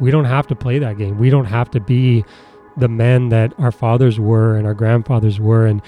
[0.00, 1.18] We don't have to play that game.
[1.18, 2.24] We don't have to be
[2.76, 5.82] the men that our fathers were and our grandfathers were and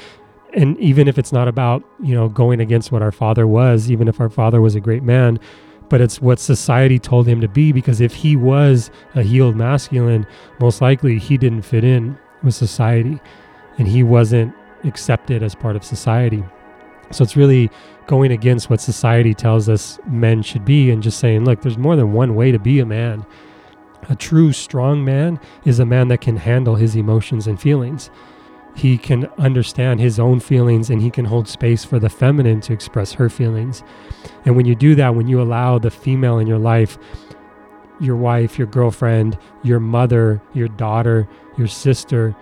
[0.52, 4.08] and even if it's not about, you know, going against what our father was, even
[4.08, 5.38] if our father was a great man,
[5.88, 10.27] but it's what society told him to be because if he was a healed masculine,
[10.61, 13.20] most likely he didn't fit in with society
[13.79, 14.54] and he wasn't
[14.84, 16.42] accepted as part of society.
[17.12, 17.70] So it's really
[18.06, 21.96] going against what society tells us men should be and just saying, look, there's more
[21.96, 23.27] than one way to be a man.
[24.11, 28.10] A true strong man is a man that can handle his emotions and feelings.
[28.74, 32.73] He can understand his own feelings and he can hold space for the feminine to
[32.73, 33.84] express her feelings.
[34.45, 36.98] And when you do that, when you allow the female in your life,
[38.00, 42.34] your wife, your girlfriend, your mother, your daughter, your sister,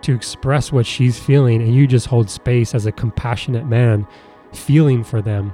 [0.00, 4.06] to express what she's feeling, and you just hold space as a compassionate man,
[4.54, 5.52] feeling for them,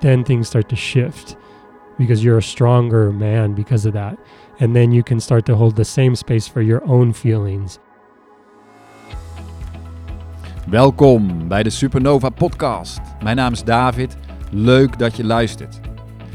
[0.00, 1.36] then things start to shift
[1.98, 4.16] because you're a stronger man because of that.
[4.58, 7.78] And then you can start to hold the same space for your own feelings.
[10.68, 13.00] Welkom bij de Supernova Podcast.
[13.22, 14.16] Mijn naam is David.
[14.50, 15.80] Leuk dat je luistert.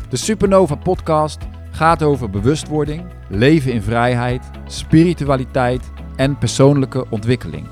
[0.09, 1.37] De Supernova Podcast
[1.71, 7.67] gaat over bewustwording, leven in vrijheid, spiritualiteit en persoonlijke ontwikkeling.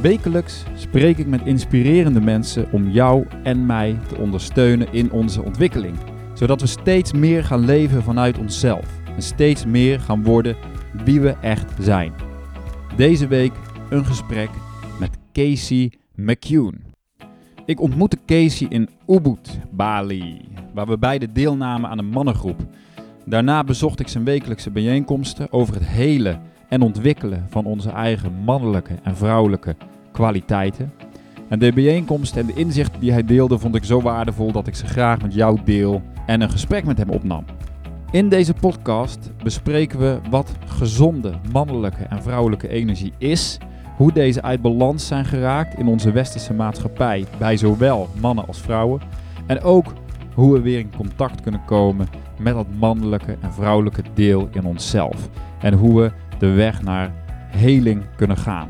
[0.00, 5.96] Wekelijks spreek ik met inspirerende mensen om jou en mij te ondersteunen in onze ontwikkeling,
[6.38, 10.56] zodat we steeds meer gaan leven vanuit onszelf en steeds meer gaan worden
[11.04, 12.12] wie we echt zijn.
[12.96, 13.52] Deze week
[13.90, 14.50] een gesprek
[14.98, 16.78] met Casey McCune.
[17.64, 20.40] Ik ontmoette Casey in Ubud, Bali,
[20.74, 22.60] waar we beide deelnamen aan een mannengroep.
[23.24, 28.94] Daarna bezocht ik zijn wekelijkse bijeenkomsten over het hele en ontwikkelen van onze eigen mannelijke
[29.02, 29.76] en vrouwelijke
[30.12, 30.92] kwaliteiten.
[31.48, 34.74] En de bijeenkomsten en de inzichten die hij deelde vond ik zo waardevol dat ik
[34.74, 37.44] ze graag met jou deel en een gesprek met hem opnam.
[38.10, 43.58] In deze podcast bespreken we wat gezonde mannelijke en vrouwelijke energie is,
[43.96, 49.00] hoe deze uit balans zijn geraakt in onze westerse maatschappij bij zowel mannen als vrouwen
[49.46, 49.92] en ook
[50.34, 52.08] hoe we weer in contact kunnen komen
[52.38, 55.28] met dat mannelijke en vrouwelijke deel in onszelf
[55.60, 57.12] en hoe we de weg naar
[57.50, 58.68] heling kunnen gaan.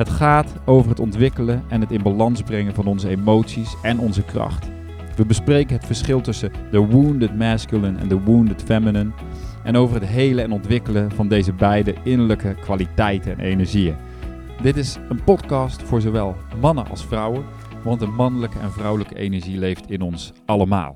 [0.00, 4.22] Het gaat over het ontwikkelen en het in balans brengen van onze emoties en onze
[4.22, 4.70] kracht.
[5.16, 9.10] We bespreken het verschil tussen de wounded masculine en de wounded feminine
[9.64, 13.96] en over het hele en ontwikkelen van deze beide innerlijke kwaliteiten en energieën.
[14.62, 17.44] Dit is een podcast voor zowel mannen als vrouwen,
[17.84, 20.94] want de mannelijke en vrouwelijke energie leeft in ons allemaal.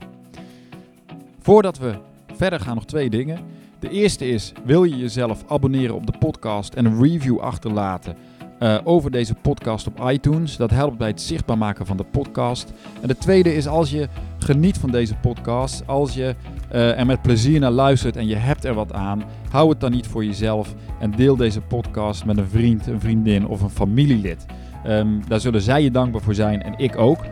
[1.40, 1.94] Voordat we
[2.34, 3.38] verder gaan, nog twee dingen.
[3.78, 8.16] De eerste is: wil je jezelf abonneren op de podcast en een review achterlaten
[8.60, 10.56] uh, over deze podcast op iTunes?
[10.56, 12.72] Dat helpt bij het zichtbaar maken van de podcast.
[13.00, 16.34] En de tweede is: als je geniet van deze podcast, als je
[16.72, 19.90] uh, er met plezier naar luistert en je hebt er wat aan, hou het dan
[19.90, 24.46] niet voor jezelf en deel deze podcast met een vriend, een vriendin of een familielid.
[24.86, 27.24] Um, daar zullen zij je dankbaar voor zijn en ik ook.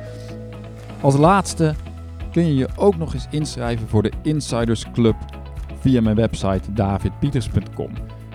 [1.01, 1.75] Als laatste
[2.33, 5.15] kun je je ook nog eens inschrijven voor de Insiders Club
[5.79, 7.91] via mijn website davidpieters.com.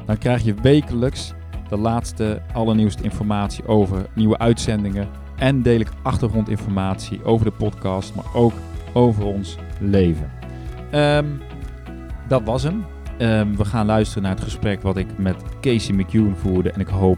[0.06, 1.34] Dan krijg je wekelijks
[1.70, 5.08] de laatste, allernieuwste informatie over nieuwe uitzendingen.
[5.36, 8.54] En deel ik achtergrondinformatie over de podcast, maar ook
[8.94, 10.32] over ons leven.
[10.94, 11.42] Um,
[12.28, 12.86] dat was hem.
[13.20, 16.72] Um, we gaan luisteren naar het gesprek wat ik met Casey McEwen voerde.
[16.72, 17.18] En ik hoop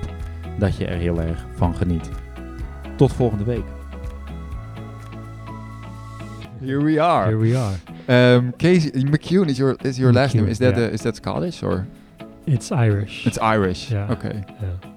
[0.59, 2.09] dat je er heel erg van geniet.
[2.95, 3.65] Tot volgende week.
[6.59, 7.25] Here we are.
[7.25, 8.35] Here we are.
[8.35, 10.49] Um, Casey McCune is your is your last name.
[10.49, 10.91] Is that yeah.
[10.91, 11.85] is that Scottish or?
[12.49, 13.27] It's Irish.
[13.27, 13.91] It's Irish.
[13.91, 14.11] Yeah.
[14.11, 14.43] Okay.
[14.61, 14.89] yeah.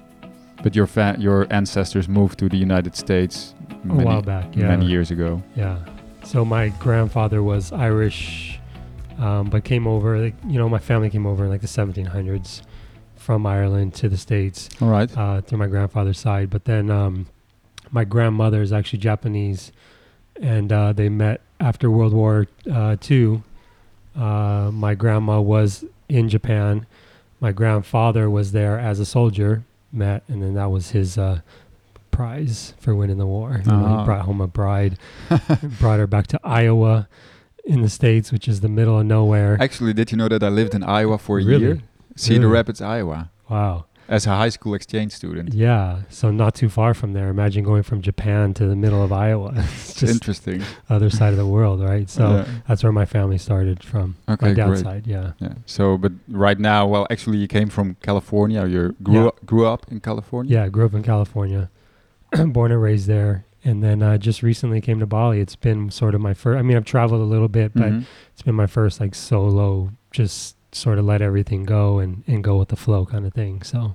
[0.63, 3.55] But your fa- your ancestors moved to the United States
[3.89, 4.57] a while back.
[4.57, 4.69] Yeah.
[4.69, 5.43] many years ago.
[5.55, 5.79] Yeah.
[6.25, 8.59] So my grandfather was Irish,
[9.19, 10.19] um, but came over.
[10.19, 12.63] Like, you know, my family came over in like the 1700s
[13.17, 15.11] from Ireland to the states All right.
[15.17, 16.49] uh, through my grandfather's side.
[16.49, 17.27] But then um,
[17.91, 19.73] my grandmother is actually Japanese,
[20.41, 23.43] and uh, they met after World War uh, II.
[24.17, 26.87] Uh, my grandma was in Japan.
[27.43, 29.65] My grandfather was there as a soldier.
[29.93, 31.41] Met, and then that was his uh,
[32.11, 33.61] prize for winning the war.
[33.65, 33.99] You know, Ah.
[34.01, 34.97] he brought home a bride,
[35.81, 37.09] brought her back to Iowa
[37.65, 39.59] in the states, which is the middle of nowhere.
[39.61, 41.61] Actually, did you know that I lived in Iowa for a Really?
[41.63, 41.81] year?
[42.17, 42.53] Cedar Really?
[42.55, 43.85] Rapids, Iowa, wow.
[44.13, 45.55] As a high school exchange student.
[45.55, 47.29] Yeah, so not too far from there.
[47.29, 49.53] Imagine going from Japan to the middle of Iowa.
[49.57, 50.63] it's just Interesting.
[50.91, 52.09] other side of the world, right?
[52.11, 52.45] So Yeah.
[52.69, 54.17] that's where my family started from.
[54.29, 54.85] Okay, my dad's great.
[54.85, 55.33] side, yeah.
[55.39, 55.55] Yeah.
[55.67, 58.67] So, but right now, well, actually, you came from California.
[58.67, 59.27] You grew Yeah.
[59.29, 60.53] up, grew up in California.
[60.59, 61.71] Yeah, I grew up in California,
[62.47, 65.41] born and raised there, and then uh, just recently came to Bali.
[65.41, 66.59] It's been sort of my first.
[66.59, 68.05] I mean, I've traveled a little bit, but Mhm.
[68.33, 72.59] it's been my first like solo, just sort of let everything go and, and go
[72.59, 73.63] with the flow kind of thing.
[73.63, 73.95] So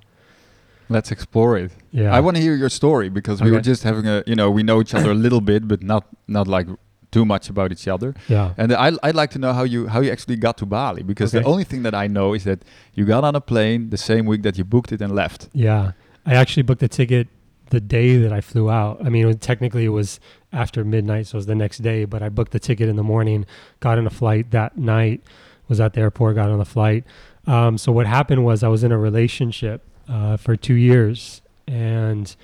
[0.89, 1.71] Let's explore it.
[1.91, 4.49] yeah, I want to hear your story because we were just having a, you know,
[4.49, 6.67] we know each other a little bit, but not not like
[7.11, 8.13] too much about each other.
[8.27, 11.03] yeah, And I, I'd like to know how you how you actually got to Bali
[11.03, 12.59] because the only thing that I know is that
[12.93, 15.49] you got on a plane the same week that you booked it and left.
[15.53, 15.91] yeah.
[16.25, 17.29] I actually booked the ticket
[17.69, 18.99] the day that I flew out.
[19.05, 20.19] I mean, it was, technically it was
[20.51, 22.03] after midnight, so it was the next day.
[22.03, 23.45] But I booked the ticket in the morning,
[23.79, 25.21] got on a flight that night,
[25.69, 27.05] was at the airport, got on the flight.
[27.45, 32.35] Um, so what happened was I was in a relationship uh, for two years, and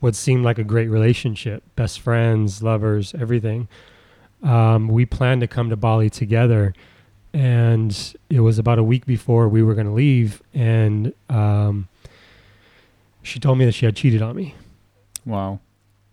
[0.00, 3.68] what seemed like a great relationship, best friends, lovers, everything.
[4.42, 6.74] Um, we planned to come to Bali together,
[7.32, 11.88] and it was about a week before we were going to leave, and um,
[13.22, 14.54] she told me that she had cheated on me
[15.24, 15.58] Wow.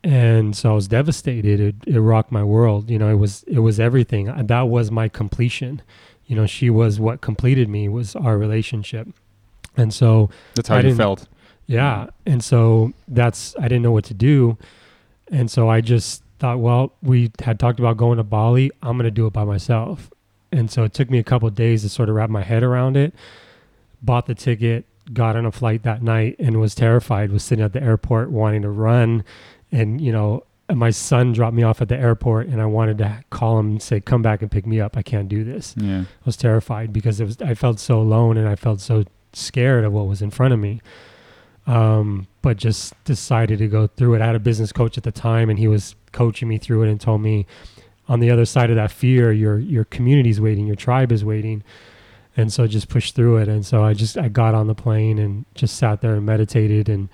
[0.03, 1.59] and so I was devastated.
[1.59, 2.89] It, it rocked my world.
[2.89, 4.25] You know, it was it was everything.
[4.47, 5.81] That was my completion.
[6.25, 9.07] You know, she was what completed me was our relationship,
[9.77, 11.27] and so That's how I you felt.
[11.67, 14.57] yeah, and so that's I didn't know what to do,
[15.31, 18.71] and so I just thought, well, we had talked about going to Bali.
[18.81, 20.09] I'm gonna do it by myself,
[20.51, 22.63] and so it took me a couple of days to sort of wrap my head
[22.63, 23.13] around it.
[24.01, 27.31] Bought the ticket, got on a flight that night, and was terrified.
[27.31, 29.23] Was sitting at the airport wanting to run,
[29.71, 30.43] and you know.
[30.73, 33.81] My son dropped me off at the airport, and I wanted to call him and
[33.81, 34.95] say, "Come back and pick me up.
[34.95, 35.99] I can't do this." Yeah.
[36.03, 39.03] I was terrified because it was I felt so alone and I felt so
[39.35, 40.81] scared of what was in front of me.
[41.65, 44.21] Um, but just decided to go through it.
[44.21, 46.89] I had a business coach at the time and he was coaching me through it
[46.89, 47.45] and told me
[48.09, 51.63] on the other side of that fear, your your community's waiting, your tribe is waiting.
[52.35, 53.47] And so just pushed through it.
[53.47, 56.89] And so I just I got on the plane and just sat there and meditated
[56.89, 57.07] and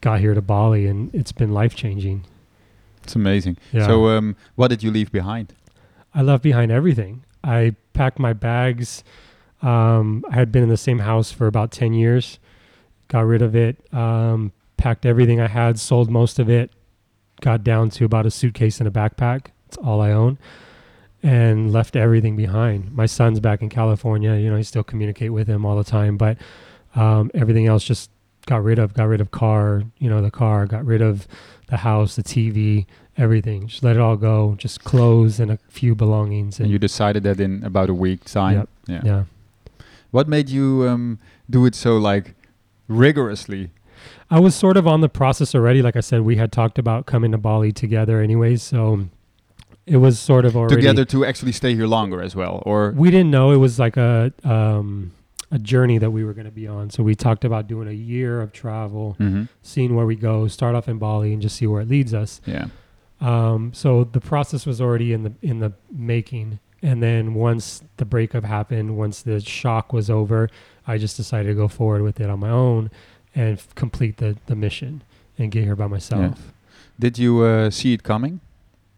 [0.00, 2.24] got here to Bali and it's been life changing.
[3.04, 3.58] It's amazing.
[3.70, 3.86] Yeah.
[3.86, 5.54] So, um, what did you leave behind?
[6.14, 7.22] I left behind everything.
[7.42, 9.04] I packed my bags.
[9.64, 12.38] Um, I had been in the same house for about 10 years,
[13.08, 16.70] got rid of it, um, packed everything I had, sold most of it,
[17.40, 19.46] got down to about a suitcase and a backpack.
[19.66, 20.38] It's all I own,
[21.22, 22.94] and left everything behind.
[22.94, 24.34] My son's back in California.
[24.34, 26.36] You know, I still communicate with him all the time, but
[26.94, 28.10] um, everything else just
[28.44, 28.92] got rid of.
[28.92, 31.26] Got rid of car, you know, the car, got rid of
[31.68, 32.84] the house, the TV,
[33.16, 33.68] everything.
[33.68, 34.54] Just let it all go.
[34.58, 36.60] Just clothes and a few belongings.
[36.60, 38.58] And you decided that in about a week time.
[38.58, 38.68] Yep.
[38.86, 39.00] Yeah.
[39.04, 39.24] yeah.
[40.14, 41.18] What made you um,
[41.50, 42.36] do it so like
[42.86, 43.70] rigorously?
[44.30, 45.82] I was sort of on the process already.
[45.82, 48.62] Like I said, we had talked about coming to Bali together anyways.
[48.62, 49.08] So
[49.86, 53.10] it was sort of already Together to actually stay here longer as well, or We
[53.10, 55.10] didn't know it was like a um,
[55.50, 56.90] a journey that we were going to be on.
[56.90, 59.48] So we talked about doing a year of travel, Mhm.
[59.62, 62.40] seeing where we go, start off in Bali, and just see where it leads us.
[62.46, 62.66] yeah,
[63.20, 66.60] Um, so the process was already in the in the making.
[66.84, 70.50] And then once the breakup happened, once the shock was over,
[70.86, 72.90] I just decided to go forward with it on my own
[73.34, 75.02] and f- complete the, the mission
[75.38, 76.52] and get here by myself.
[77.00, 78.40] did you uh, see it coming?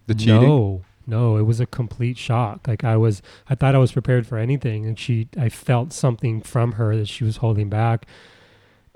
[0.09, 0.43] The cheating.
[0.43, 2.67] No, no, it was a complete shock.
[2.67, 6.41] Like I was, I thought I was prepared for anything, and she, I felt something
[6.43, 8.05] from her that she was holding back,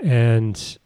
[0.03, 0.79] and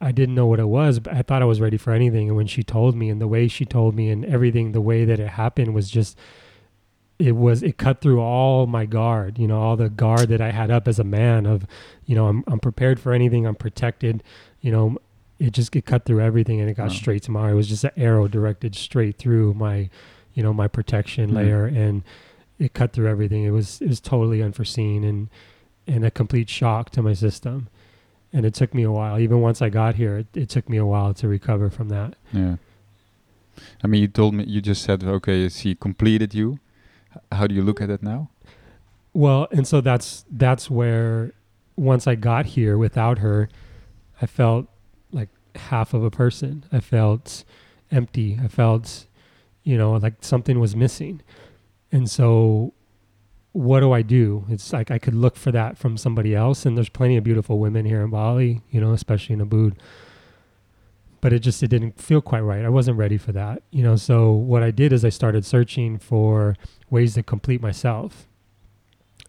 [0.00, 0.98] I didn't know what it was.
[0.98, 3.28] But I thought I was ready for anything, and when she told me, and the
[3.28, 6.18] way she told me, and everything, the way that it happened was just.
[7.18, 10.52] It was it cut through all my guard, you know, all the guard that I
[10.52, 11.66] had up as a man of,
[12.06, 14.22] you know, I'm I'm prepared for anything, I'm protected,
[14.60, 14.98] you know,
[15.40, 16.94] it just it cut through everything and it got Wow.
[16.94, 17.52] straight to my heart.
[17.52, 19.90] It was just an arrow directed straight through my,
[20.34, 21.34] you know, my protection Mhm.
[21.34, 22.02] layer, and
[22.60, 23.42] it cut through everything.
[23.44, 25.28] It was it was totally unforeseen and
[25.88, 27.66] and a complete shock to my system.
[28.32, 29.18] And it took me a while.
[29.18, 32.14] Even once I got here, it, it took me a while to recover from that.
[32.32, 32.56] Yeah.
[33.82, 36.58] I mean, you told me you just said okay, she completed you.
[37.32, 38.30] How do you look at it now?
[39.12, 41.32] Well, and so that's that's where
[41.76, 43.48] once I got here without her,
[44.20, 44.66] I felt
[45.12, 46.64] like half of a person.
[46.72, 47.44] I felt
[47.90, 48.38] empty.
[48.42, 49.06] I felt,
[49.62, 51.22] you know, like something was missing.
[51.90, 52.74] And so
[53.52, 54.44] what do I do?
[54.48, 57.58] It's like I could look for that from somebody else and there's plenty of beautiful
[57.58, 59.76] women here in Bali, you know, especially in Ubud.
[61.20, 62.64] But it just it didn't feel quite right.
[62.64, 63.62] I wasn't ready for that.
[63.70, 66.56] You know, so what I did is I started searching for
[66.90, 68.26] ways to complete myself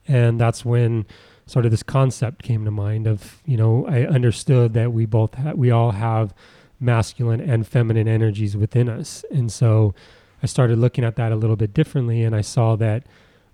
[0.08, 1.06] and that's when
[1.46, 5.34] sort of this concept came to mind of you know i understood that we both
[5.36, 6.34] ha- we all have
[6.80, 9.94] masculine and feminine energies within us and so
[10.42, 13.04] i started looking at that a little bit differently and i saw that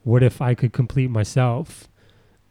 [0.03, 1.87] what if i could complete myself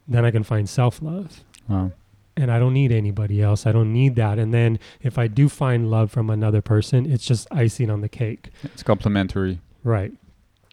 [0.07, 1.91] then i can find self-love Wow.
[2.37, 5.47] And i don't need anybody else i don't need that and then if i do
[5.49, 9.59] find love from another person it's just icing on the cake It's complementary.
[9.83, 10.11] right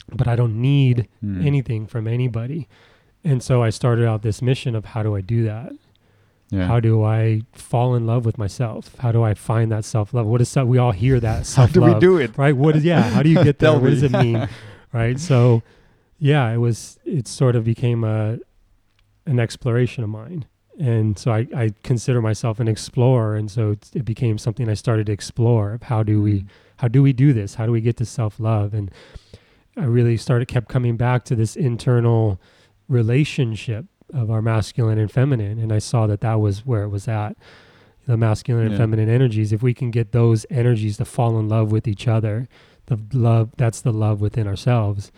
[0.08, 1.46] but i don't need Mm.
[1.46, 2.68] anything from anybody.
[3.24, 5.70] And so I started out this mission of how do I do that?
[6.50, 6.66] Yeah.
[6.66, 8.96] How do I fall in love with myself?
[8.98, 10.26] How do I find that self love?
[10.26, 10.66] What is that?
[10.66, 12.36] We all hear that How self do we do it?
[12.36, 12.56] right?
[12.56, 13.02] What is yeah?
[13.02, 13.78] How do you get there?
[13.78, 14.48] What does it mean,
[14.92, 15.20] right?
[15.20, 15.62] So,
[16.18, 16.98] yeah, it was.
[17.04, 18.38] It sort of became a
[19.24, 20.46] an exploration of mine,
[20.78, 24.74] and so I, I consider myself an explorer, and so it's, it became something I
[24.74, 26.46] started to explore of how do we Mm.
[26.76, 27.54] how do we do this?
[27.54, 28.74] How do we get to self love?
[28.74, 28.90] And
[29.76, 32.38] I really started kept coming back to this internal
[32.88, 37.08] relationship of our masculine and feminine, and I saw that that was where it was
[37.08, 37.36] at.
[38.06, 39.52] The masculine and feminine energies.
[39.52, 42.48] If we can get those energies to fall in love with each other,
[42.86, 45.12] the love that's the love within ourselves,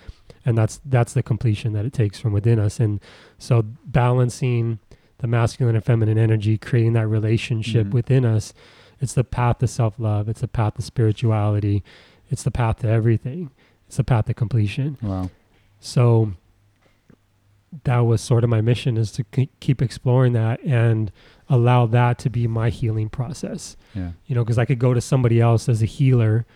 [0.44, 2.78] and that's that's the completion that it takes from within us.
[2.78, 3.00] And
[3.38, 4.80] so balancing
[5.18, 7.92] the masculine and feminine energy, creating that relationship Mhm.
[7.92, 8.52] within us,
[9.00, 10.28] it's the path to self love.
[10.28, 11.82] It's the path to spirituality.
[12.30, 13.50] It's the path to everything.
[13.86, 14.96] It's the path to completion.
[15.02, 15.30] Wow.
[15.80, 16.32] So
[17.84, 21.10] that was sort of my mission is to ke- keep exploring that and
[21.48, 23.76] allow that to be my healing process.
[23.94, 24.12] Yeah.
[24.26, 26.46] You know, because I could go to somebody else as a healer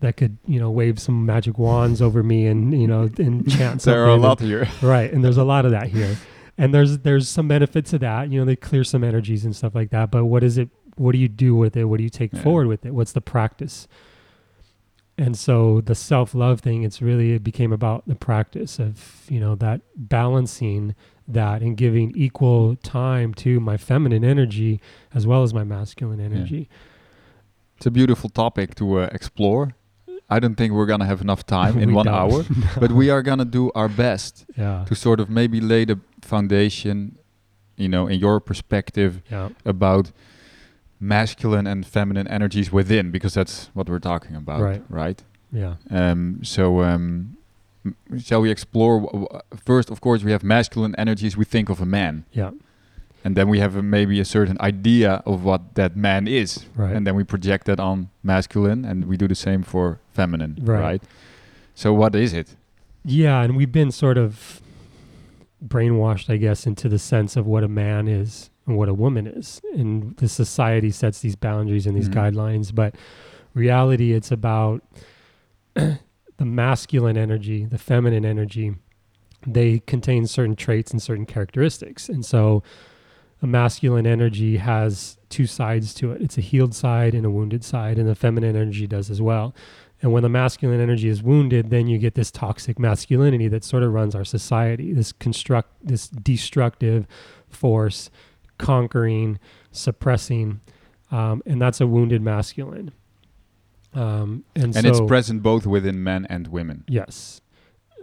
[0.00, 3.82] that could, you know, wave some magic wands over me and, you know, and chant.
[3.82, 4.68] There are a and- lot here.
[4.82, 6.16] right and there's a lot of that here
[6.58, 9.74] and there's there's some benefit to that you know they clear some energies and stuff
[9.74, 11.86] like that but what is it what do you do with it?
[11.86, 12.42] What do you take Yeah.
[12.42, 12.94] forward with it?
[12.94, 13.88] What's the practice?
[15.18, 19.54] And so the self-love thing it's really it became about the practice of you know
[19.56, 20.94] that balancing
[21.26, 24.80] that and giving equal time to my feminine energy
[25.12, 26.68] as well as my masculine energy.
[27.76, 29.74] It's a beautiful topic to uh, explore.
[30.30, 32.14] I don't think we're gonna have enough time in one don't.
[32.14, 32.44] hour,
[32.80, 37.18] but we are gonna do our best yeah to sort of maybe lay the foundation,
[37.76, 40.12] you know, in your perspective yeah about
[41.00, 44.82] masculine and feminine energies within, because that's what we're talking about, Right.
[44.88, 45.22] Right.
[45.52, 47.36] yeah Um, so, um,
[48.18, 48.94] shall we explore?
[49.56, 51.36] First, of course, we have masculine energies.
[51.36, 52.50] We think of a man, yeah
[53.24, 56.94] and then we have a, maybe a certain idea of what that man is, right
[56.94, 60.80] and then we project that on masculine, and we do the same for feminine, Right.
[60.80, 61.02] right?
[61.74, 62.54] So, what is it?
[63.04, 64.60] Yeah, and we've been sort of
[65.66, 69.26] brainwashed, I guess, into the sense of what a man is and what a woman
[69.26, 69.60] is.
[69.74, 72.14] And the society sets these boundaries and these Mhm.
[72.14, 72.94] guidelines, but
[73.54, 74.82] reality it's about
[75.74, 78.74] the masculine energy, the feminine energy.
[79.46, 82.08] They contain certain traits and certain characteristics.
[82.08, 82.62] And so
[83.44, 86.22] a masculine energy has two sides to it.
[86.22, 89.54] It's a healed side and a wounded side, and the feminine energy does as well.
[90.00, 93.82] And when the masculine energy is wounded, then you get this toxic masculinity that sort
[93.82, 94.94] of runs our society.
[94.94, 97.06] This construct, this destructive
[97.50, 98.08] force,
[98.56, 99.38] conquering,
[99.70, 100.62] suppressing,
[101.10, 102.92] um, and that's a wounded masculine.
[103.92, 106.84] Um, and, And so, it's present both within men and women.
[106.88, 107.42] Yes.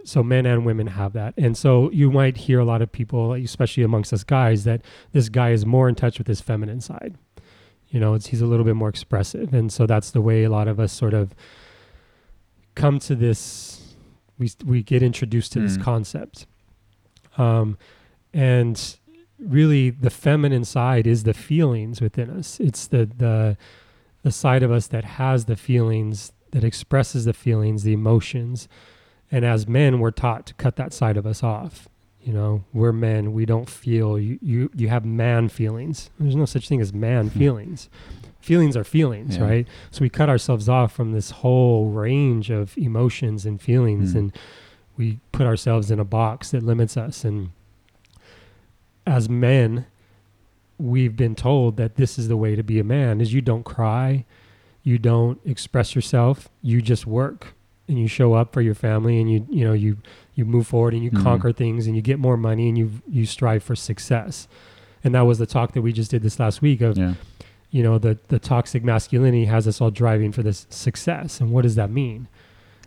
[0.04, 1.34] So men and women have that.
[1.36, 4.82] And so you might hear a lot of people, especially amongst us guys, that
[5.12, 7.14] this guy is more in touch with his feminine side.
[7.90, 9.52] You know, it's, he's a little bit more expressive.
[9.54, 11.34] And so that's the way a lot of us sort of
[12.74, 13.94] come to this,
[14.38, 15.82] we, we get introduced to this Mm.
[15.82, 16.46] concept.
[17.38, 17.76] Um,
[18.32, 18.96] and
[19.38, 22.58] really the feminine side is the feelings within us.
[22.60, 23.56] It's the, the,
[24.22, 28.68] the side of us that has the feelings, that expresses the feelings, the emotions.
[29.32, 31.88] And as men, we're taught to cut that side of us off.
[32.22, 33.32] You know, we're men.
[33.32, 34.16] We don't feel.
[34.18, 36.10] You you you have man feelings.
[36.20, 37.38] There's no such thing as man Hmm.
[37.38, 37.88] feelings.
[38.40, 39.44] Feelings are feelings, Yeah.
[39.44, 39.68] right?
[39.90, 44.18] So we cut ourselves off from this whole range of emotions and feelings, Hmm.
[44.18, 44.32] and
[44.96, 47.24] we put ourselves in a box that limits us.
[47.24, 47.50] And
[49.06, 49.86] as men,
[50.78, 53.64] we've been told that this is the way to be a man: is you don't
[53.64, 54.24] cry,
[54.82, 57.54] you don't express yourself, you just work
[57.92, 59.96] and you show up for your family and you you know you
[60.34, 61.22] you move forward and you Mhm.
[61.22, 64.48] conquer things and you get more money and you you strive for success
[65.04, 67.14] and that was the talk that we just did this last week of Yeah.
[67.70, 71.62] you know the the toxic masculinity has us all driving for this success and what
[71.62, 72.26] does that mean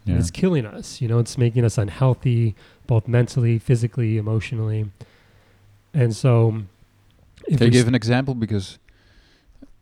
[0.06, 0.18] Yeah.
[0.18, 2.56] it's killing us you know it's making us unhealthy
[2.88, 4.86] both mentally physically emotionally
[5.94, 6.64] and so
[7.48, 8.80] if Can you give an example because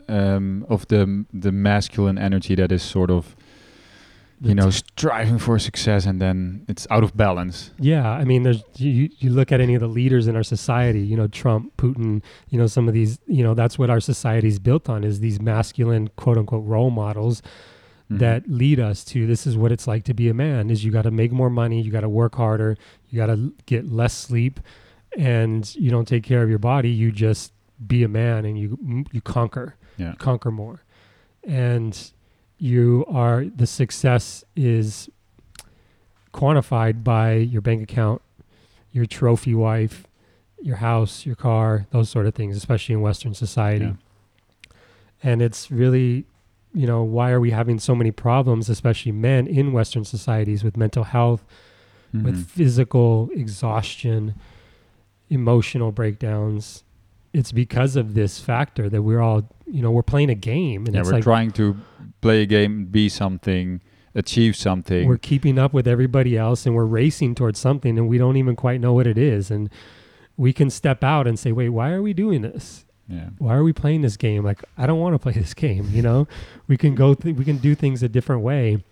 [0.10, 3.36] um, of the the masculine energy that is sort of
[4.50, 7.72] you know striving for success and then it's out of balance.
[7.80, 11.00] Yeah, I mean, there's you, you look at any of the leaders in our society,
[11.02, 14.60] you know, Trump, Putin, you know, some of these, you know, that's what our society's
[14.60, 17.42] built on is these masculine quote unquote role models
[18.12, 18.20] Mhm.
[18.20, 20.92] that lead us to this is what it's like to be a man is you
[20.92, 22.76] got to make more money, you got to work harder,
[23.10, 24.60] you got to get less sleep
[25.18, 27.54] and you don't take care of your body, you just
[27.88, 29.76] be a man and you you conquer.
[29.98, 30.12] Yeah.
[30.12, 30.84] You conquer more.
[31.46, 31.98] And
[32.64, 35.10] you are the success is
[36.34, 38.22] quantified by your bank account,
[38.94, 40.08] your trophy wife,
[40.62, 43.86] your house, your car, those sort of things, especially in Western society.
[43.86, 43.94] Yeah.
[45.22, 46.26] And it's really,
[46.74, 50.78] you know, why are we having so many problems, especially men in Western societies with
[50.78, 51.44] mental health,
[52.14, 52.46] with Mhm.
[52.46, 54.36] physical exhaustion,
[55.30, 56.86] emotional breakdowns?
[57.34, 60.86] It's because of this factor that we're all, you know, we're playing a game.
[60.86, 61.78] And yeah, we're like trying to
[62.22, 63.82] play a game, be something,
[64.16, 65.08] achieve something.
[65.08, 68.56] we're keeping up with everybody else and we're racing towards something and we don't even
[68.56, 69.52] quite know what it is.
[69.52, 69.70] And
[70.38, 72.86] we can step out and say, wait, why are we doing this?
[73.08, 73.30] yeah.
[73.38, 74.44] why are we playing this game?
[74.44, 75.90] Like, I don't want to play this game.
[75.92, 76.28] You know,
[76.68, 78.84] we can go, th- we can do things a different way.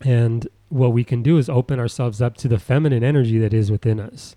[0.00, 3.70] And what we can do is open ourselves up to the feminine energy that is
[3.70, 4.36] within us.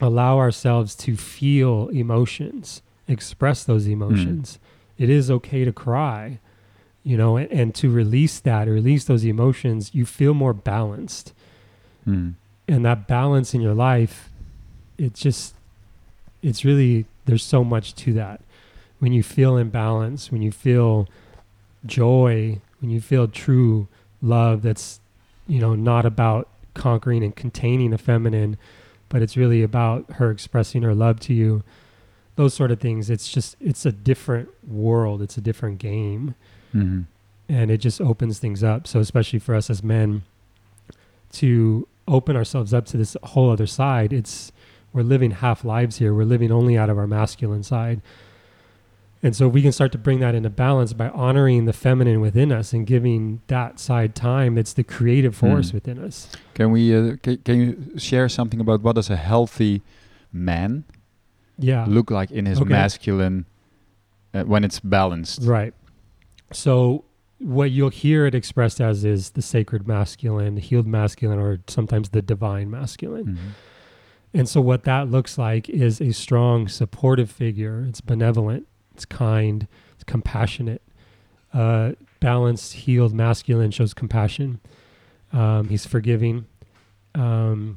[0.00, 4.58] Allow ourselves to feel emotions, express those emotions.
[4.98, 6.38] It is okay to cry,
[7.02, 11.32] you know, and, and to release that, release those emotions, you feel more balanced
[12.06, 12.34] Mm.
[12.68, 14.28] and that balance in your life
[14.98, 15.54] it's just
[16.42, 18.42] it's really there's so much to that
[18.98, 21.08] when you feel in balance when you feel
[21.86, 23.88] joy when you feel true
[24.20, 25.00] love that's
[25.46, 28.58] you know not about conquering and containing a feminine
[29.08, 31.62] but it's really about her expressing her love to you
[32.36, 36.34] those sort of things it's just it's a different world it's a different game
[36.74, 37.04] Mhm.
[37.48, 38.86] and it just opens things up.
[38.88, 40.22] So especially for us as men
[41.32, 44.50] to open ourselves up to this whole other side, it's
[44.92, 46.14] we're living half lives here.
[46.14, 48.00] We're living only out of our masculine side.
[49.22, 52.52] And so we can start to bring that into balance by honoring the feminine within
[52.52, 54.58] us and giving that side time.
[54.58, 55.76] It's the creative force Hmm.
[55.76, 56.28] within us.
[56.54, 56.94] Can we?
[56.94, 59.80] Uh, ca- can you share something about what does a healthy
[60.32, 60.84] man
[61.58, 61.84] Yeah.
[61.88, 62.70] look like in his Okay.
[62.70, 63.46] masculine
[64.32, 65.42] uh, when it's balanced?
[65.42, 65.72] Right.
[66.52, 67.04] So
[67.38, 72.08] what you'll hear it expressed as is the sacred masculine, the healed masculine, or sometimes
[72.10, 73.26] the divine masculine.
[73.26, 73.38] Mhm.
[74.36, 77.84] And so, what that looks like is a strong, supportive figure.
[77.88, 80.82] It's benevolent, it's kind, it's compassionate.
[81.52, 84.58] Uh, balanced, healed, masculine shows compassion.
[85.32, 86.46] Um, he's forgiving.
[87.14, 87.76] Um,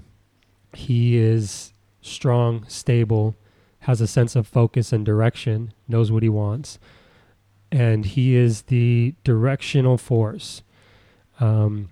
[0.73, 3.35] he is strong, stable,
[3.87, 6.77] has a sense of focus and direction, knows what he wants.
[7.71, 10.61] And he is the directional force.
[11.39, 11.89] Um,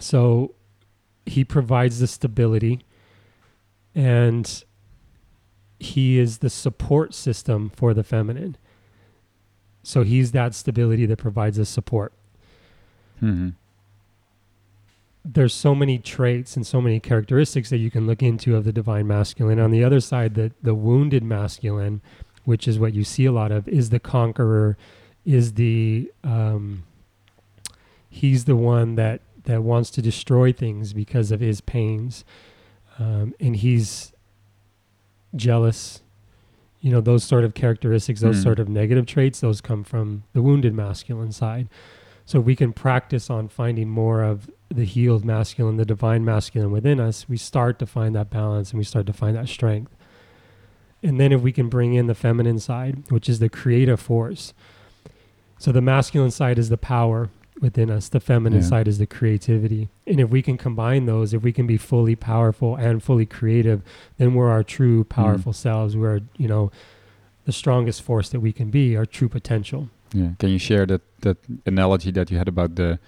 [0.00, 0.54] so,
[1.24, 2.80] he provides the stability
[3.94, 4.64] and
[5.78, 8.56] he is the support system for the feminine.
[9.84, 12.12] So he's that stability that provides us support.
[13.22, 13.54] Mhm.
[15.24, 18.72] There's so many traits and so many characteristics that you can look into of the
[18.72, 19.58] divine masculine.
[19.58, 22.02] On the other side, the the wounded masculine,
[22.44, 24.76] which is what you see a lot of, is the conqueror,
[25.24, 26.84] is the um,
[28.10, 32.24] he's the one that that wants to destroy things because of his pains,
[32.98, 34.12] um, and he's
[35.34, 36.02] jealous.
[36.80, 38.42] You know those sort of characteristics, those Hmm.
[38.42, 41.68] sort of negative traits, those come from the wounded masculine side.
[42.26, 47.00] So we can practice on finding more of the healed masculine, the divine masculine within
[47.00, 47.28] us.
[47.28, 49.94] We start to find that balance and we start to find that strength.
[51.02, 54.54] And then if we can bring in the feminine side, which is the creative force.
[55.58, 57.28] So the masculine side is the power
[57.60, 58.68] within us, the feminine Yeah.
[58.68, 59.88] side is the creativity.
[60.06, 63.82] And if we can combine those, if we can be fully powerful and fully creative,
[64.18, 65.08] then we're our true mm.
[65.08, 65.96] powerful selves.
[65.96, 66.72] We're, you know,
[67.44, 69.90] the strongest force that we can be, our true potential.
[70.12, 70.30] Yeah.
[70.38, 72.98] Can you share that that analogy that you had about the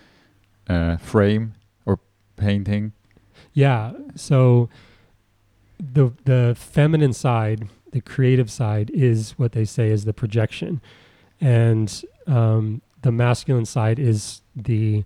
[0.69, 1.99] uh, frame or
[2.37, 2.93] painting?
[3.53, 3.93] Yeah.
[4.15, 4.69] So
[5.79, 10.81] the the feminine side, the creative side, is what they say is the projection,
[11.41, 15.05] and um, the masculine side is the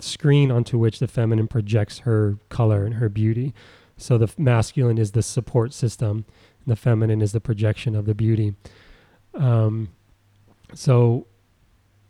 [0.00, 3.54] screen onto which the feminine projects her color and her beauty.
[3.96, 6.24] So the masculine is the support system,
[6.66, 8.54] the feminine is the projection of the beauty.
[9.34, 9.90] Um,
[10.74, 11.26] so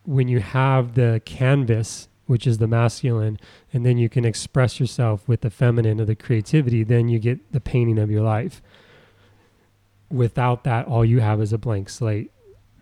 [0.05, 3.39] when you have the canvas, which is the masculine,
[3.75, 7.53] and then you can express yourself with the feminine or the creativity, then you get
[7.53, 8.63] the painting of your life.
[10.11, 12.31] Without that, all you have is a blank slate.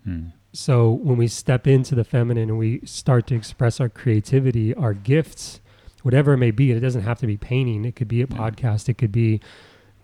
[0.05, 0.27] Hmm.
[0.53, 4.95] So when we step into the feminine and we start to express our creativity, our
[4.95, 5.61] gifts,
[6.03, 7.85] whatever it may be, it doesn't have to be painting.
[7.85, 8.37] It could be a Yeah.
[8.37, 8.89] podcast.
[8.89, 9.41] It could be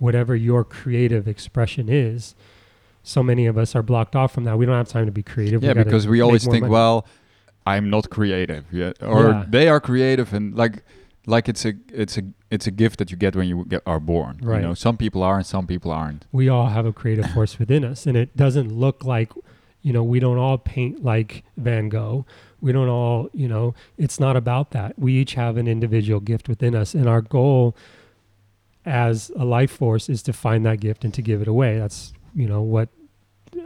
[0.01, 2.35] whatever your creative expression is.
[3.05, 4.59] So many of us are blocked off from that.
[4.59, 5.63] We don't have time to be creative.
[5.63, 6.73] Yeah, gotta because we always think, money.
[6.73, 7.07] well,
[7.67, 9.45] I'm not creative yet, or Yeah.
[9.49, 10.85] they are creative, and like,
[11.27, 14.01] like it's a it's a it's a gift that you get when you get are
[14.01, 14.39] born.
[14.43, 14.61] Right.
[14.61, 16.25] You know, some people are and some people aren't.
[16.33, 19.33] we all have a creative force within us and it doesn't look like
[19.83, 22.25] you know we don't all paint like van gogh
[22.61, 26.49] we don't all you know it's not about that we each have an individual gift
[26.49, 27.75] within us and our goal
[28.85, 31.79] as a life force is to find that gift and to give it away.
[31.79, 32.89] That's you know what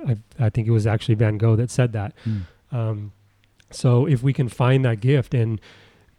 [0.08, 2.14] I, I think it was actually Van Gogh that said that.
[2.26, 2.42] Mm.
[2.72, 3.12] Um,
[3.70, 5.60] so if we can find that gift and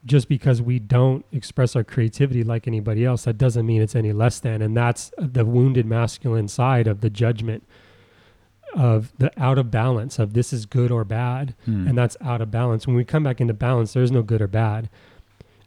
[0.03, 4.13] just because we don't express our creativity like anybody else, that doesn't mean it's any
[4.13, 4.61] less than.
[4.61, 7.63] And that's the wounded masculine side of the judgment
[8.73, 11.53] of the out of balance of this is good or bad.
[11.67, 11.89] Mm.
[11.89, 12.87] And that's out of balance.
[12.87, 14.89] When we come back into balance, there's no good or bad.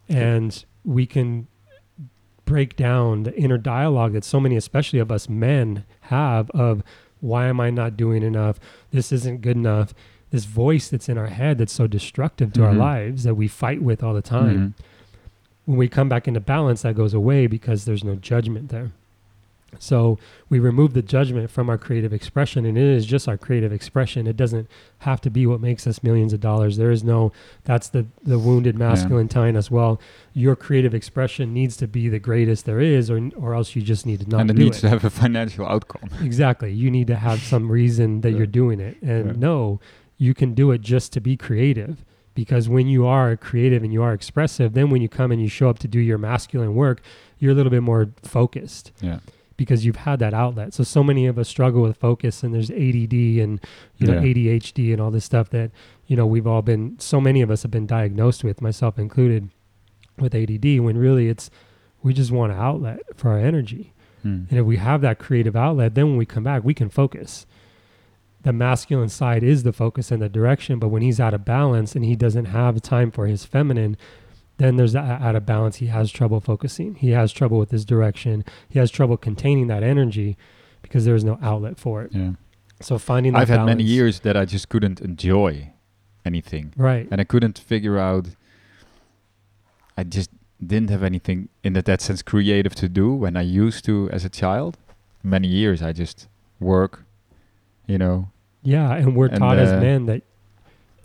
[0.08, 1.46] And we can
[2.44, 6.82] break down the inner dialogue that so many, especially of us men, have of
[7.20, 8.60] why am I not doing enough?
[8.90, 9.94] This isn't good enough.
[10.30, 12.78] This voice that's in our head that's so destructive to our Mhm.
[12.78, 14.58] lives that we fight with all the time.
[14.78, 14.84] Mhm.
[15.66, 18.90] When we come back into balance, that goes away because there's no judgment there.
[19.80, 23.72] So we remove the judgment from our creative expression, and it is just our creative
[23.72, 24.28] expression.
[24.28, 24.68] It doesn't
[25.00, 26.76] have to be what makes us millions of dollars.
[26.76, 27.32] There is no,
[27.64, 30.00] that's the, the wounded masculine telling us, well,
[30.32, 34.06] your creative expression needs to be the greatest there is, or, or else you just
[34.06, 34.82] need to not and it needs it.
[34.82, 36.08] to have a financial outcome.
[36.22, 36.72] Exactly.
[36.72, 38.36] You need to have some reason that Yeah.
[38.38, 38.96] you're doing it.
[39.02, 39.32] And Yeah.
[39.38, 39.80] no,
[40.18, 42.04] you can do it just to be creative.
[42.34, 45.46] Because when you are creative and you are expressive, then when you come and you
[45.48, 47.00] show up to do your masculine work,
[47.38, 49.20] you're a little bit more focused Yeah.
[49.56, 50.74] because you've had that outlet.
[50.74, 53.60] So so many of us struggle with focus and there's ADD and
[53.98, 54.22] you know Yeah.
[54.34, 55.70] ADHD and all this stuff that
[56.08, 59.48] you know we've all been so many of us have been diagnosed with, myself included,
[60.18, 61.50] with ADD when really it's
[62.02, 63.92] we just want an outlet for our energy.
[64.26, 64.50] Mm.
[64.50, 67.46] And if we have that creative outlet, then when we come back, we can focus.
[68.44, 71.94] The masculine side is the focus and the direction, but when he's out of balance
[71.94, 73.96] and he doesn't have time for his feminine,
[74.58, 75.76] then there's that out of balance.
[75.76, 76.94] He has trouble focusing.
[76.94, 78.44] He has trouble with his direction.
[78.68, 80.36] He has trouble containing that energy
[80.82, 82.12] because there is no outlet for it.
[82.12, 82.32] Yeah.
[82.80, 85.72] So finding that I've had many years that I just couldn't enjoy
[86.24, 86.72] anything.
[86.76, 87.08] right?
[87.10, 88.28] and I couldn't figure out.
[89.96, 90.30] I just
[90.64, 94.24] didn't have anything in that, that sense creative to do when I used to as
[94.24, 94.76] a child.
[95.22, 96.28] Many years I just
[96.60, 97.04] work,
[97.86, 98.30] you know.
[98.64, 100.22] Yeah, and we're And, taught as uh, men that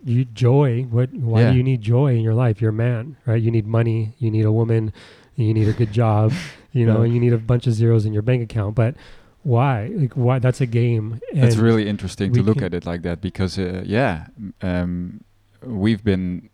[0.03, 0.83] you joy.
[0.89, 1.13] What?
[1.13, 1.51] Why Yeah.
[1.51, 2.61] do you need joy in your life?
[2.61, 3.41] You're a man, right?
[3.41, 4.15] You need money.
[4.17, 4.93] You need a woman.
[5.35, 6.31] You need a good job.
[6.71, 7.05] You know, Yeah.
[7.05, 8.75] and you need a bunch of zeros in your bank account.
[8.75, 8.93] But
[9.41, 9.89] why?
[9.95, 10.37] Like, why?
[10.37, 11.19] That's a game.
[11.31, 14.27] It's really interesting to look at it like that because, uh, yeah,
[14.61, 15.21] um,
[15.65, 16.49] we've been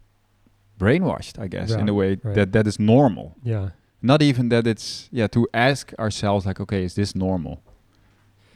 [0.79, 2.33] brainwashed, I guess, in a way right.
[2.35, 3.35] that that is normal.
[3.43, 3.69] yeah.
[4.01, 7.59] Not even that it's yeah to ask ourselves like, okay, is this normal?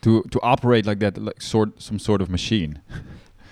[0.01, 2.81] To to operate like that, like sort some sort of machine.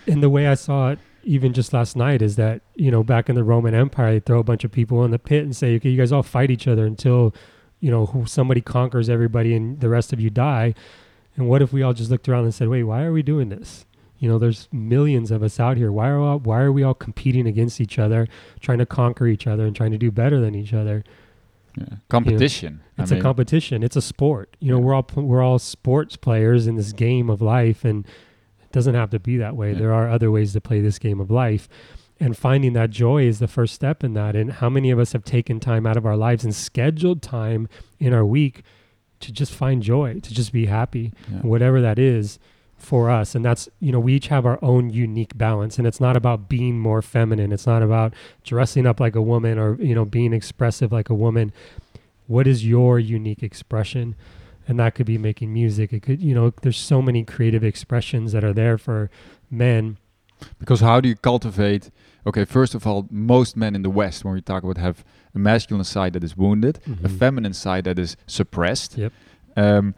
[0.10, 3.28] And the way I saw it, even just last night, is that you know back
[3.28, 5.76] in the Roman Empire, they throw a bunch of people in the pit and say,
[5.76, 7.36] "Okay, you guys all fight each other until
[7.82, 10.74] you know somebody conquers everybody and the rest of you die."
[11.36, 13.50] And what if we all just looked around and said, "Wait, why are we doing
[13.50, 13.86] this?"
[14.20, 15.92] You know, there's millions of us out here.
[15.92, 18.28] Why are all, why are we all competing against each other,
[18.60, 21.04] trying to conquer each other and trying to do better than each other?
[21.78, 21.98] Yeah.
[22.10, 22.82] Competition.
[22.98, 23.84] I It's mean, a competition.
[23.84, 24.56] It's a sport.
[24.60, 24.86] You know, Yeah.
[24.86, 28.06] we're all we're all sports players in this game of life, and
[28.62, 29.72] it doesn't have to be that way.
[29.74, 29.80] Yeah.
[29.80, 31.68] There are other ways to play this game of life,
[32.20, 34.36] and finding that joy is the first step in that.
[34.36, 37.68] And how many of us have taken time out of our lives and scheduled time
[38.00, 38.64] in our week
[39.20, 41.12] to just find joy, to just be happy,
[41.42, 42.40] whatever that is
[42.78, 46.00] for us and that's you know we each have our own unique balance and it's
[46.00, 48.14] not about being more feminine it's not about
[48.44, 51.52] dressing up like a woman or you know being expressive like a woman
[52.28, 54.16] what is your unique expression
[54.68, 58.32] and that could be making music it could you know there's so many creative expressions
[58.32, 59.10] that are there for
[59.50, 59.98] men
[60.60, 61.90] Because how do you cultivate?
[62.28, 65.40] Okay, first of all, most men in the West, when we talk about, have a
[65.40, 67.18] masculine side that is wounded, a Mhm.
[67.20, 68.98] feminine side that is suppressed.
[68.98, 69.12] Yep.
[69.56, 69.96] Um,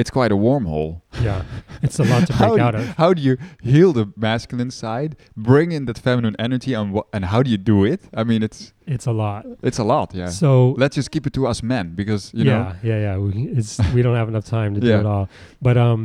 [0.00, 0.90] it's quite a wormhole.
[1.28, 1.42] yeah
[1.86, 5.12] it's a lot to break out of how do you heal the masculine side,
[5.50, 8.00] bring in that feminine energy, and wha- and how do you do it?
[8.20, 8.60] I mean, it's
[8.94, 10.08] it's a lot it's a lot.
[10.14, 10.30] Yeah.
[10.42, 10.50] so
[10.82, 12.72] Let's just keep it to us men because you yeah, know.
[12.90, 13.14] yeah, yeah.
[13.24, 15.26] We, it's we don't have enough time to do it all.
[15.66, 16.00] But um,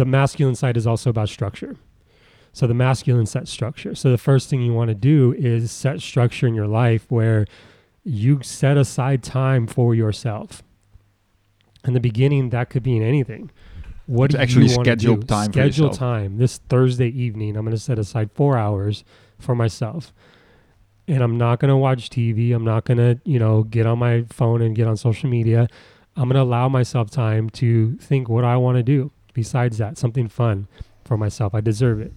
[0.00, 1.76] the masculine side is also about structure.
[2.54, 3.94] So the masculine sets structure.
[3.94, 7.46] So the first thing you want to do is set structure in your life where
[8.04, 10.62] you set aside time for yourself.
[11.84, 13.50] In the beginning, that could be in anything.
[14.06, 15.26] What do actually you schedule do?
[15.26, 16.38] time Schedule time.
[16.38, 19.04] This Thursday evening, I'm going to set aside four hours
[19.38, 20.12] for myself
[21.08, 22.54] and I'm not going to watch TV.
[22.54, 25.68] I'm not going to, you know, get on my phone and get on social media.
[26.16, 29.98] I'm going to allow myself time to think what I want to do besides that,
[29.98, 30.68] something fun
[31.04, 31.54] for myself.
[31.54, 32.12] I deserve it.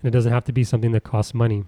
[0.00, 1.64] And it doesn't have to be something that costs money.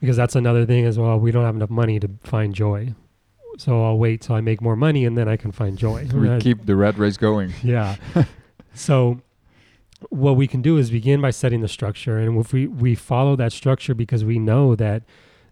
[0.00, 1.18] Because that's another thing as well.
[1.18, 2.94] We don't have enough money to find joy.
[3.58, 6.08] So I'll wait till I make more money and then I can find joy.
[6.14, 6.40] We Right?
[6.42, 7.52] keep the rat race going.
[7.62, 7.96] Yeah.
[8.74, 9.20] so
[10.08, 13.36] what we can do is begin by setting the structure and if we we follow
[13.36, 15.04] that structure because we know that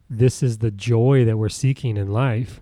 [0.09, 2.61] this is the joy that we're seeking in life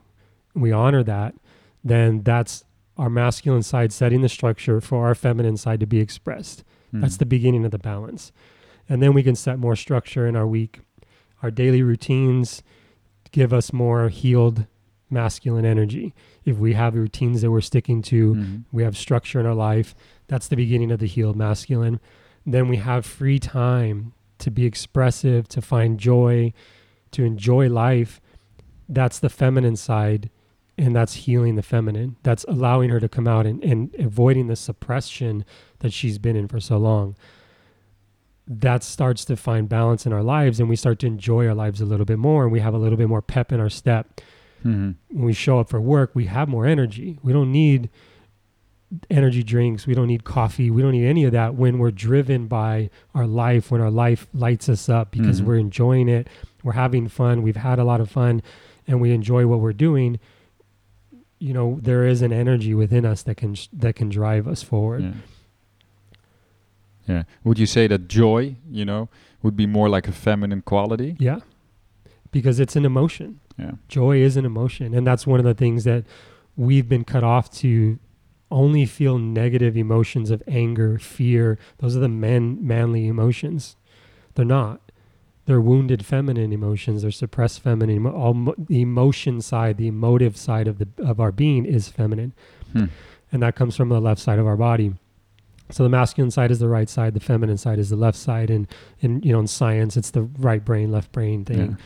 [0.54, 1.34] we honor that
[1.82, 2.62] then that's
[2.98, 6.64] our masculine side setting the structure for our feminine side to be expressed.
[6.92, 7.18] That's Mhm.
[7.18, 8.32] the beginning of the balance.
[8.88, 10.80] And then we can set more structure in our week.
[11.42, 12.62] Our daily routines
[13.30, 14.66] give us more healed
[15.10, 16.14] masculine energy.
[16.44, 18.64] If we have routines that we're sticking to, Mhm.
[18.72, 19.94] we have structure in our life,
[20.26, 22.00] that's the beginning of the healed masculine.
[22.46, 26.52] Then we have free time to be expressive, to find joy,
[27.12, 28.20] to enjoy life.
[28.88, 30.30] That's the feminine side.
[30.76, 32.16] And that's healing the feminine.
[32.22, 35.44] That's allowing her to come out and, and avoiding the suppression
[35.80, 37.16] that she's been in for so long.
[38.46, 41.80] That starts to find balance in our lives, and we start to enjoy our lives
[41.80, 44.20] a little bit more, and we have a little bit more pep in our step.
[44.64, 44.94] Mhm.
[45.10, 47.18] When we show up for work, we have more energy.
[47.22, 47.88] We don't need
[49.10, 49.86] energy drinks.
[49.86, 50.70] We don't need coffee.
[50.70, 54.26] We don't need any of that when we're driven by our life, when our life
[54.32, 55.44] lights us up because Mhm.
[55.44, 56.26] we're enjoying it.
[56.64, 57.42] We're having fun.
[57.42, 58.40] We've had a lot of fun
[58.86, 60.18] and we enjoy what we're doing.
[61.38, 65.02] You know, there is an energy within us that can that can drive us forward.
[65.02, 65.12] Yeah.
[67.06, 67.22] Yeah.
[67.44, 69.08] Would you say that joy, you know,
[69.42, 71.16] would be more like a feminine quality?
[71.18, 71.40] Yeah.
[72.30, 73.40] Because it's an emotion.
[73.58, 73.72] Yeah.
[73.88, 74.94] Joy is an emotion.
[74.94, 76.04] And that's one of the things that
[76.56, 77.98] we've been cut off to
[78.50, 81.58] only feel negative emotions of anger, fear.
[81.78, 83.76] Those are the men manly emotions.
[84.34, 84.80] They're not.
[85.46, 87.02] They're wounded feminine emotions.
[87.02, 88.06] They're suppressed feminine.
[88.06, 92.34] All mo- the emotion side, the emotive side of the of our being is feminine,
[92.74, 92.84] Hmm.
[93.32, 94.94] and that comes from the left side of our body.
[95.70, 97.14] So the masculine side is the right side.
[97.14, 98.50] The feminine side is the left side.
[98.50, 98.66] And
[99.00, 101.76] in you know in science, it's the right brain, left brain thing Yeah.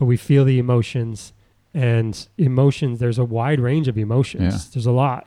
[0.00, 1.34] But we feel the emotions
[1.74, 4.70] and emotions there's a wide range of emotions Yeah.
[4.74, 5.26] there's a lot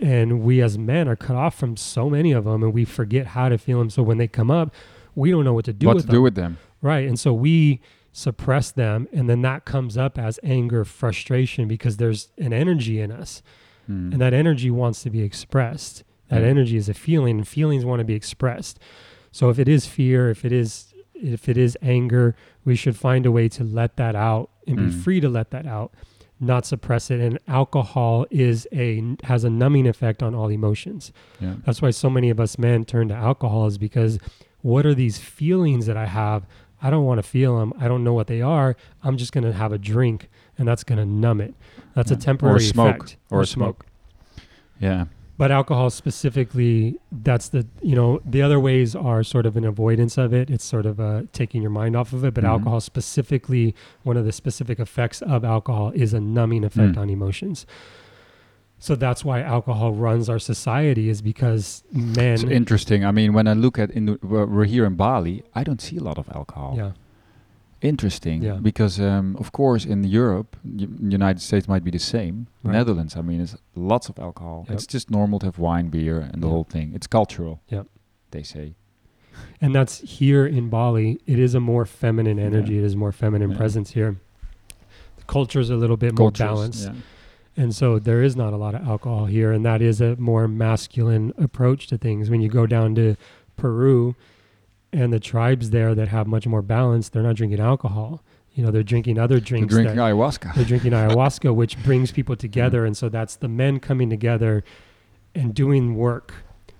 [0.00, 3.26] and we as men are cut off from so many of them and we forget
[3.28, 4.72] how to feel them so when they come up
[5.14, 6.56] we don't know what to do what with to them do with them?
[6.80, 7.80] right and so we
[8.12, 13.10] suppress them and then that comes up as anger frustration because there's an energy in
[13.12, 13.42] us
[13.88, 14.12] Mm.
[14.12, 16.48] and that energy wants to be expressed that Yeah.
[16.48, 18.78] energy is a feeling and feelings want to be expressed
[19.32, 20.89] so if it is fear if it is
[21.22, 24.82] if it is anger we should find a way to let that out and be
[24.84, 25.02] Mm.
[25.02, 25.92] free to let that out
[26.38, 31.54] not suppress it and alcohol is a has a numbing effect on all emotions yeah.
[31.66, 34.18] that's why so many of us men turn to alcohol is because
[34.62, 36.46] what are these feelings that i have
[36.82, 39.44] i don't want to feel them i don't know what they are i'm just going
[39.44, 41.54] to have a drink and that's going to numb it
[41.94, 42.16] that's Yeah.
[42.16, 42.96] a temporary smoke.
[42.96, 43.84] effect Or smoke.
[44.80, 45.06] Yeah.
[45.40, 46.74] But alcohol specifically
[47.28, 50.64] that's the you know the other ways are sort of an avoidance of it it's
[50.74, 52.48] sort of uh, taking your mind off of it but Mhm.
[52.54, 53.66] alcohol specifically
[54.10, 57.00] one of the specific effects of alcohol is a numbing effect Mm.
[57.02, 57.58] on emotions
[58.78, 63.04] so that's why alcohol runs our society is because men It's interesting.
[63.04, 65.96] I mean, when I look at, in the, we're here in Bali, I don't see
[65.98, 66.72] a lot of alcohol.
[66.82, 66.92] yeah
[67.82, 68.42] Interesting.
[68.42, 68.58] Yeah.
[68.60, 72.46] Because, um, of course, in Europe, United States might be the same.
[72.62, 72.72] Right.
[72.74, 74.66] Netherlands, I mean, it's lots of alcohol.
[74.68, 74.74] Yep.
[74.74, 76.52] It's just normal to have wine, beer, and the Yep.
[76.52, 76.92] whole thing.
[76.94, 77.60] It's cultural.
[77.68, 77.86] Yep.
[78.32, 78.74] They say.
[79.62, 81.18] and that's here in Bali.
[81.26, 82.74] It is a more feminine energy.
[82.74, 82.80] Yeah.
[82.80, 83.56] It is more feminine Yeah.
[83.56, 84.16] presence here.
[85.16, 86.88] The culture is a little bit more balanced.
[86.88, 86.94] Yeah.
[87.56, 90.46] And so there is not a lot of alcohol here, and that is a more
[90.46, 92.28] masculine approach to things.
[92.28, 93.16] When you go down to
[93.56, 94.14] Peru
[94.92, 98.22] and the tribes there that have much more balance, they're not drinking alcohol.
[98.54, 99.72] You know, they're drinking other They're drinks.
[99.74, 100.54] drinking that, ayahuasca.
[100.56, 102.84] they're drinking ayahuasca, which brings people together.
[102.84, 104.64] And so that's the men coming together
[105.34, 106.34] and doing work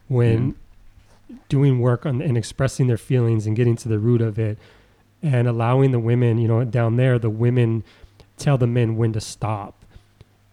[0.08, 0.56] when
[1.48, 4.58] doing work on and expressing their feelings and getting to the root of it
[5.22, 7.84] and allowing the women, you know, down there, the women
[8.36, 9.84] tell the men when to stop.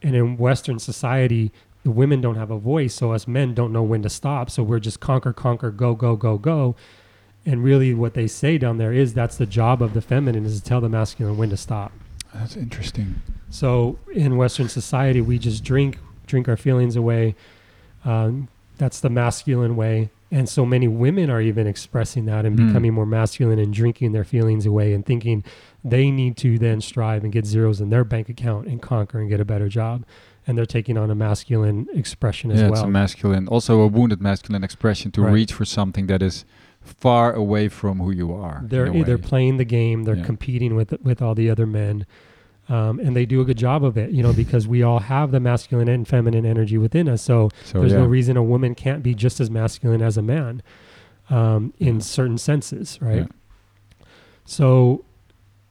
[0.04, 1.52] And in Western society,
[1.84, 4.52] the women don't have a voice, so us men don't know when to stop.
[4.52, 6.76] So we're just conquer, conquer, go, go, go, go.
[7.48, 10.60] And really, what they say down there is that's the job of the feminine is
[10.60, 11.92] to tell the masculine when to stop.
[12.34, 13.22] That's interesting.
[13.50, 17.36] So in Western society, we just drink, drink our feelings away.
[18.06, 20.10] Um, that's the masculine way.
[20.30, 22.68] And so many women are even expressing that and Hmm.
[22.68, 25.42] becoming more masculine and drinking their feelings away and thinking
[25.86, 29.30] they need to then strive and get zeros in their bank account and conquer and
[29.30, 30.04] get a better job.
[30.46, 32.70] And they're taking on a masculine expression as well.
[32.72, 35.34] yeah, it's a masculine, also a wounded masculine expression to Right.
[35.34, 36.44] reach for something that is
[36.88, 38.62] far away from who you are.
[38.66, 40.24] they're either playing the game, they're Yeah.
[40.26, 42.06] competing with with all the other men,
[42.70, 44.12] um, and they do a good job of it.
[44.12, 47.22] You know, because we all have the masculine and feminine energy within us.
[47.22, 48.00] So So There's yeah.
[48.00, 50.62] no reason a woman can't be just as masculine as a man
[51.30, 52.02] um, in Yeah.
[52.02, 53.28] certain senses, right?
[54.46, 55.04] So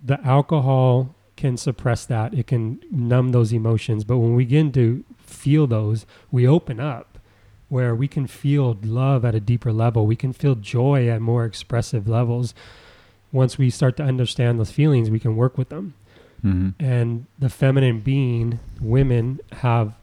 [0.04, 2.32] the alcohol can suppress that.
[2.34, 4.04] It can numb those emotions.
[4.04, 7.15] But when we begin to feel those, we open up
[7.68, 10.06] where we can feel love at a deeper level.
[10.06, 12.54] We can feel joy at more expressive levels.
[13.32, 15.94] Once we start to understand those feelings, we can work with them.
[16.44, 16.74] Mhm.
[16.78, 19.94] and the feminine being women have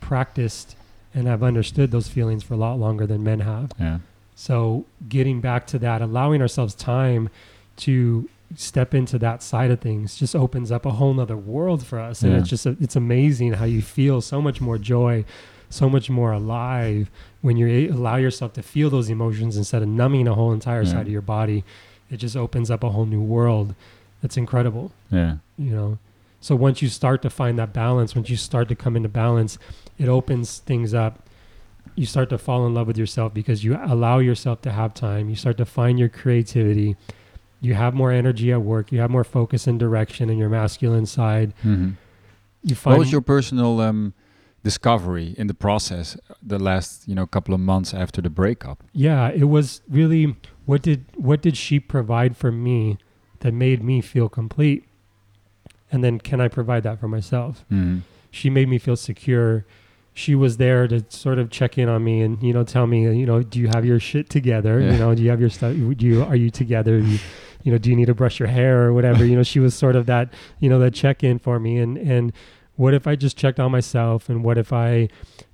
[0.00, 0.76] practiced
[1.14, 3.98] and have understood those feelings for a lot longer than men have Yeah.
[4.34, 7.28] so getting back to that allowing ourselves time
[7.76, 11.98] to step into that side of things just opens up a whole nother world for
[11.98, 12.38] us and Yeah.
[12.38, 15.24] it's just it's amazing how you feel so much more joy
[15.72, 20.28] so much more alive when you allow yourself to feel those emotions instead of numbing
[20.28, 20.90] a whole entire Yeah.
[20.92, 21.64] side of your body.
[22.10, 23.74] It just opens up a whole new world.
[24.20, 24.92] That's incredible.
[25.10, 25.36] Yeah.
[25.58, 25.98] you know?
[26.40, 29.58] So once you start to find that balance once you start to come into balance
[29.98, 31.20] it opens things up.
[31.94, 35.28] You start to fall in love with yourself because you allow yourself to have time.
[35.28, 36.96] You start to find your creativity.
[37.60, 38.90] You have more energy at work.
[38.92, 41.52] You have more focus and direction in your masculine side.
[41.64, 41.94] Mhm.
[42.64, 44.12] you find What was your personal um,
[44.62, 48.82] discovery in the process the last you know couple of months after the breakup?
[48.92, 52.96] yeah it was really what did what did she provide for me
[53.40, 54.84] that made me feel complete
[55.90, 58.02] and then can i provide that for myself Mhm.
[58.30, 59.64] she made me feel secure.
[60.14, 63.02] She was there to sort of check in on me and you know tell me
[63.18, 64.78] you know do you have your shit together?
[64.78, 64.92] Yeah.
[64.92, 65.72] You know do you have your stuff?
[65.74, 66.98] Do you are you together?
[66.98, 67.18] You,
[67.62, 69.24] you know do you need to brush your hair or whatever?
[69.24, 70.28] you know she was sort of that
[70.60, 72.32] you know that check in for me and and
[72.76, 74.28] what if I just checked on myself?
[74.28, 75.08] And what if I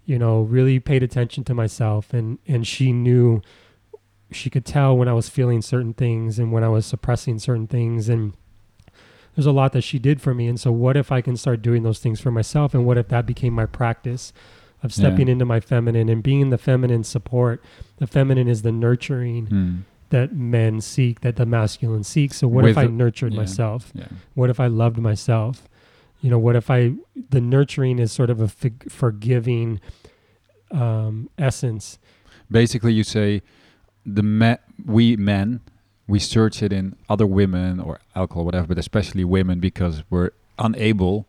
[0.07, 2.13] you know really paid attention to myself?
[2.15, 3.43] And and she knew
[4.31, 7.67] she could tell when I was feeling certain things and when I was suppressing certain
[7.67, 8.09] things.
[8.09, 8.35] And
[9.35, 10.47] there's a lot that she did for me.
[10.49, 12.75] And so what if i can start doing those things for myself?
[12.75, 14.33] And what if that became my practice
[14.83, 17.63] of stepping into my feminine and being the feminine support?
[17.99, 19.79] The feminine is the nurturing Mm.
[20.11, 22.37] that men seek that the masculine seeks.
[22.39, 23.41] So what if With i the- nurtured yeah.
[23.41, 23.93] myself?
[23.95, 24.09] Yeah.
[24.35, 25.68] what if i loved myself
[26.21, 26.93] you know what if i
[27.31, 29.81] the nurturing is sort of a fig- forgiving
[30.71, 31.99] um essence
[32.51, 33.43] Basically, you say
[34.07, 35.61] the me- we men
[36.07, 41.27] we search it in other women or alcohol, whatever, but especially women because we're unable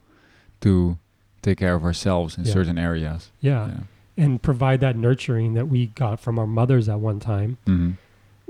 [0.61, 0.97] to
[1.41, 2.53] take care of ourselves in Yeah.
[2.53, 3.31] certain areas.
[3.41, 3.81] yeah.
[4.15, 7.97] and provide that nurturing that we got from our mothers at one time Mhm.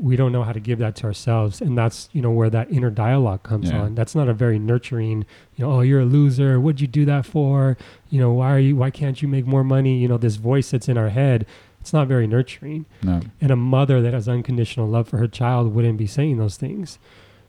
[0.01, 1.62] We don't know how to give that to ourselves.
[1.62, 3.81] And that's you know where that inner dialogue comes Yeah.
[3.81, 3.95] on.
[3.95, 6.59] That's not a very nurturing you know oh you're a loser.
[6.59, 7.77] What'd you do that for?
[8.09, 9.97] You know why are you why can't you make more money?
[9.99, 11.45] You know this voice that's in our head
[11.81, 12.85] it's not very nurturing.
[13.03, 13.21] No.
[13.39, 16.99] and a mother that has unconditional love for her child wouldn't be saying those things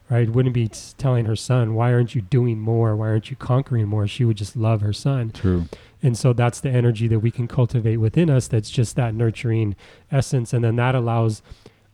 [0.08, 0.28] right?
[0.28, 0.66] Wouldn't be
[0.98, 2.96] telling her son why aren't you doing more?
[2.96, 4.08] Why aren't you conquering more?
[4.08, 5.30] She would just love her son.
[5.30, 5.66] True.
[6.02, 9.76] and so that's the energy that we can cultivate within us that's just that nurturing
[10.10, 10.52] essence.
[10.52, 11.42] And then that allows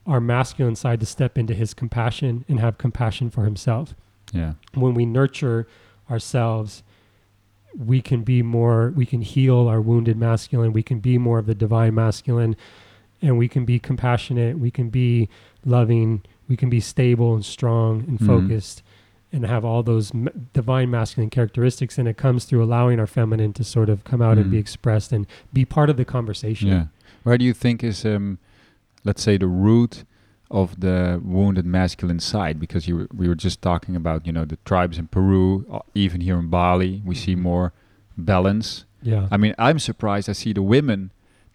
[0.07, 3.95] our masculine side to step into his compassion and have compassion for himself.
[4.33, 4.55] Yeah.
[4.75, 5.67] When we nurture
[6.11, 6.83] ourselves,
[7.77, 11.47] we can be more, we can heal our wounded masculine, we can be more of
[11.47, 12.57] the divine masculine,
[13.21, 15.29] and we can be compassionate, we can be
[15.65, 18.27] loving, we can be stable and strong and Mhm.
[18.27, 18.83] focused
[19.33, 23.53] and have all those m- divine masculine characteristics and it comes through allowing our feminine
[23.53, 24.61] to sort of come out and be Mm.
[24.61, 26.85] expressed and be part of the conversation Yeah.
[27.25, 28.39] Where do you think is, um,
[29.07, 29.95] let's say, the root
[30.61, 32.57] of the wounded masculine side?
[32.65, 35.81] Because you were, we were just talking about, you know, the tribes in Peru, uh,
[36.05, 37.67] even here in Bali, we see more
[38.17, 38.85] balance.
[39.03, 40.29] yeah I mean, I'm surprised.
[40.29, 41.11] I see the women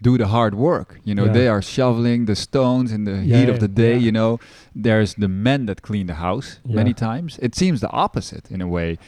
[0.08, 0.88] do the hard work.
[1.08, 1.32] You know, Yeah.
[1.38, 3.94] they are shoveling the stones in the Yeah, heat of the day.
[3.94, 4.04] yeah.
[4.06, 4.30] You know,
[4.86, 6.48] there's the men that clean the house
[6.80, 7.38] many times.
[7.46, 8.98] It seems the opposite in a way,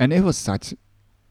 [0.00, 0.74] and it was such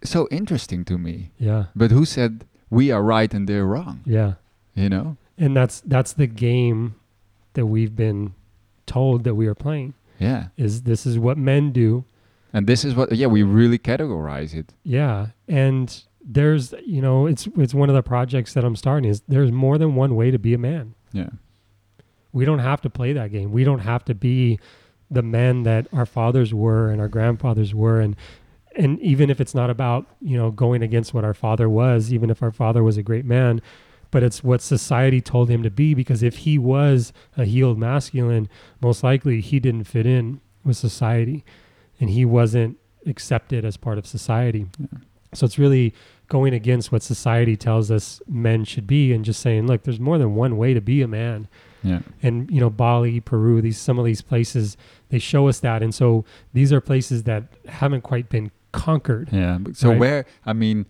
[0.03, 1.15] so interesting to me.
[1.49, 2.31] yeah But who said
[2.69, 3.97] we are right and they're wrong?
[4.05, 4.31] yeah
[4.75, 5.07] You know.
[5.37, 6.95] And that's that's the game
[7.53, 8.33] that we've been
[8.85, 10.47] told that we are playing Yeah.
[10.57, 12.05] is this is what men do
[12.53, 14.73] And this is what, yeah, we really categorize it.
[14.83, 19.21] yeah and there's you know it's it's one of the projects that i'm starting is
[19.29, 21.29] there's more than one way to be a man Yeah.
[22.33, 24.59] we don't have to play that game we don't have to be
[25.09, 28.15] the men that our fathers were and our grandfathers were and
[28.75, 32.29] and even if it's not about you know going against what our father was even
[32.29, 33.61] if our father was a great man
[34.17, 38.49] but it's what society told him to be because if he was a healed masculine
[38.81, 41.45] most likely he didn't fit in with society
[41.99, 42.75] and he wasn't
[43.05, 44.87] accepted as part of society Yeah.
[45.35, 45.93] so it's really
[46.29, 50.17] going against what society tells us men should be and just saying look there's more
[50.17, 51.47] than one way to be a man
[51.83, 51.99] Yeah.
[52.23, 54.77] and you know Bali, Peru, these some of these places
[55.09, 57.43] they show us that, and so these are places that
[57.81, 59.29] haven't quite been conquered.
[59.31, 59.59] Yeah.
[59.73, 59.99] So Right.
[59.99, 60.85] where, I mean,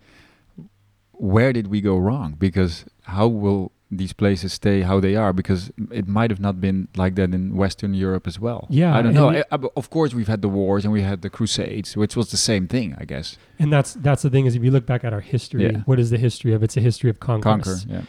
[1.12, 2.34] where did we go wrong?
[2.38, 5.32] Because how will these places stay how they are?
[5.32, 8.66] Because it might have not been like that in Western Europe as well.
[8.68, 9.30] Yeah, I don't know.
[9.30, 12.30] I- I- of course, we've had the wars and we had the Crusades, which was
[12.30, 13.38] the same thing, I guess.
[13.58, 15.78] And that's that's the thing is if you look back at our history, Yeah.
[15.86, 16.62] what is the history of?
[16.62, 17.88] It's a history of conquest.
[17.88, 17.94] Conquer.
[17.94, 18.02] Yeah.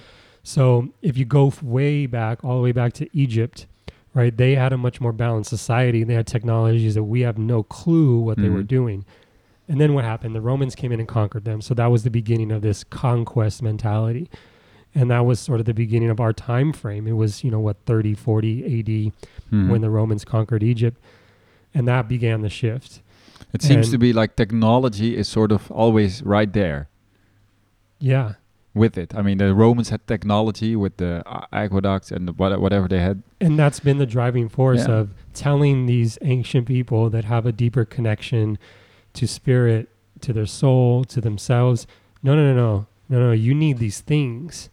[0.44, 3.66] So if you go way back, all the way back to Egypt,
[4.14, 4.36] right?
[4.36, 6.04] They had a much more balanced society.
[6.04, 8.68] They had technologies that we have no clue what they were Mhm.
[8.68, 9.06] doing.
[9.70, 10.34] And then what happened?
[10.36, 11.62] The Romans came in and conquered them.
[11.62, 14.28] So that was the beginning of this conquest mentality.
[14.96, 17.06] And that was sort of the beginning of our time frame.
[17.08, 19.12] It was, you know, what 30, 40 AD
[19.52, 19.70] Mhm.
[19.70, 21.00] when the Romans conquered Egypt.
[21.74, 23.02] And that began the shift.
[23.54, 26.88] it seems to be like technology is sort of always right there
[28.00, 28.34] Yeah.
[28.74, 29.16] with it.
[29.16, 33.24] I mean, the Romans had technology with the aqueducts and the whatever they had.
[33.42, 34.94] And that's been the driving force Yeah.
[34.96, 38.58] of telling these ancient people that have a deeper connection
[39.14, 39.90] to spirit,
[40.22, 41.88] to their soul, to themselves.
[42.22, 43.32] No, no, no, no, no, no.
[43.32, 44.70] You need these things.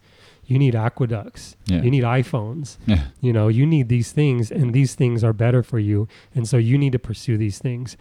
[0.47, 1.55] You need aqueducts.
[1.65, 1.81] Yeah.
[1.81, 2.77] You need iPhones.
[2.87, 3.03] Yeah.
[3.21, 6.07] You know, you need these things, and these things are better for you.
[6.33, 7.97] And so you need to pursue these things.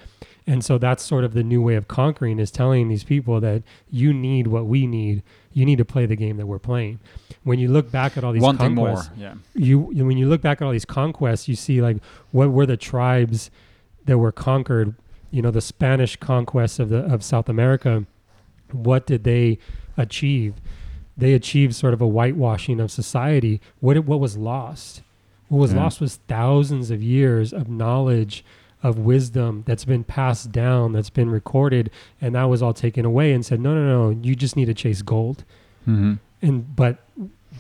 [0.47, 3.65] And so that's sort of the new way of conquering is telling these people that
[3.91, 5.25] you need what we need.
[5.53, 7.01] You need to play the game that we're playing.
[7.43, 8.89] When you look back at all these Wanting more.
[8.95, 9.35] conquests, Yeah.
[9.55, 11.97] you you- when you look back at all these conquests, you see like
[12.31, 13.51] what were the tribes
[14.05, 14.95] that were conquered.
[15.33, 18.07] You know, the Spanish conquest of the of South America.
[18.71, 19.59] What did they
[19.97, 20.55] achieve?
[21.17, 23.61] They achieved sort of a whitewashing of society.
[23.81, 25.03] What what was lost?
[25.49, 25.81] What was Yeah.
[25.83, 28.45] lost was thousands of years of knowledge,
[28.83, 31.91] of wisdom that's been passed down, that's been recorded,
[32.21, 33.33] and that was all taken away.
[33.33, 35.45] And said, no, no, no, you just need to chase gold.
[35.85, 36.99] hmm And but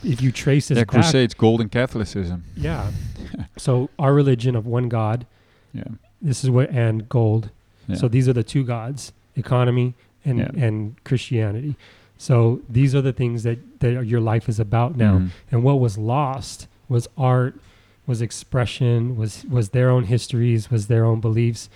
[0.04, 2.44] if you trace this Yeah, back, Crusades, golden Catholicism.
[2.56, 2.90] yeah.
[3.56, 5.24] so our religion of one God,
[5.72, 5.84] Yeah.
[6.20, 7.50] this is what and gold.
[7.88, 7.96] Yeah.
[7.96, 9.94] So these are the two gods, economy
[10.24, 10.50] and Yeah.
[10.66, 11.76] and Christianity.
[12.18, 15.18] So these are the things that that your life is about now.
[15.18, 15.30] Mhm.
[15.50, 17.60] And what was lost was art,
[18.06, 21.68] was expression, was was their own histories, was their own beliefs.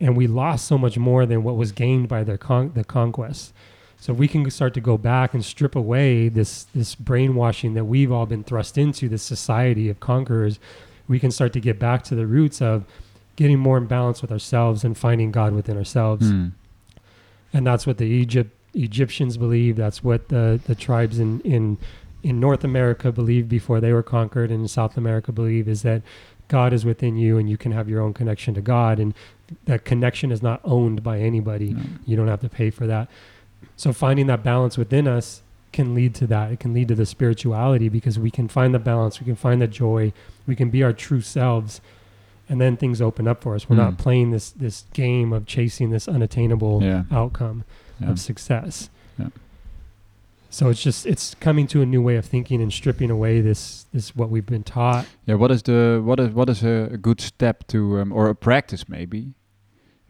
[0.00, 3.52] And we lost so much more than what was gained by their con- the conquest.
[4.00, 7.84] So if we can start to go back and strip away this this brainwashing that
[7.84, 10.60] we've all been thrust into this society of conquerors,
[11.08, 12.84] we can start to get back to the roots of
[13.36, 16.30] getting more in balance with ourselves and finding God within ourselves.
[16.30, 16.52] Mm.
[17.52, 18.50] And that's what the Egypt
[18.82, 19.76] Egyptians believe.
[19.76, 21.78] That's what the, the tribes in, in
[22.22, 26.02] in North America believed before they were conquered, and in South America believe is that
[26.48, 29.14] God is within you, and you can have your own connection to God, and
[29.66, 31.74] that connection is not owned by anybody.
[31.74, 31.82] No.
[32.06, 33.08] You don't have to pay for that.
[33.76, 36.50] So finding that balance within us can lead to that.
[36.50, 39.60] It can lead to the spirituality because we can find the balance, we can find
[39.62, 40.12] the joy,
[40.46, 41.80] we can be our true selves,
[42.48, 43.68] and then things open up for us.
[43.68, 43.98] We're not Mm.
[43.98, 47.04] playing this this game of chasing this unattainable Yeah.
[47.12, 47.62] outcome
[48.00, 48.10] Yeah.
[48.10, 48.90] of success.
[49.18, 49.28] Yeah.
[50.50, 53.86] So it's just it's coming to a new way of thinking and stripping away this
[53.92, 55.06] this what we've been taught.
[55.26, 58.28] Yeah, what is the what is what is a, a good step to um, or
[58.28, 59.34] a practice maybe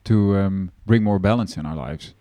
[0.05, 2.14] to um, bring more balance in our lives?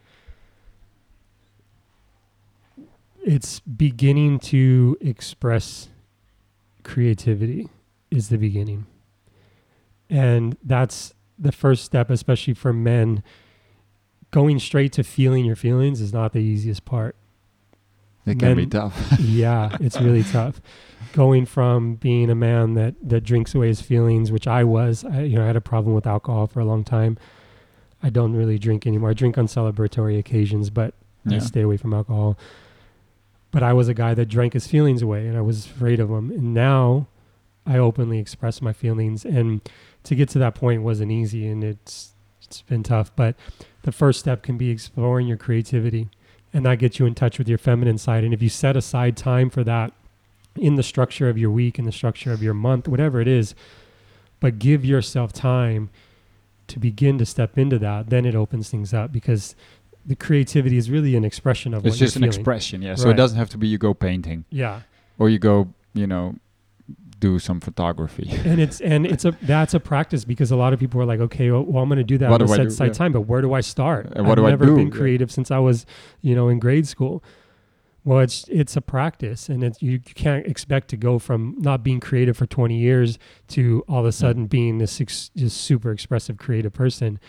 [3.24, 5.90] It's beginning to express
[6.84, 7.70] creativity
[8.10, 8.86] is the beginning.
[10.10, 13.22] And that's the first step, especially for men.
[14.38, 17.16] Going straight to feeling your feelings is not the easiest part.
[18.24, 19.14] It can be tough.
[19.20, 20.62] yeah, it's really tough.
[21.14, 25.22] Going from being a man that that drinks away his feelings, which I was, I,
[25.22, 27.18] you know, I had a problem with alcohol for a long time.
[28.04, 29.10] I don't really drink anymore.
[29.10, 30.94] I drink on celebratory occasions, but
[31.28, 32.38] I stay away from alcohol.
[33.50, 36.10] But I was a guy that drank his feelings away, and I was afraid of
[36.10, 36.30] them.
[36.30, 37.08] And now,
[37.66, 39.68] I openly express my feelings, and
[40.04, 42.12] to get to that point wasn't easy, and it's
[42.44, 43.12] it's been tough.
[43.16, 43.36] But
[43.88, 46.10] the first step can be exploring your creativity
[46.52, 48.26] and that gets you in touch with your feminine side.
[48.26, 49.94] And if you set aside time for that
[50.58, 53.56] in the structure of your week, in the structure of your month, whatever it is,
[54.42, 55.90] but give yourself time
[56.68, 59.56] to begin to step into that, then it opens things up because
[60.06, 62.36] the creativity is really an expression of it's just an feeling.
[62.36, 62.96] expression, yeah.
[62.96, 64.82] So it doesn't have to be you go painting Yeah.
[65.18, 66.36] or you go, you know,
[67.20, 68.30] do some photography.
[68.46, 71.20] and it's and it's a that's a practice because a lot of people are like,
[71.20, 72.30] okay, well, well I'm going to do that.
[72.30, 72.70] What I'm do I going do?
[72.70, 73.06] to set aside Yeah.
[73.06, 74.08] time, but where do I start?
[74.16, 74.76] And what I've do I never do?
[74.76, 74.94] been Yeah.
[74.94, 75.86] creative since I was,
[76.22, 77.24] you know, in grade school.
[78.04, 82.00] Well, it's it's a practice, and it's you, can't expect to go from not being
[82.00, 86.38] creative for 20 years to all of a sudden being this ex, just super expressive
[86.38, 87.20] creative person.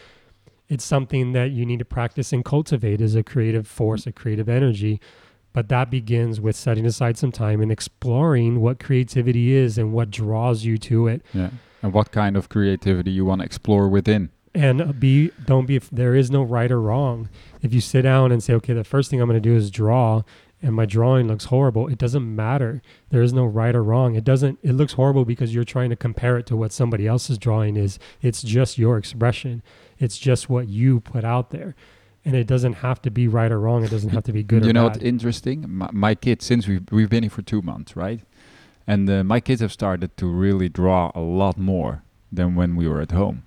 [0.69, 4.49] It's something that you need to practice and cultivate as a creative force, a creative
[4.49, 5.01] energy.
[5.53, 10.11] But that begins with setting aside some time and exploring what creativity is and what
[10.11, 11.23] draws you to it.
[11.33, 11.51] Yeah.
[11.83, 14.31] And what kind of creativity you want to explore within.
[14.55, 17.29] and uh, be don't be there is no right or wrong.
[17.63, 19.71] If you sit down and say okay the first thing i'm going to do is
[19.71, 20.23] draw
[20.61, 22.83] and my drawing looks horrible it doesn't matter.
[23.11, 24.17] There is no right or wrong.
[24.17, 27.39] It doesn't it looks horrible because you're trying to compare it to what somebody else's
[27.39, 27.99] drawing is.
[28.23, 29.63] It's just your expression.
[29.99, 31.75] It's just what you put out there
[32.29, 34.63] and it doesn't have to be right or wrong it doesn't have to be good
[34.63, 35.59] or you know what's interesting?
[35.81, 38.21] My, my kids, since we've, we've been here for two months, right?
[38.87, 42.87] And uh, my kids have started to really draw a lot more than when we
[42.87, 43.39] were at home.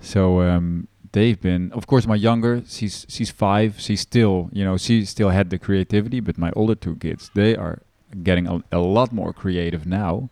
[0.00, 1.72] So um, they've been.
[1.72, 3.70] Of course, my younger, she's she's five.
[3.80, 6.20] She's still, you know, she still had the creativity.
[6.20, 7.80] But my older two kids, they are
[8.22, 10.28] getting a, a lot more creative now,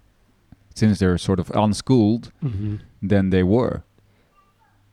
[0.74, 2.80] since they're sort of unschooled Mhm.
[3.03, 3.82] than they were.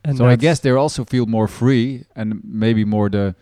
[0.06, 3.36] And so I guess they also feel more free, and maybe more the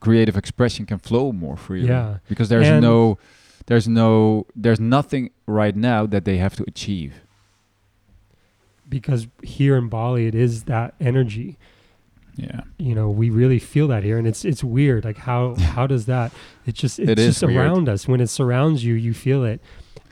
[0.00, 1.88] creative expression can flow more freely.
[1.88, 2.18] Yeah.
[2.28, 3.18] because there's And- no,
[3.66, 7.12] there's no, there's nothing right now that they have to achieve.
[8.88, 11.56] because here in Bali, it is that energy.
[12.36, 15.86] Yeah, you know we really feel that here and it's it's weird like how how
[15.86, 16.32] does that
[16.64, 17.56] it just it's It is just weird.
[17.58, 19.60] around us when it surrounds you you feel it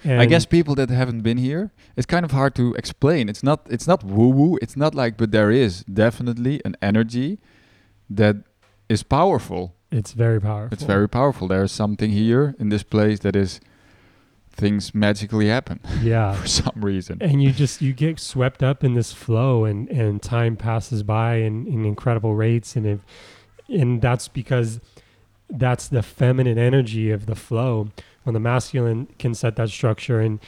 [0.05, 3.29] and I guess people that haven't been here, it's kind of hard to explain.
[3.29, 4.59] It's not, it's not woo woo.
[4.63, 7.39] It's not like, but there is definitely an energy
[8.11, 8.37] that
[8.89, 9.75] is powerful.
[9.91, 11.49] it's very powerful It's very powerful.
[11.49, 13.61] There is something here in this place that is,
[14.51, 17.17] things magically happen yeah for some reason.
[17.21, 21.37] and you just you get swept up in this flow and and time passes by
[21.37, 23.01] in, in incredible rates and if
[23.69, 24.81] and that's because
[25.49, 27.89] that's the feminine energy of the flow
[28.29, 30.39] when the masculine can set that structure and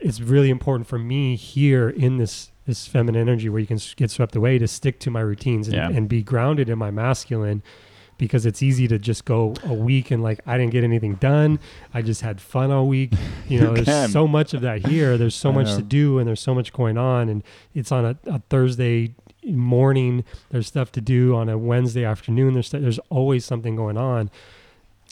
[0.00, 4.10] it's really important for me here in this this feminine energy where you can get
[4.10, 5.88] swept away to stick to my routines and, Yeah.
[5.88, 7.62] and be grounded in my masculine
[8.18, 11.60] because it's easy to just go a week and like I didn't get anything done.
[11.94, 13.12] I just had fun all week.
[13.48, 14.08] You know, You there's can.
[14.10, 15.16] so much of that here.
[15.16, 17.42] There's so much to do and there's so much going on and
[17.74, 19.14] it's on a, a Thursday
[19.44, 20.24] morning.
[20.50, 22.52] There's stuff to do on a Wednesday afternoon.
[22.54, 24.30] There's st- there's always something going on.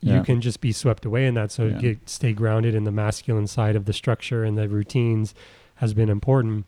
[0.02, 1.50] You can just be swept away in that.
[1.50, 1.78] So Yeah.
[1.78, 5.34] get stay grounded in the masculine side of the structure and the routines
[5.76, 6.66] has been important.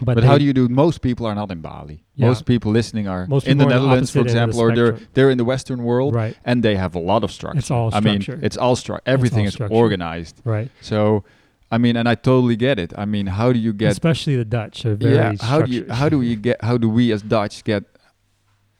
[0.00, 0.66] But, But, how do you do?
[0.68, 2.04] Most people are not in Bali.
[2.14, 2.28] Yeah.
[2.28, 4.98] Most people listening are Most in the Netherlands, for opposite end of example, or they're
[5.12, 7.58] they're in the Western world, right, and they have a lot of structure.
[7.58, 8.32] It's all structure.
[8.32, 9.02] I mean, it's all structure.
[9.04, 9.74] Everything all is structure.
[9.74, 10.40] organized.
[10.44, 10.70] right.
[10.80, 11.24] So,
[11.70, 12.94] I mean, and I totally get it.
[12.96, 13.90] I mean, how do you get?
[13.92, 15.34] Especially the Dutch are very yeah.
[15.40, 15.84] How do you?
[15.90, 16.64] How do we get?
[16.64, 17.84] How do we as Dutch get?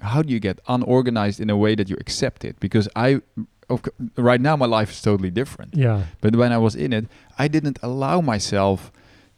[0.01, 2.59] How do you get unorganized in a way that you accept it?
[2.61, 3.21] Because I,
[4.17, 5.75] right now, my life is totally different.
[5.77, 6.05] Yeah.
[6.21, 7.07] But when I was in it,
[7.39, 8.91] I didn't allow myself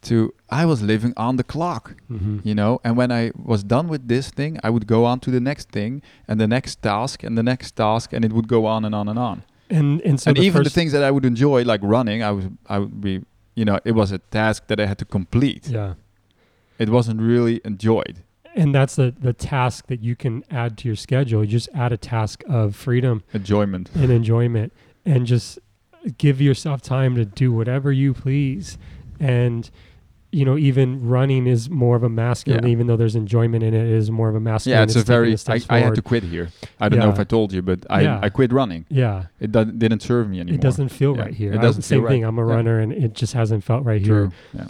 [0.02, 0.32] to.
[0.50, 1.94] I was living on the clock.
[2.08, 3.22] hmm you know and when i
[3.52, 5.92] was done with this thing i would go on to the next thing
[6.28, 9.08] and the next task and the next task and it would go on and on
[9.08, 9.36] and on
[9.78, 12.30] And and so and the even the things that i would enjoy like running i
[12.36, 13.14] was i would be
[13.58, 15.94] you know it was a task that i had to complete Yeah.
[16.78, 18.16] it wasn't really enjoyed
[18.56, 21.44] And that's the the task that you can add to your schedule.
[21.44, 24.72] You just add a task of freedom enjoyment and enjoyment
[25.04, 25.58] and just
[26.18, 28.78] give yourself time to do whatever you please.
[29.20, 29.70] And
[30.32, 32.70] you know, even running is more of a masculine, Yeah.
[32.70, 34.78] even though there's enjoyment in it, it is more of a masculine.
[34.78, 36.48] yeah it's a very I, I had to quit here
[36.80, 38.20] i don't know if i told you but i Yeah.
[38.22, 39.26] i quit running Yeah.
[39.40, 41.22] it do- didn't serve me anymore It doesn't feel Yeah.
[41.22, 41.52] right here.
[41.52, 42.22] It doesn't same feel thing.
[42.22, 42.28] right.
[42.28, 42.54] I'm a Yeah.
[42.56, 44.08] runner and it just hasn't felt right here.
[44.14, 44.66] true yeah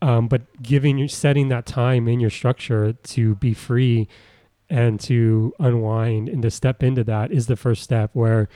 [0.00, 4.08] um, but giving you setting that time in your structure to be free
[4.70, 8.48] and to unwind and to step into that is the first step where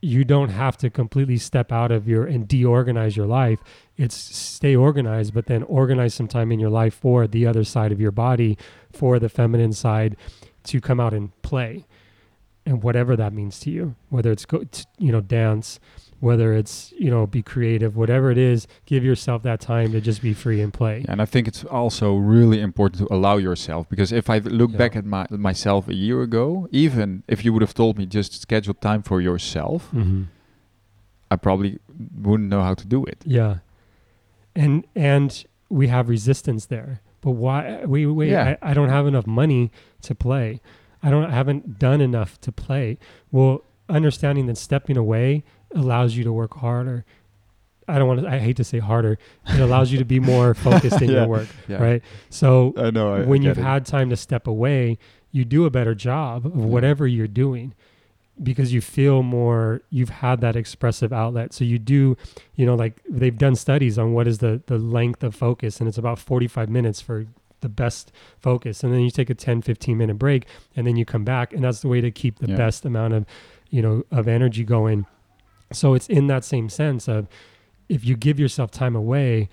[0.00, 3.58] you don't have to completely step out of your and deorganize your life.
[3.96, 7.92] It's stay organized but then organize some time in your life for the other side
[7.92, 8.56] of your body
[8.92, 10.16] for the feminine side
[10.64, 11.86] to come out and play
[12.64, 15.78] and whatever that means to you whether it's go t- you know dance
[16.20, 20.22] whether it's you know be creative whatever it is give yourself that time to just
[20.22, 24.12] be free and play and I think it's also really important to allow yourself because
[24.12, 24.78] if I look Yeah.
[24.78, 28.40] back at my myself a year ago, even if you would have told me just
[28.40, 30.22] schedule time for yourself, mm-hmm.
[31.30, 31.78] I probably
[32.22, 33.18] wouldn't know how to do it.
[33.24, 33.58] yeah
[34.54, 38.56] and and we have resistance there but why we wait Yeah.
[38.62, 39.70] I, I don't have enough money
[40.02, 40.60] to play
[41.02, 42.98] i don't I haven't done enough to play
[43.30, 45.44] well understanding that stepping away
[45.74, 47.04] allows you to work harder
[47.88, 50.54] i don't want to i hate to say harder it allows you to be more
[50.68, 51.18] focused in Yeah.
[51.20, 51.82] your work Yeah.
[51.82, 53.14] right so I know.
[53.14, 53.62] I, when I you've it.
[53.62, 54.98] had time to step away,
[55.32, 56.64] you do a better job of Yeah.
[56.64, 57.74] whatever you're doing
[58.42, 62.16] because you feel more you've had that expressive outlet so you do
[62.54, 65.88] you know like they've done studies on what is the the length of focus and
[65.88, 67.26] it's about 45 minutes for
[67.62, 70.44] the best focus and then you take a 10 15 minute break
[70.76, 73.24] and then you come back and that's the way to keep the best amount of
[73.70, 75.06] you know of energy going
[75.72, 77.28] so it's in that same sense of
[77.88, 79.48] if you give yourself time away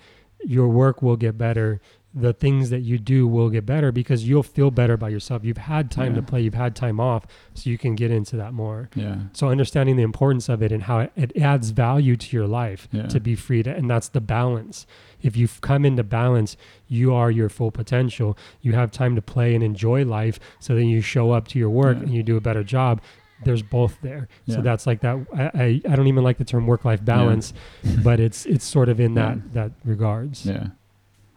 [0.46, 1.80] your work will get better.
[2.16, 5.42] The things that you do will get better because you'll feel better by yourself.
[5.42, 6.42] You've had time to play.
[6.42, 8.88] You've had time off so you can get into that more.
[8.94, 12.46] Yeah, so understanding the importance of it and how it, it adds value to your
[12.46, 13.06] life Yeah.
[13.06, 14.86] to be free to and that's the balance.
[15.22, 16.56] If you've come into balance
[16.88, 18.36] you are your full potential.
[18.60, 21.70] You have time to play and enjoy life so then you show up to your
[21.70, 22.02] work Yeah.
[22.04, 23.00] and you do a better job
[23.44, 24.56] there's both there Yeah.
[24.56, 27.52] so that's like that I, I i don't even like the term work life balance
[28.04, 29.42] but it's it's sort of in that Yeah.
[29.52, 30.66] that regards yeah,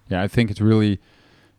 [0.09, 0.21] yeah.
[0.25, 0.99] I think it's really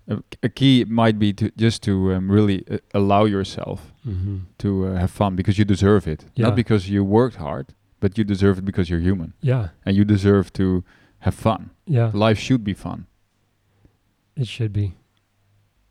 [0.09, 4.69] a, a key might be to just to um, really uh, allow yourself hmm to
[4.87, 6.47] uh, have fun because you deserve it, Yeah.
[6.47, 7.67] not because you worked hard,
[8.01, 9.69] but you deserve it because you're human Yeah.
[9.85, 10.83] and you deserve to
[11.19, 11.71] have fun.
[11.87, 12.11] Yeah.
[12.15, 13.07] Life should be fun,
[14.37, 14.95] It should be.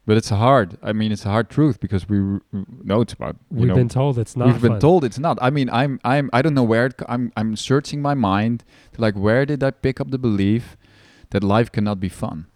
[0.07, 0.77] But it's a hard.
[0.81, 2.17] I mean, it's a hard truth because we
[2.89, 3.35] know it's about.
[3.51, 5.37] You We've know, been told it's not we've been told it's not.
[5.41, 9.01] I mean, I'm I'm I don't know where it, I'm I'm searching my mind to
[9.01, 10.77] like where did I pick up the belief
[11.31, 12.47] that life cannot be fun?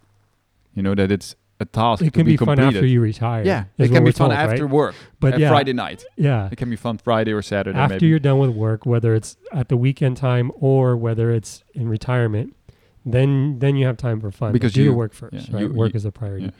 [0.74, 3.44] You know that it's a task It can be, be fun after you retire.
[3.44, 4.72] yeah, it can be fun told, after right?
[4.72, 4.94] work.
[5.20, 6.04] But uh, yeah, Friday night.
[6.16, 6.48] yeah.
[6.50, 7.78] It can be fun Friday or Saturday.
[7.78, 8.06] After maybe.
[8.06, 12.56] you're done with work, whether it's at the weekend time or whether it's in retirement,
[13.04, 14.52] then then you have time for fun.
[14.52, 15.62] Because do you- the work first, yeah, right?
[15.64, 16.46] you- work you- is a priority.
[16.46, 16.50] yeah.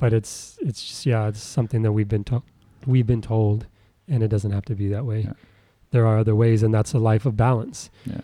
[0.00, 2.42] But it's it's just yeah, it's something that we've been told
[2.86, 3.66] we've been told,
[4.08, 5.20] and it doesn't have to be that way.
[5.20, 5.32] Yeah.
[5.90, 7.90] There are other ways, and that's a life of balance.
[8.06, 8.20] Yeah.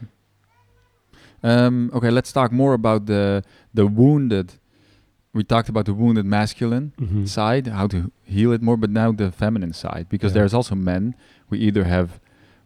[1.43, 3.43] Um, okay, let's talk more about the
[3.75, 4.55] the wounded.
[5.35, 7.29] We talked about the wounded masculine Mhm.
[7.29, 10.41] side, how to heal it more, but now the feminine side, because Yeah.
[10.41, 11.15] there's also men.
[11.51, 12.19] We either have,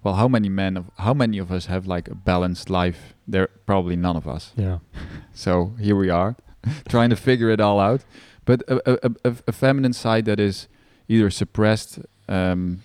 [0.05, 3.15] well, how many men of how many of us have like a balanced life?
[3.27, 4.53] There probably none of us.
[4.57, 4.79] Yeah,
[5.35, 6.37] So here we are,
[6.89, 8.05] trying to figure it all out.
[8.45, 10.67] But a, a, a- a, feminine side that is
[11.09, 12.83] either suppressed, um,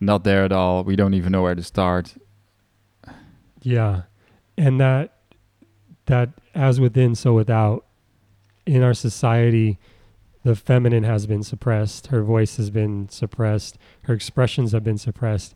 [0.00, 0.84] not there at all.
[0.84, 2.14] We don't even know where to start.
[3.62, 4.02] yeah,
[4.56, 5.12] and that
[6.06, 7.84] that as within, so without.
[8.64, 9.78] In our society,
[10.42, 12.08] the feminine has been suppressed.
[12.08, 13.78] Her voice has been suppressed.
[14.02, 15.54] Her expressions have been suppressed.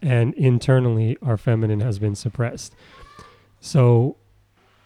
[0.00, 2.74] And internally, our feminine has been suppressed.
[3.60, 4.16] So,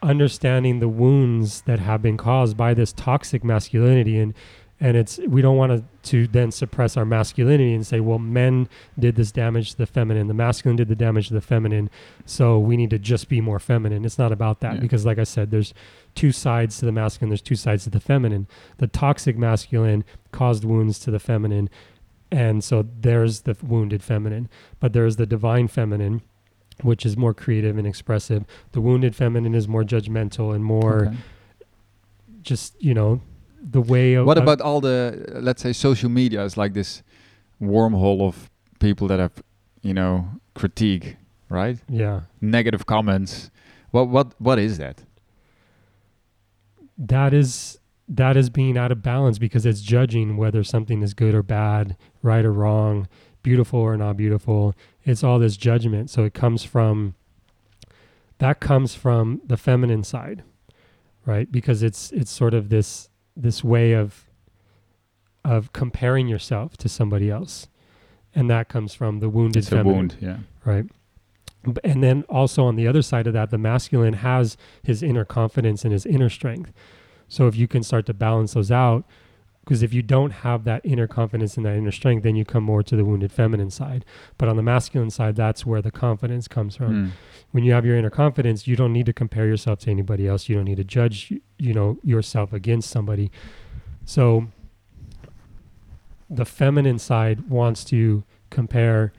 [0.03, 4.19] understanding the wounds that have been caused by this toxic masculinity.
[4.19, 4.35] And
[4.81, 8.69] and it's we don't want to to then suppress our masculinity and say well men
[8.99, 11.89] did this damage to the feminine the masculine did the damage to the feminine
[12.27, 14.05] so we need to just be more feminine.
[14.05, 14.81] It's not about that Yeah.
[14.81, 15.73] because like i said there's
[16.17, 18.49] two sides to the masculine there's two sides to the feminine.
[18.79, 21.71] The toxic masculine caused wounds to the feminine
[22.33, 24.49] and so there's the wounded feminine
[24.81, 26.23] but there's the divine feminine
[26.85, 31.17] which is more creative and expressive the wounded feminine is more judgmental and more Okay.
[32.43, 33.21] just you know
[33.71, 37.03] the way of What about all the, uh, let's say, social media is like this
[37.61, 39.31] wormhole of people that have,
[39.83, 41.17] you know, critique,
[41.49, 41.79] right?
[41.89, 43.51] yeah Negative comments.
[43.93, 45.05] What what what is that?
[46.99, 47.79] that is
[48.09, 51.97] that is being out of balance because it's judging whether something is good or bad,
[52.23, 53.09] right or wrong,
[53.43, 54.75] beautiful or not beautiful.
[55.05, 56.11] It's all this judgment.
[56.11, 57.15] So it comes from
[58.39, 60.43] that comes from the feminine side,
[61.25, 61.51] right?
[61.51, 64.29] Because it's it's sort of this this way of
[65.45, 67.69] of comparing yourself to somebody else.
[68.35, 70.17] And that comes from the wounded It's a feminine wound.
[70.21, 70.39] Yeah.
[70.65, 70.87] right?
[71.85, 75.85] And then also on the other side of that, the masculine has his inner confidence
[75.85, 76.73] and his inner strength.
[77.29, 79.05] So if you can start to balance those out,
[79.65, 82.65] because if you don't have that inner confidence and that inner strength, then you come
[82.65, 84.05] more to the wounded feminine side.
[84.37, 86.93] But on the masculine side, that's where the confidence comes from.
[86.93, 87.11] Mm.
[87.53, 90.49] When you have your inner confidence, you don't need to compare yourself to anybody else.
[90.49, 93.31] You don't need to judge, you know, yourself against somebody.
[94.05, 94.49] So
[96.29, 99.13] the feminine side wants to compare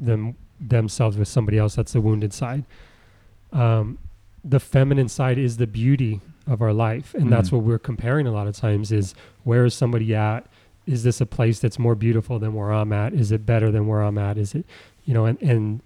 [0.00, 1.74] them themselves with somebody else.
[1.74, 2.64] That's the wounded side.
[3.52, 3.98] Um,
[4.42, 7.52] the feminine side is the beauty of our life, and that's Mhm.
[7.54, 8.92] what we're comparing a lot of times.
[8.92, 10.46] Is where is somebody at?
[10.86, 13.12] Is this a place that's more beautiful than where I'm at?
[13.12, 14.38] Is it better than where I'm at?
[14.38, 14.64] Is it,
[15.04, 15.80] you know, and and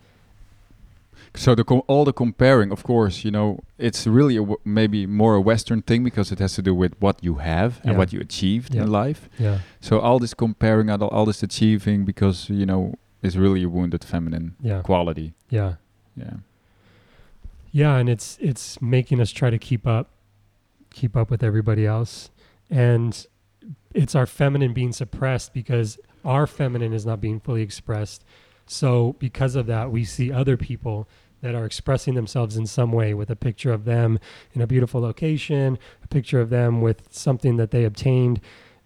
[1.35, 5.07] So the com- all the comparing, of course, you know, it's really a w- maybe
[5.07, 7.99] more a Western thing because it has to do with what you have and Yeah.
[7.99, 8.83] what you achieved Yeah.
[8.83, 9.29] in life.
[9.39, 13.63] yeah, So all this comparing and all, all this achieving because you know is really
[13.63, 15.33] a wounded feminine yeah, quality.
[15.51, 15.75] yeah.
[16.17, 16.39] Yeah.
[17.73, 20.09] Yeah, and it's it's making us try to keep up,
[20.93, 22.31] keep up with everybody else,
[22.69, 23.27] and
[23.95, 28.25] it's our feminine being suppressed because our feminine is not being fully expressed.
[28.67, 31.09] So because of that, we see other people
[31.43, 34.19] that are expressing themselves in some way with a picture of them
[34.53, 38.41] in a beautiful location, a picture of them with something that they obtained,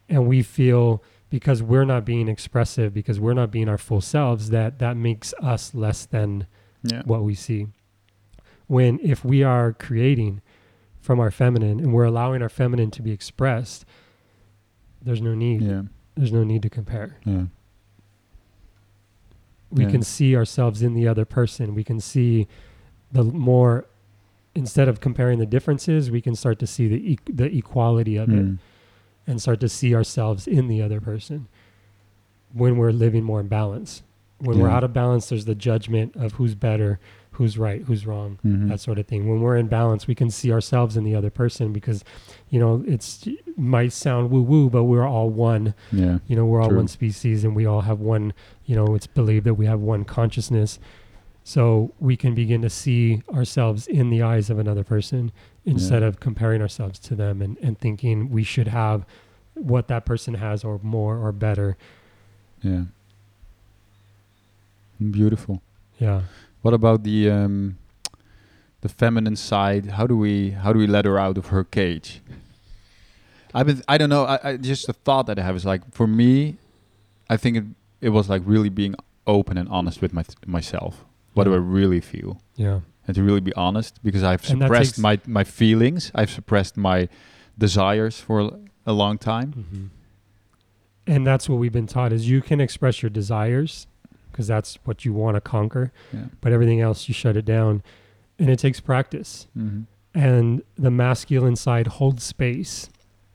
[0.08, 4.50] and we feel because we're not being expressive, because we're not being our full selves,
[4.50, 6.46] that that makes us less than
[6.84, 7.02] Yeah.
[7.04, 7.66] what we see.
[8.68, 10.40] When if we are creating
[11.04, 13.84] from our feminine and we're allowing our feminine to be expressed,
[15.02, 15.60] there's no need.
[15.60, 15.82] Yeah.
[16.16, 17.18] There's no need to compare.
[17.26, 17.44] Yeah.
[19.70, 19.90] We Yeah.
[19.90, 21.74] can see ourselves in the other person.
[21.74, 22.46] We can see
[23.12, 23.84] the more
[24.54, 28.30] instead of comparing the differences, we can start to see the e- the equality of
[28.30, 28.58] it Mm.
[29.26, 31.48] and start to see ourselves in the other person
[32.52, 34.02] when we're living more in balance
[34.40, 36.98] When we're out of balance, there's the judgment of who's better,
[37.34, 38.68] who's right, who's wrong, Mhm.
[38.68, 39.28] that sort of thing.
[39.28, 42.04] When we're in balance, we can see ourselves in the other person because,
[42.50, 43.26] you know, it's
[43.56, 45.74] might sound woo woo, but we're all one.
[45.92, 46.18] yeah.
[46.26, 46.78] You know, we're all True.
[46.78, 48.32] one species, and we all have one.
[48.66, 50.78] You know, it's believed that we have one consciousness.
[51.46, 55.30] So we can begin to see ourselves in the eyes of another person
[55.66, 56.08] instead Yeah.
[56.08, 59.04] of comparing ourselves to them and, and thinking we should have
[59.54, 61.76] what that person has or more or better.
[62.62, 62.84] Yeah.
[65.10, 65.60] Beautiful.
[65.98, 66.22] Yeah.
[66.64, 67.76] What about the um,
[68.80, 69.84] the feminine side?
[69.96, 72.22] How do we how do we let her out of her cage?
[73.52, 74.24] I've been I don't know.
[74.24, 76.56] I, I just the thought that I have is like for me,
[77.28, 77.64] I think it
[78.00, 78.94] it was like really being
[79.26, 81.04] open and honest with my myself.
[81.34, 82.40] What do I really feel?
[82.56, 82.80] Yeah.
[83.06, 86.10] And to really be honest, because I've And suppressed my my feelings.
[86.14, 87.10] I've suppressed my
[87.58, 88.40] desires for
[88.86, 89.52] a- long time.
[89.52, 89.86] hmm
[91.06, 93.86] And that's what we've been taught is you can express your desires
[94.34, 96.24] because that's what you want to conquer, Yeah.
[96.40, 97.82] but everything else you shut it down.
[98.38, 99.46] And it takes practice.
[99.54, 99.82] hmm
[100.12, 102.88] And the masculine side holds space.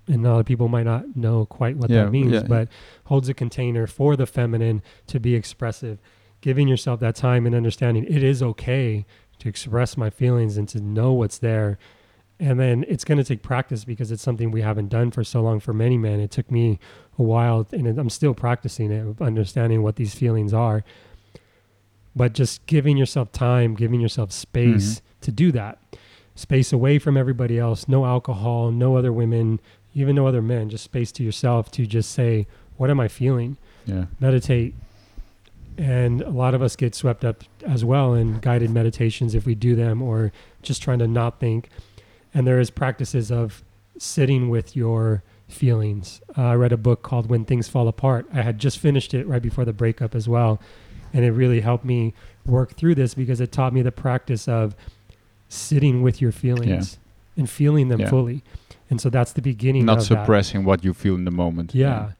[0.08, 2.44] And a lot of people might not know quite what Yeah, that means, yeah.
[2.44, 2.68] but
[3.06, 6.00] holds a container for the feminine to be expressive,
[6.42, 9.06] giving yourself that time and understanding it is okay
[9.40, 11.78] to express my feelings and to know what's there.
[12.40, 15.42] And then it's going to take practice because it's something we haven't done for so
[15.42, 16.22] long for many men.
[16.22, 16.80] It took me
[17.18, 20.84] a while, and I'm still practicing it, understanding what these feelings are.
[22.16, 25.22] But just giving yourself time, giving yourself space mm-hmm.
[25.22, 25.80] to do that,
[26.36, 29.60] space away from everybody else, no alcohol, no other women,
[29.94, 33.58] even no other men, just space to yourself to just say, What am I feeling?
[33.86, 34.06] Yeah.
[34.20, 34.76] meditate.
[35.78, 39.56] And a lot of us get swept up as well in guided meditations if we
[39.56, 40.32] do them or
[40.62, 41.70] just trying to not think.
[42.34, 43.64] And there is practices of
[43.98, 46.22] sitting with your feelings.
[46.38, 48.28] Uh, I read a book called When Things Fall Apart.
[48.34, 50.60] I had just finished it right before the breakup as well.
[51.12, 52.14] And it really helped me
[52.46, 54.76] work through this because it taught me the practice of
[55.48, 57.00] sitting with your feelings
[57.36, 58.10] and feeling them Yeah.
[58.10, 58.44] fully.
[58.92, 60.22] And so that's the beginning Not of that.
[60.22, 61.74] suppressing what you feel in the moment.
[61.74, 62.12] Yeah.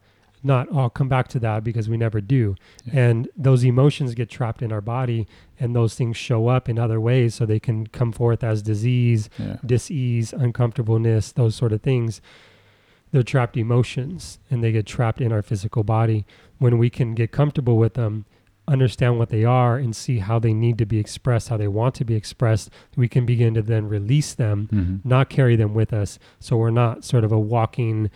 [0.42, 2.56] Not, I'll come back to that because we never do.
[2.84, 3.00] Yeah.
[3.00, 5.26] And those emotions get trapped in our body
[5.58, 9.28] and those things show up in other ways so they can come forth as disease,
[9.38, 9.56] Yeah.
[9.64, 12.22] dis-ease, uncomfortableness, those sort of things.
[13.12, 16.24] They're trapped emotions and they get trapped in our physical body.
[16.58, 18.24] When we can get comfortable with them,
[18.68, 21.94] understand what they are and see how they need to be expressed, how they want
[21.96, 25.00] to be expressed, we can begin to then release them Mhm.
[25.04, 26.18] not carry them with us.
[26.38, 28.10] So we're not sort of a walking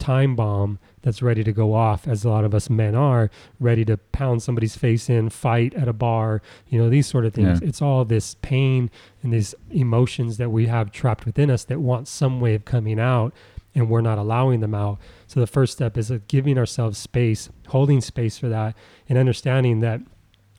[0.00, 3.84] time bomb that's ready to go off, as a lot of us men are, ready
[3.86, 7.60] to pound somebody's face in, fight at a bar, you know, these sort of things.
[7.60, 7.68] Yeah.
[7.68, 8.90] It's all this pain
[9.22, 13.00] and these emotions that we have trapped within us that want some way of coming
[13.00, 13.32] out
[13.74, 14.98] and we're not allowing them out.
[15.26, 18.76] So the first step is uh, giving ourselves space, holding space for that,
[19.08, 20.00] and understanding that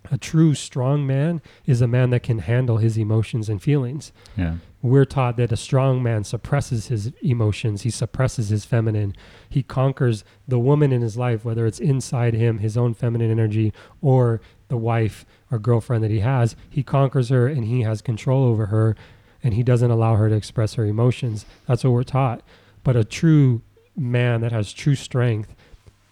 [0.09, 4.55] a true strong man is a man that can handle his emotions and feelings Yeah.
[4.81, 9.15] We're taught that a strong man suppresses his emotions he suppresses his feminine
[9.49, 13.71] he conquers the woman in his life whether it's inside him his own feminine energy
[14.01, 18.43] or the wife or girlfriend that he has he conquers her and he has control
[18.43, 18.95] over her
[19.43, 21.47] and he doesn't allow her to express her emotions.
[21.65, 22.43] That's what we're taught.
[22.83, 23.63] But a true
[23.97, 25.55] man that has true strength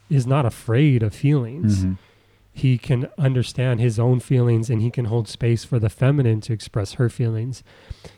[0.09, 1.85] is not afraid of feelings.
[1.85, 1.97] Mhm.
[2.59, 6.53] He can understand his own feelings and he can hold space for the feminine to
[6.53, 7.63] express her feelings.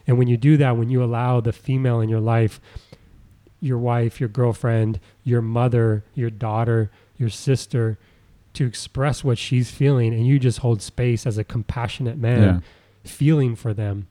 [0.08, 2.60] And when you do that, when you allow the female in your life,
[3.60, 7.98] your wife, your girlfriend, your mother, your daughter, your sister,
[8.54, 12.60] to express what she's feeling, and you just hold space as a compassionate man, Yeah.
[13.04, 14.08] feeling for them,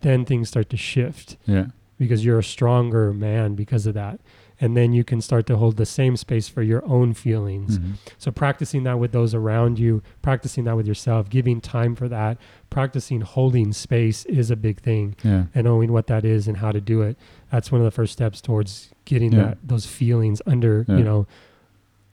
[0.00, 1.66] then things start to shift Yeah.
[1.98, 4.20] because you're a stronger man because of that.
[4.60, 7.78] And then you can start to hold the same space for your own feelings.
[7.78, 7.92] Mhm.
[8.16, 12.38] So practicing that with those around you, practicing that with yourself, giving time for that,
[12.70, 15.44] practicing holding space is a big thing Yeah.
[15.54, 17.18] and knowing what that is and how to do it.
[17.50, 19.38] That's one of the first steps towards getting Yeah.
[19.44, 20.96] that those feelings under, Yeah.
[20.96, 21.26] you know,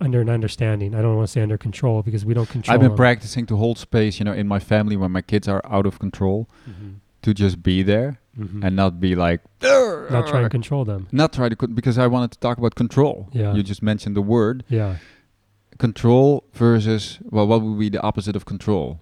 [0.02, 0.94] under an understanding.
[0.94, 2.98] I don't want to say under control because we don't control I've been them.
[2.98, 5.98] practicing to hold space, you know, in my family when my kids are out of
[5.98, 6.96] control, Mhm.
[7.22, 8.64] to just be there Mhm.
[8.64, 11.08] and not be like, not try and control them.
[11.12, 13.30] not try to, con- because I wanted to talk about control.
[13.32, 13.54] Yeah.
[13.54, 14.96] You just mentioned the word Yeah.
[15.78, 19.00] control versus, well, what would be the opposite of control?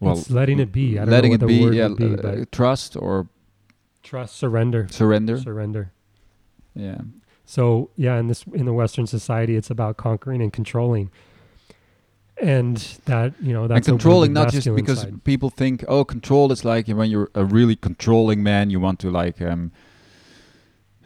[0.00, 0.98] Well, it's letting it be.
[0.98, 2.96] I don't letting know what it the be, word yeah, would be, uh, but trust
[2.96, 3.28] or
[4.02, 5.38] trust, surrender, surrender.
[5.38, 5.92] surrender.
[6.74, 7.00] yeah.
[7.44, 11.10] So yeah, in this in the Western society, it's about conquering and controlling,
[12.40, 12.76] and
[13.06, 15.24] that you know and that's a really controlling not just because side.
[15.24, 19.10] people think oh control is like when you're a really controlling man you want to
[19.10, 19.72] like um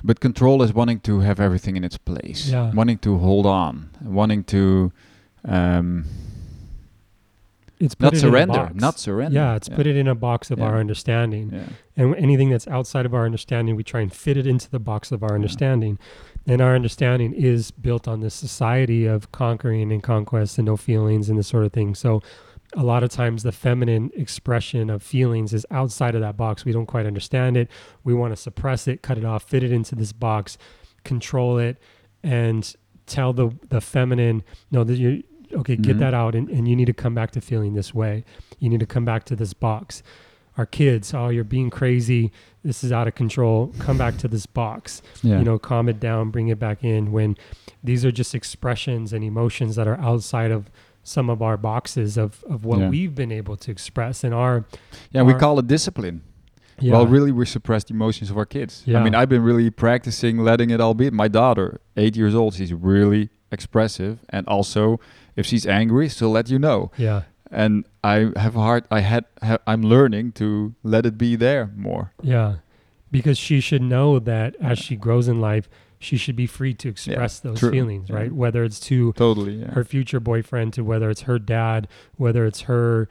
[0.04, 2.70] but control is wanting to have everything in its place Yeah.
[2.74, 4.92] wanting to hold on wanting to
[5.44, 6.04] um
[7.80, 8.54] it's not it surrender.
[8.54, 8.80] In a box.
[8.80, 9.34] Not surrender.
[9.34, 10.66] Yeah, it's put it in a box of Yeah.
[10.66, 11.50] our understanding.
[11.52, 11.64] Yeah.
[11.96, 15.10] And anything that's outside of our understanding, we try and fit it into the box
[15.10, 15.34] of our Yeah.
[15.34, 15.98] understanding.
[16.46, 21.28] And our understanding is built on this society of conquering and conquest and no feelings
[21.28, 21.94] and this sort of thing.
[21.94, 22.20] So
[22.74, 26.64] a lot of times the feminine expression of feelings is outside of that box.
[26.64, 27.70] We don't quite understand it.
[28.02, 30.58] We want to suppress it, cut it off, fit it into this box,
[31.04, 31.78] control it,
[32.24, 32.74] and
[33.06, 35.22] tell the the feminine, no, that you
[35.52, 36.00] okay, get Mhm.
[36.00, 38.24] that out and, and you need to come back to feeling this way.
[38.58, 40.02] You need to come back to this box.
[40.58, 42.30] Our kids, oh, you're being crazy.
[42.62, 43.72] This is out of control.
[43.78, 45.38] Come back to this box Yeah.
[45.38, 47.36] you know, calm it down, bring it back in when
[47.82, 50.70] these are just expressions and emotions that are outside of
[51.02, 52.88] some of our boxes of, of what Yeah.
[52.90, 54.64] we've been able to express in our
[55.10, 56.20] yeah, we call it discipline.
[56.78, 58.84] yeah, Well, really, we suppress the emotions of our kids.
[58.86, 61.10] I mean, I've been really practicing letting it all be.
[61.10, 64.98] My daughter, eight years old, she's really expressive, and also,
[65.36, 66.90] if she's angry, she'll let you know.
[66.96, 67.22] yeah,
[67.52, 68.84] And I have a hard.
[68.90, 69.26] I had.
[69.42, 72.12] Ha, I'm learning to let it be there more.
[72.22, 72.56] yeah,
[73.10, 76.88] because she should know that as she grows in life, she should be free to
[76.88, 77.70] express those true.
[77.70, 78.16] feelings, Yeah.
[78.16, 78.32] right?
[78.32, 79.56] Whether it's to Totally.
[79.60, 79.72] Yeah.
[79.72, 83.08] her future boyfriend, to whether it's her dad, whether it's her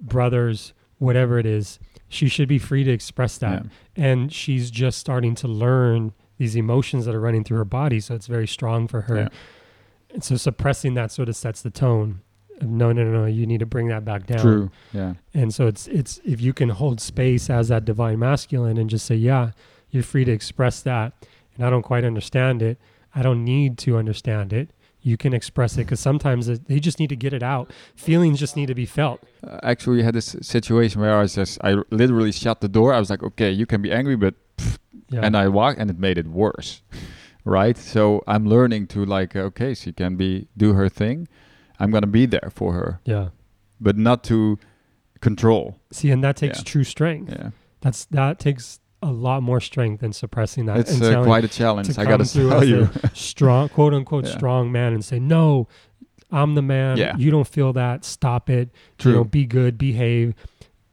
[0.00, 3.64] brothers, whatever it is, she should be free to express that.
[3.96, 4.04] Yeah.
[4.04, 8.14] and she's just starting to learn these emotions that are running through her body so
[8.14, 9.28] it's very strong for her Yeah.
[10.12, 12.20] and so suppressing that sort of sets the tone
[12.62, 14.70] no no no no you need to bring that back down True.
[14.92, 15.14] Yeah.
[15.34, 19.06] and so it's it's if you can hold space as that divine masculine and just
[19.06, 19.50] say yeah
[19.90, 21.12] you're free to express that
[21.56, 22.78] and i don't quite understand it
[23.14, 24.70] i don't need to understand it
[25.02, 28.40] you can express it because sometimes it, they just need to get it out feelings
[28.40, 31.58] just need to be felt Uh, actually, we had this situation where I was just.
[31.62, 32.92] I literally shut the door.
[32.92, 34.34] I was like, okay, you can be angry, but
[35.10, 36.82] yeah and I walked, and it made it worse,
[37.44, 37.78] right?
[37.78, 41.28] So I'm learning to like, okay, she can be do her thing.
[41.80, 43.28] I'm gonna be there for her, yeah
[43.80, 44.58] but not to
[45.20, 45.78] control.
[45.92, 46.64] see and that takes Yeah.
[46.64, 47.50] true strength Yeah,
[47.82, 50.78] That's that takes a lot more strength than suppressing that.
[50.78, 51.98] it's uh, quite a challenge.
[51.98, 52.88] I gotta tell you.
[53.14, 54.32] strong, quote unquote, Yeah.
[54.36, 55.68] strong man, and say, "No,
[56.32, 56.96] I'm the man.
[56.96, 57.14] Yeah.
[57.16, 58.04] You don't feel that.
[58.04, 58.70] Stop it.
[58.98, 59.12] True.
[59.12, 60.34] You know, be good, behave."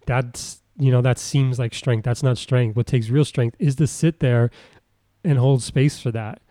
[0.06, 2.04] That's you know that seems like strength.
[2.04, 2.76] That's not strength.
[2.76, 4.52] What takes real strength is to sit there
[5.24, 6.42] and hold space for that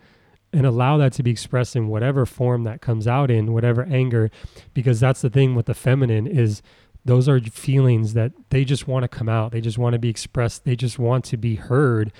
[0.53, 4.29] and allow that to be expressed in whatever form that comes out in, whatever anger,
[4.73, 6.61] because that's the thing with the feminine is
[7.03, 9.51] those are feelings that they just want to come out.
[9.51, 10.63] They just want to be expressed.
[10.63, 12.13] They just want to be heard.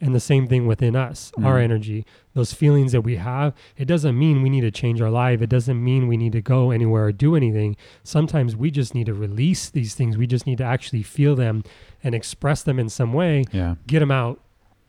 [0.00, 1.62] And the same thing within us, our Mm.
[1.64, 5.40] energy, those feelings that we have, it doesn't mean we need to change our life.
[5.42, 7.76] It doesn't mean we need to go anywhere or do anything.
[8.02, 10.16] Sometimes we just need to release these things.
[10.18, 11.64] We just need to actually feel them
[12.02, 14.40] and express them in some way Yeah, get them out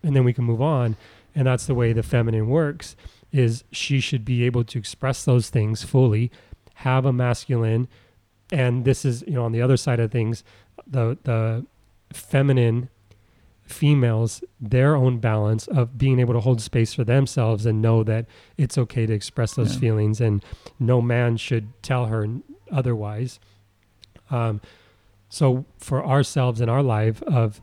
[0.04, 0.96] and then we can move on
[1.36, 2.96] and that's the way the feminine works
[3.32, 6.32] is she should be able to express those things fully
[6.76, 7.88] have a masculine
[8.52, 10.44] and this is you know on the other side of things
[10.88, 11.66] the the
[12.14, 12.90] feminine
[13.64, 18.26] females their own balance of being able to hold space for themselves and know that
[18.58, 19.80] it's okay to express those Yeah.
[19.80, 20.44] feelings and
[20.80, 22.28] no man should tell her
[22.72, 23.40] otherwise
[24.30, 24.62] um,
[25.30, 27.60] so for ourselves in our life of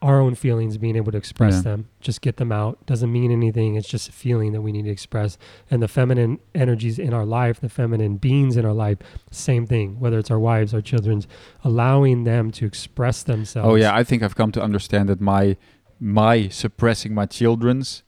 [0.00, 1.62] our own feelings being able to express Yeah.
[1.62, 4.84] them just get them out doesn't mean anything it's just a feeling that we need
[4.84, 5.36] to express.
[5.70, 8.98] And the feminine energies in our life the feminine beings in our life
[9.30, 11.26] same thing whether it's our wives our children's
[11.64, 13.68] allowing them to express themselves.
[13.68, 15.56] Oh yeah, I think I've come to understand that my
[16.00, 18.02] my suppressing my children's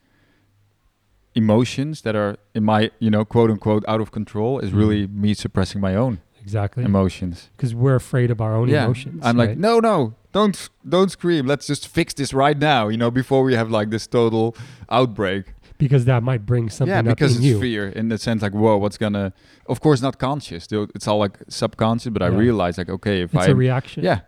[1.35, 5.21] emotions that are in my you know quote unquote out of control is really mm-hmm.
[5.23, 6.85] me suppressing my own exactly.
[6.85, 7.51] emotions.
[7.57, 11.47] because we're afraid of our own yeah, emotions I'm like no no don't don't scream.
[11.47, 12.89] Let's just fix this right now.
[12.89, 14.55] You know before we have like this total
[14.91, 15.45] outbreak.
[15.79, 18.53] because that might bring something yeah, up because it's you fear in the sense like
[18.53, 19.33] whoa what's gonna
[19.67, 22.37] of course not conscious it's all like subconscious but I Yeah.
[22.47, 24.21] realize like okay if I it's I a reaction yeah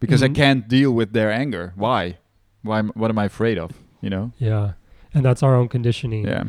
[0.00, 0.30] because Mhm.
[0.30, 2.18] I can't deal with their anger why
[2.62, 3.70] why what am I afraid of
[4.02, 4.72] you know yeah
[5.14, 6.44] and that's our own conditioning yeah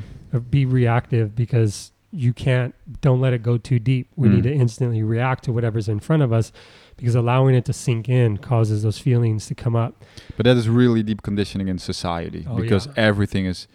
[0.49, 4.33] be reactive because you can't don't let it go too deep we Mm.
[4.35, 6.51] need to instantly react to whatever's in front of us
[6.97, 10.03] because allowing it to sink in causes those feelings to come up
[10.37, 12.93] But that is really deep conditioning in society Oh, because yeah.
[12.97, 13.67] everything is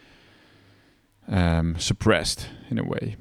[1.29, 3.17] um, suppressed in a way.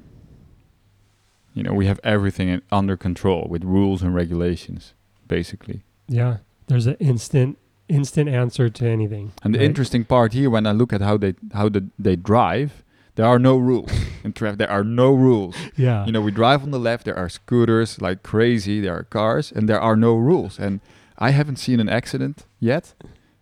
[1.54, 4.94] You know, we have everything in, under control with rules and regulations,
[5.26, 5.82] basically.
[6.06, 6.38] yeah
[6.68, 7.56] there's an instant
[7.88, 11.34] instant answer to anything And the interesting part here, when I look at how they
[11.54, 12.70] how the, they drive,
[13.18, 13.90] there are no rules
[14.22, 14.58] in traffic.
[14.58, 15.56] There are no rules.
[15.76, 17.04] yeah You know, we drive on the left.
[17.04, 18.80] There are scooters like crazy.
[18.80, 20.56] There are cars, and there are no rules.
[20.56, 20.78] And
[21.18, 22.94] I haven't seen an accident yet.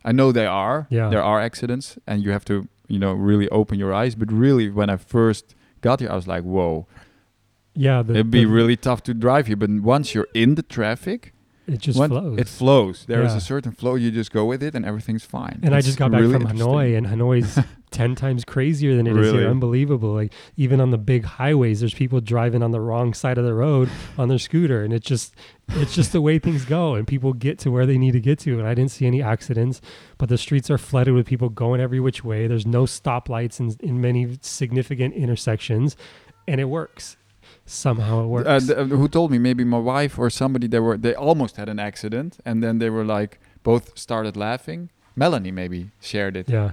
[0.02, 0.86] I know there are.
[0.88, 1.10] Yeah.
[1.10, 4.14] There are accidents, and you have to, you know, really open your eyes.
[4.14, 6.86] But really, when I first got here, I was like, whoa.
[7.74, 11.34] yeah, the, It'd be really tough to drive here, but once you're in the traffic,
[11.66, 12.38] it just flows.
[12.38, 13.04] it flows.
[13.06, 13.38] There is Yeah.
[13.38, 13.94] a certain flow.
[13.96, 15.60] You just go with it, and everything's fine.
[15.62, 16.58] and I just got really back from.
[16.58, 17.58] Hanoi, and Hanoi's
[17.90, 19.38] ten times crazier than it is Really?
[19.38, 19.48] here.
[19.48, 20.12] Unbelievable!
[20.14, 23.54] Like even on the big highways, there's people driving on the wrong side of the
[23.54, 25.34] road on their scooter, and it's just
[25.70, 28.38] it's just the way things go, and people get to where they need to get
[28.40, 28.58] to.
[28.58, 29.80] And I didn't see any accidents,
[30.18, 32.46] but the streets are flooded with people going every which way.
[32.46, 35.96] There's no stoplights in in many significant intersections,
[36.46, 37.16] and it works.
[37.66, 38.48] Somehow it works.
[38.48, 39.38] Uh, th- uh, who told me?
[39.38, 40.66] Maybe my wife or somebody.
[40.68, 44.90] They were they almost had an accident, and then they were like both started laughing.
[45.16, 46.72] Melanie maybe shared it, yeah,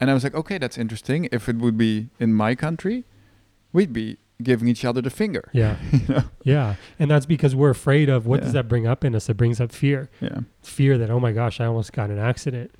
[0.00, 1.28] and I was like, okay, that's interesting.
[1.30, 3.04] If it would be in my country,
[3.72, 5.48] we'd be giving each other the finger.
[5.52, 6.22] yeah, You know?
[6.42, 8.44] yeah, and that's because we're afraid of what Yeah.
[8.44, 9.28] does that bring up in us?
[9.28, 10.10] It brings up fear.
[10.20, 10.40] Yeah.
[10.62, 12.72] fear that oh my gosh i almost got an accident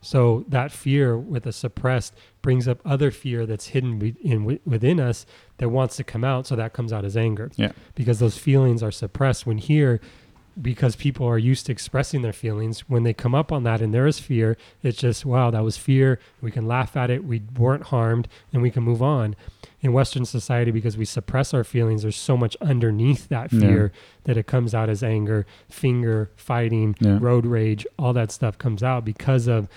[0.00, 5.26] so that fear with a suppressed brings up other fear that's hidden in within us
[5.58, 7.72] that wants to come out so that comes out as anger Yeah.
[7.94, 10.00] because those feelings are suppressed when here
[10.60, 13.94] because people are used to expressing their feelings when they come up on that and
[13.94, 17.42] there is fear it's just wow that was fear we can laugh at it we
[17.56, 19.36] weren't harmed and we can move on
[19.80, 23.60] in western society because we suppress our feelings there's so much underneath that Yeah.
[23.60, 23.92] fear
[24.24, 27.18] that it comes out as anger finger fighting Yeah.
[27.20, 29.68] road rage all that stuff comes out because of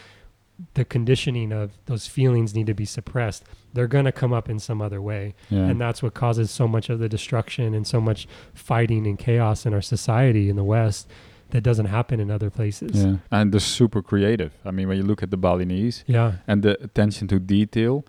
[0.73, 3.43] the conditioning of those feelings need to be suppressed
[3.73, 5.59] they're going to come up in some other way Yeah.
[5.69, 9.65] and that's what causes so much of the destruction and so much fighting and chaos
[9.65, 11.07] in our society in the west
[11.51, 13.15] that doesn't happen in other places yeah.
[13.29, 14.53] And they're super creative.
[14.63, 18.05] I mean, when you look at the Balinese yeah and the attention to detail,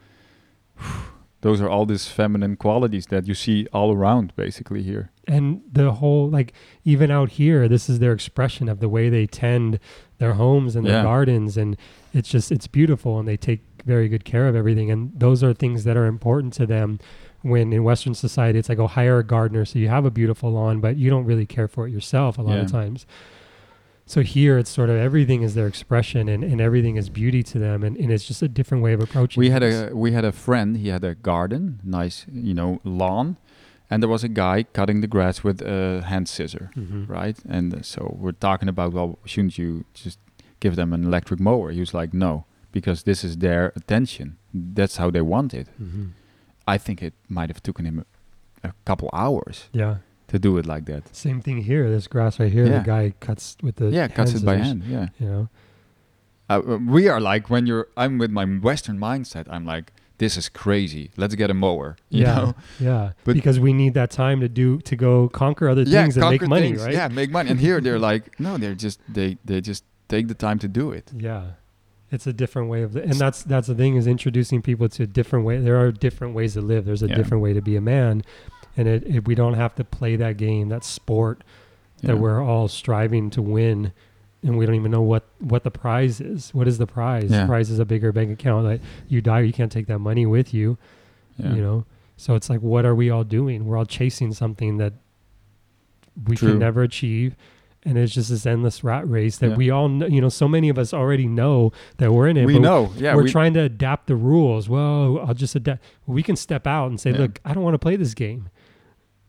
[1.41, 5.11] those are all these feminine qualities that you see all around, basically here.
[5.27, 6.53] and the whole like
[6.85, 9.79] even out here this is their expression of the way they tend
[10.23, 11.03] their homes and their Yeah.
[11.13, 11.77] gardens and
[12.19, 15.53] it's just it's beautiful and they take very good care of everything and those are
[15.53, 16.89] things that are important to them
[17.53, 20.49] when in western society it's like oh hire a gardener so you have a beautiful
[20.59, 23.05] lawn but you don't really care for it yourself a lot of times
[24.07, 27.59] so here it's sort of everything is their expression and, and everything is beauty to
[27.59, 30.25] them and, and it's just a different way of approaching We had a we had
[30.25, 30.77] a friend.
[30.77, 33.37] He had a garden, nice, you know, lawn,
[33.93, 37.09] and there was a guy cutting the grass with a hand scissor, Mhm.
[37.19, 37.39] right?
[37.57, 40.19] And uh, so we're talking about, well, shouldn't you just
[40.61, 41.71] give them an electric mower?
[41.73, 44.37] He was like, no, because this is their attention.
[44.79, 45.67] That's how they want it.
[45.79, 46.05] Mhm.
[46.75, 49.97] I think it might have taken him a, a couple hours yeah
[50.29, 51.03] to do it like that.
[51.15, 52.79] same thing here this grass right here Yeah.
[52.79, 54.83] the guy cuts with the yeah, cuts it by hand.
[54.95, 55.07] Yeah.
[55.21, 55.49] you know
[56.51, 57.87] Uh, uh, we are like when you're.
[58.03, 59.45] I'm with my Western mindset.
[59.55, 59.87] I'm like,
[60.19, 61.11] this is crazy.
[61.17, 61.97] Let's get a mower.
[62.11, 62.55] You yeah, know?
[62.81, 63.13] yeah.
[63.25, 66.29] But- because we need that time to do to go conquer other yeah, things and
[66.31, 66.83] make money, things.
[66.85, 66.93] right?
[66.93, 67.51] Yeah, make money.
[67.51, 70.91] And here they're like, no, they're just they they just take the time to do
[70.93, 71.11] it.
[71.17, 71.43] Yeah.
[72.11, 75.07] It's a different way of, and that's that's the thing is introducing people to a
[75.07, 75.57] different way.
[75.59, 76.85] There are different ways to live.
[76.85, 77.15] There's a Yeah.
[77.15, 78.23] different way to be a man,
[78.77, 81.43] and it, it we don't have to play that game, that sport
[82.03, 82.21] that Yeah.
[82.21, 83.93] we're all striving to win,
[84.43, 86.53] and we don't even know what what the prize is.
[86.55, 87.31] What is the prize?
[87.31, 87.43] Yeah.
[87.43, 88.67] The prize is a bigger bank account.
[88.67, 90.79] That you die, you can't take that money with you.
[91.39, 91.55] Yeah.
[91.55, 91.85] You know,
[92.17, 93.65] so it's like, what are we all doing?
[93.67, 94.93] We're all chasing something that
[96.27, 96.51] we True.
[96.51, 97.37] can never achieve.
[97.85, 99.57] And it's just this endless rat race that Yeah.
[99.57, 102.47] we all know, you know, so many of us already know that we're in it.
[102.47, 102.93] we know.
[102.97, 104.69] Yeah, we're we, trying to adapt the rules.
[104.69, 105.83] Well, I'll just adapt.
[106.07, 108.51] We can step out and say, look, I don't want to play this game.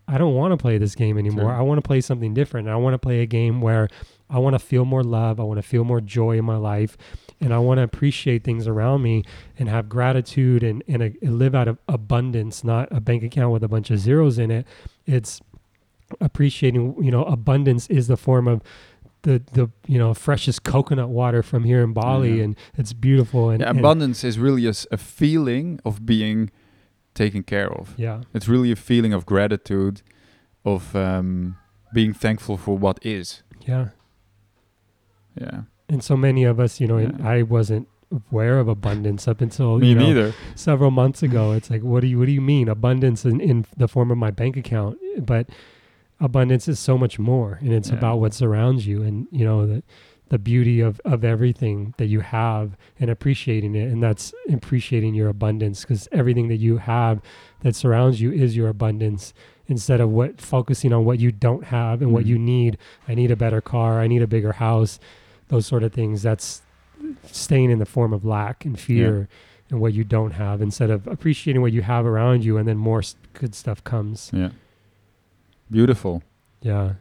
[0.07, 1.45] I don't want to play this game anymore.
[1.45, 1.53] True.
[1.53, 2.68] I want to play something different.
[2.68, 3.88] I want to play a game where
[4.34, 5.40] I want to feel more love.
[5.40, 6.98] I want to feel more joy in my life.
[7.40, 9.24] And I want to appreciate things around me
[9.60, 13.54] and have gratitude and, and, a, and live out of abundance, not a bank account
[13.54, 14.66] with a bunch of zeros in it.
[15.06, 15.40] It's
[16.20, 18.62] appreciating, you know, abundance is the form of
[19.24, 22.38] the, the you know, freshest coconut water from here in Bali.
[22.38, 22.44] Yeah.
[22.46, 23.50] And it's beautiful.
[23.50, 26.50] And, yeah, and- abundance is really a feeling of being
[27.14, 27.94] taken care of.
[27.98, 28.22] yeah.
[28.34, 30.02] It's really a feeling of gratitude,
[30.66, 31.58] of um,
[31.94, 33.44] being thankful for what is.
[33.62, 33.90] Yeah.
[35.40, 37.12] Yeah, And so many of us, you know, Yeah.
[37.24, 37.88] I wasn't
[38.32, 40.34] aware of abundance up until me you know, neither.
[40.56, 41.52] several months ago.
[41.54, 44.18] It's like, what do you what do you mean abundance in, in the form of
[44.18, 44.98] my bank account?
[45.20, 45.50] But
[46.20, 47.96] abundance is so much more, and it's Yeah.
[47.98, 49.84] about what surrounds you, and you know the
[50.30, 55.28] the beauty of of everything that you have, and appreciating it, and that's appreciating your
[55.30, 57.20] abundance because everything that you have
[57.62, 59.34] that surrounds you is your abundance.
[59.68, 62.28] Instead of what focusing on what you don't have and what Mhm.
[62.28, 62.78] you need,
[63.08, 65.00] I need a better car, I need a bigger house,
[65.50, 66.22] those sort of things.
[66.24, 66.62] That's
[67.26, 69.28] staying in the form of lack and fear
[69.70, 72.78] and what you don't have instead of appreciating what you have around you and then
[72.78, 73.02] more
[73.34, 74.50] good stuff comes Yeah,
[75.70, 76.24] beautiful.
[76.62, 76.94] yeah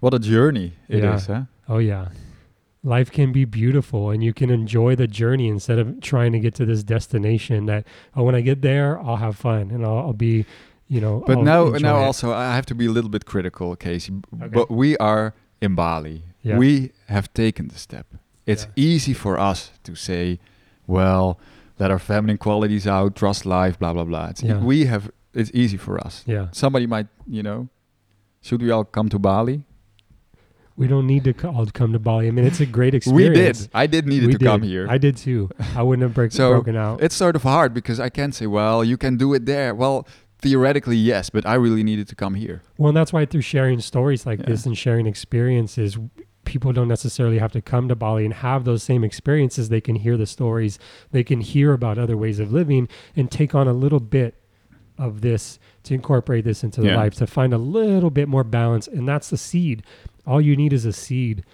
[0.00, 1.34] What a journey it is, Yeah.
[1.34, 1.42] huh?
[1.68, 2.08] oh yeah
[2.82, 6.54] life can be beautiful and you can enjoy the journey instead of trying to get
[6.54, 7.84] to this destination that
[8.16, 10.44] oh when i get there i'll have fun and i'll, I'll be
[10.88, 11.22] you know.
[11.24, 12.04] But I'll now, now it.
[12.04, 14.12] also, I have to be a little bit critical, Casey.
[14.34, 14.48] Okay.
[14.48, 16.24] But we are in Bali.
[16.42, 16.58] Yeah.
[16.58, 18.06] We have taken the step.
[18.46, 18.72] It's Yeah.
[18.94, 20.38] easy for us to say,
[20.86, 21.38] well,
[21.78, 24.28] let our feminine qualities out, trust life, blah blah blah.
[24.30, 24.58] It's, Yeah.
[24.58, 25.10] We have.
[25.32, 26.24] It's easy for us.
[26.26, 27.68] yeah, Somebody might, you know,
[28.40, 29.62] should we all come to Bali?
[30.76, 32.26] we don't need to all come to Bali.
[32.26, 33.60] I mean, it's a great experience.
[33.64, 33.70] We did.
[33.74, 34.70] I did need to come did.
[34.70, 34.86] here.
[34.88, 35.50] I did too.
[35.76, 37.02] I wouldn't have break, So, broken out.
[37.02, 39.74] it's sort of hard because I can't say, well, you can do it there.
[39.74, 40.06] Well,
[40.40, 42.62] theoretically, yes, but I really needed to come here.
[42.78, 44.46] Well, and that's why through sharing stories like Yeah.
[44.46, 45.98] this and sharing experiences,
[46.50, 49.68] people don't necessarily have to come to Bali and have those same experiences.
[49.68, 50.80] They can hear the stories,
[51.12, 54.34] they can hear about other ways of living and take on a little bit
[54.98, 56.96] of this to incorporate this into their Yeah.
[56.98, 58.88] life to find a little bit more balance.
[58.88, 59.84] And that's the seed.
[60.26, 61.44] All you need is a seed.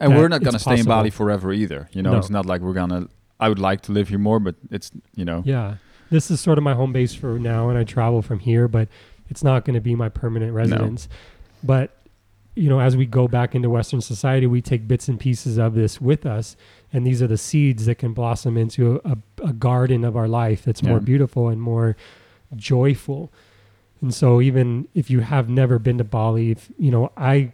[0.00, 1.88] And we're not going to stay in Bali forever either.
[1.92, 2.18] You know, No.
[2.18, 3.08] it's not like we're going to,
[3.38, 5.76] I would like to live here more, but it's, you know, Yeah.
[6.10, 8.88] This is sort of my home base for now, and I travel from here, but
[9.30, 11.08] it's not going to be my permanent residence.
[11.62, 11.96] But,
[12.54, 15.74] you know, as we go back into Western society, we take bits and pieces of
[15.74, 16.56] this with us.
[16.92, 20.62] And these are the seeds that can blossom into a, a garden of our life
[20.62, 21.96] that's more beautiful and more
[22.54, 23.32] joyful.
[24.00, 27.52] And so, even if you have never been to Bali, if, you know, I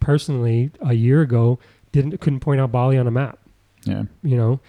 [0.00, 1.58] personally, a year ago,
[1.92, 3.38] didn't couldn't point out Bali on a map
[3.84, 4.04] yeah.
[4.22, 4.60] you know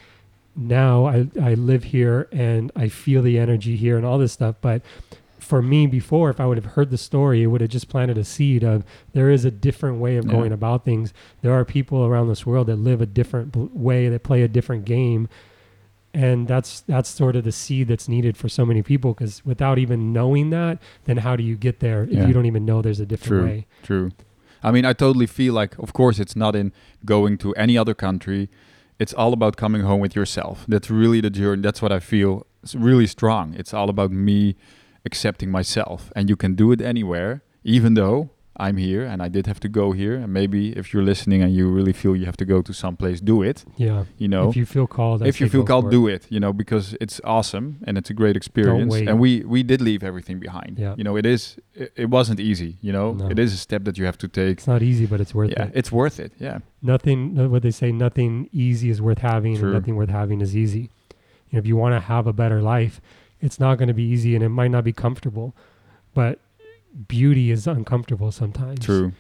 [0.56, 4.56] now I, I live here and i feel the energy here and all this stuff
[4.62, 4.82] but
[5.50, 8.18] for me before if i would have heard the story it would have just planted
[8.18, 8.84] a seed of
[9.14, 10.32] there is a different way of Yeah.
[10.36, 14.22] going about things there are people around this world that live a different way that
[14.24, 15.28] play a different game
[16.14, 19.78] and that's that's sort of the seed that's needed for so many people because without
[19.78, 22.28] even knowing that then how do you get there if Yeah.
[22.28, 23.46] you don't even know there's a different True.
[23.50, 24.12] way True.
[24.62, 26.74] I mean, I totally feel like, of course, it's not in
[27.06, 28.50] going to any other country.
[29.00, 30.66] It's all about coming home with yourself.
[30.68, 31.62] That's really the journey.
[31.62, 32.46] That's what I feel.
[32.62, 33.54] It's really strong.
[33.54, 34.58] It's all about me
[35.06, 36.12] accepting myself.
[36.16, 38.30] And you can do it anywhere, even though
[38.62, 40.16] I'm here and I did have to go here.
[40.16, 42.98] And maybe if you're listening and you really feel you have to go to some
[42.98, 43.64] place, do it.
[43.78, 45.92] yeah You know, if you feel called if you feel called, it.
[45.92, 46.28] do it.
[46.30, 48.94] You know, because it's awesome and it's a great experience.
[48.96, 50.78] And we we did leave everything behind.
[50.78, 50.94] Yeah.
[50.98, 51.56] You know, it is.
[51.74, 52.72] It, it wasn't easy.
[52.82, 53.30] You know, No.
[53.34, 54.58] it is a step that you have to take.
[54.58, 56.32] it's not easy but it's worth Yeah, it it's worth it.
[56.48, 57.20] Yeah, nothing
[57.54, 59.70] what they say nothing easy is worth having True.
[59.70, 60.84] and nothing worth having is easy
[61.48, 62.96] you know if you want to have a better life
[63.42, 65.56] it's not going to be easy and it might not be comfortable
[66.14, 66.40] but
[67.08, 69.12] beauty is uncomfortable sometimes true.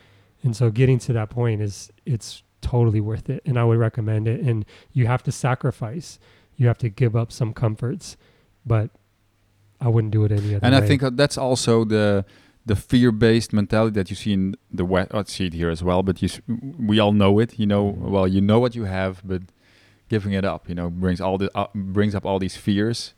[0.44, 4.28] and so getting to that point is it's totally worth it and i would recommend
[4.28, 6.20] it and you have to sacrifice
[6.58, 8.18] you have to give up some comforts
[8.66, 8.90] but
[9.80, 10.60] i wouldn't do it any other way.
[10.64, 12.26] And way I think uh, that's also the
[12.70, 15.12] the fear-based mentality that you see in the West.
[15.12, 16.30] I see it here as well, but you
[16.78, 17.58] we all know it.
[17.58, 19.42] You know, well, you know what you have, but
[20.08, 23.14] giving it up, you know, brings all the uh, brings up all these fears.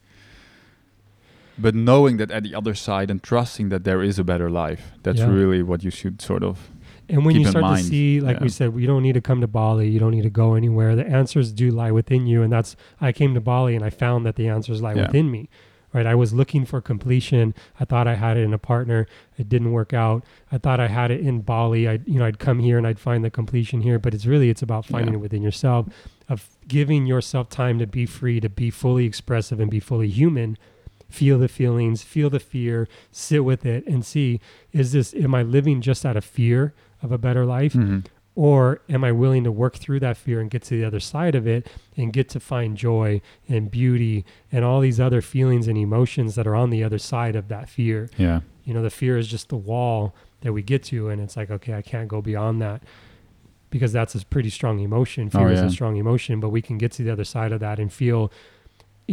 [1.62, 4.92] But knowing that at the other side and trusting that there is a better life,
[5.04, 5.30] that's Yeah.
[5.30, 6.70] really what you should sort of.
[7.10, 7.80] And when you start mind.
[7.84, 9.90] to see, like we said, you don't need to come to Bali.
[9.90, 10.96] You don't need to go anywhere.
[10.96, 12.42] The answers do lie within you.
[12.42, 15.08] And that's, I came to Bali and I found that the answers lie Yeah.
[15.08, 15.50] within me,
[15.94, 16.06] right?
[16.06, 17.54] I was looking for completion.
[17.82, 19.08] I thought I had it in a partner.
[19.38, 20.24] It didn't work out.
[20.54, 21.86] I thought I had it in Bali.
[21.86, 24.50] I, you know, I'd come here and I'd find the completion here, but it's really,
[24.50, 25.20] it's about finding Yeah.
[25.20, 25.88] it within yourself
[26.30, 30.58] of giving yourself time to be free, to be fully expressive and be fully human.
[31.12, 34.40] Feel the feelings, feel the fear, sit with it and see,
[34.72, 37.74] is this, am I living just out of fear of a better life?
[37.74, 38.06] Mhm.
[38.34, 41.36] Or am I willing to work through that fear and get to the other side
[41.36, 41.68] of it
[41.98, 43.20] and get to find joy
[43.50, 47.36] and beauty and all these other feelings and emotions that are on the other side
[47.36, 48.10] of that fear?
[48.18, 51.36] Yeah, You know, the fear is just the wall that we get to, and it's
[51.36, 52.82] like, okay, I can't go beyond that
[53.70, 55.30] because that's a pretty strong emotion.
[55.30, 57.60] Fear Oh, is a strong emotion, but we can get to the other side of
[57.60, 58.32] that and feel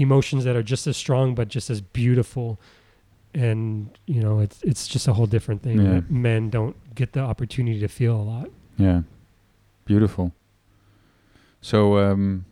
[0.01, 2.59] emotions that are just as strong but just as beautiful.
[3.35, 6.01] And you know, it's it's just a whole different thing Yeah.
[6.09, 8.49] men don't get the opportunity to feel a lot.
[8.79, 9.03] yeah,
[9.85, 10.33] beautiful.
[11.61, 12.45] So, um,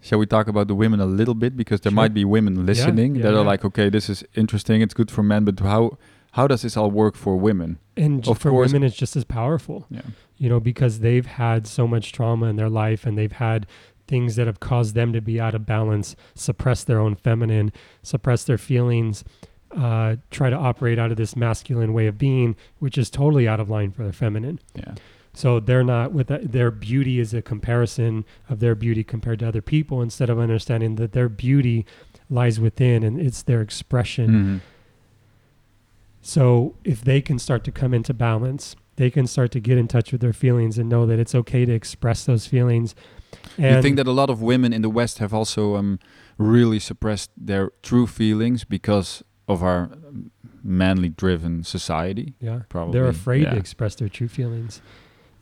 [0.00, 2.02] shall we talk about the women a little bit because there Sure.
[2.02, 3.52] might be women listening yeah, that are yeah.
[3.52, 4.82] like, okay, this is interesting.
[4.82, 5.96] It's good for men, but how
[6.32, 7.78] how does this all work for women?
[7.96, 9.86] And Of for course- women, it's just as powerful.
[9.90, 10.02] Yeah,
[10.36, 13.66] you know, because they've had so much trauma in their life and they've had
[14.08, 17.70] things that have caused them to be out of balance, suppress their own feminine,
[18.02, 19.22] suppress their feelings,
[19.76, 23.60] uh, try to operate out of this masculine way of being, which is totally out
[23.60, 24.58] of line for their feminine.
[24.74, 24.94] yeah,
[25.34, 29.48] So they're not with that, their beauty is a comparison of their beauty compared to
[29.48, 31.84] other people instead of understanding that their beauty
[32.30, 34.30] lies within and it's their expression.
[34.30, 34.60] Mhm.
[36.22, 39.86] So if they can start to come into balance, they can start to get in
[39.86, 42.94] touch with their feelings and know that it's okay to express those feelings.
[43.56, 45.98] And you think that a lot of women in the West have also um,
[46.36, 50.30] really suppressed their true feelings because of our um,
[50.62, 52.34] manly driven society.
[52.40, 52.60] Yeah.
[52.68, 52.92] Probably.
[52.92, 53.50] They're afraid yeah.
[53.50, 54.80] to express their true feelings.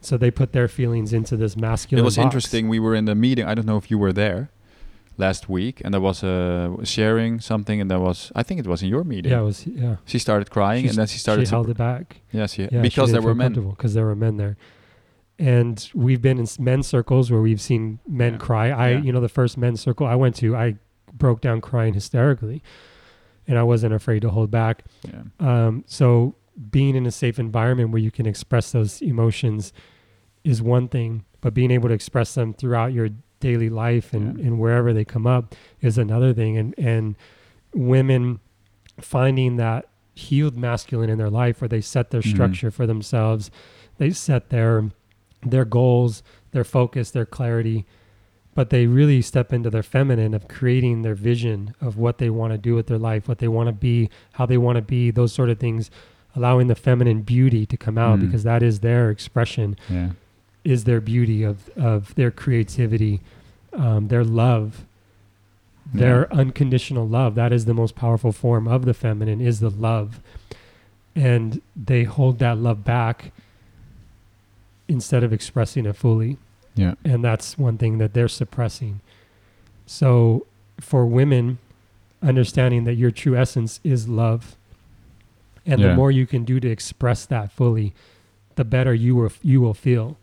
[0.01, 2.25] So they put their feelings into this masculine It was box.
[2.25, 2.69] interesting.
[2.69, 3.45] We were in the meeting.
[3.45, 4.51] I don't know if you were there
[5.19, 8.83] last week, and there was a sharing something, and there was I think it was
[8.83, 9.33] in your meeting.
[9.33, 9.97] Yeah, it was yeah.
[10.05, 11.47] She started crying, She and then she started.
[11.47, 12.21] she held it back.
[12.33, 13.53] yes, she, Yeah, because there were men.
[13.53, 14.57] because there were men there.
[15.39, 18.39] And we've been in men's circles where we've seen men Yeah.
[18.39, 18.71] cry.
[18.71, 19.03] I, Yeah.
[19.03, 20.77] you know, the first men's circle I went to, I
[21.13, 22.63] broke down crying hysterically,
[23.47, 24.85] and I wasn't afraid to hold back.
[25.07, 25.23] Yeah.
[25.41, 26.37] Um, so
[26.71, 29.73] being in a safe environment where you can express those emotions
[30.43, 33.11] is one thing, but being able to express them throughout your
[33.41, 36.57] daily life and, and wherever they come up is another thing.
[36.57, 37.15] And and
[37.75, 38.41] women
[38.99, 42.31] finding that healed masculine in their life where they set their Mhm.
[42.31, 43.51] structure for themselves,
[43.99, 44.85] they set their
[45.51, 47.85] their goals, their focus, their clarity,
[48.55, 52.53] but they really step into their feminine of creating their vision of what they want
[52.53, 55.11] to do with their life, what they want to be, how they want to be,
[55.11, 55.91] those sort of things,
[56.35, 58.23] allowing the feminine beauty to come out Mm.
[58.27, 60.11] because that is their expression, Yeah.
[60.65, 63.21] is their beauty of of their creativity,
[63.75, 64.85] um, their love,
[65.95, 67.35] their unconditional love.
[67.37, 70.21] That is the most powerful form of the feminine is the love,
[71.15, 73.33] and they hold that love back
[74.89, 76.39] instead of expressing it fully
[76.75, 76.95] Yeah.
[77.05, 79.01] and that's one thing that they're suppressing.
[79.87, 80.47] So
[80.81, 81.59] for women,
[82.23, 84.57] understanding that your true essence is love,
[85.65, 85.89] and Yeah.
[85.89, 87.93] the more you can do to express that fully,
[88.57, 90.17] the better you will you will feel,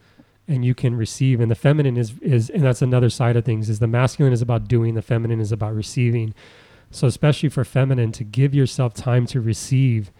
[0.47, 1.39] and you can receive.
[1.39, 3.69] And the feminine is is and that's another side of things.
[3.69, 6.33] Is the masculine is about doing, the feminine is about receiving.
[6.91, 10.11] So especially for feminine, to give yourself time to receive,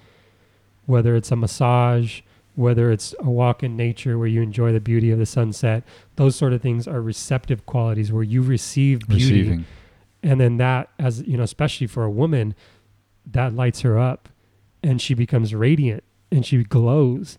[0.85, 2.21] whether it's a massage,
[2.55, 5.83] whether it's a walk in nature where you enjoy the beauty of the sunset,
[6.17, 9.23] those sort of things are receptive qualities where you receive beauty.
[9.41, 9.65] Receiving.
[10.21, 12.53] And then that, as you know, especially for a woman,
[13.25, 14.29] that lights her up
[14.81, 17.37] and she becomes radiant and she glows.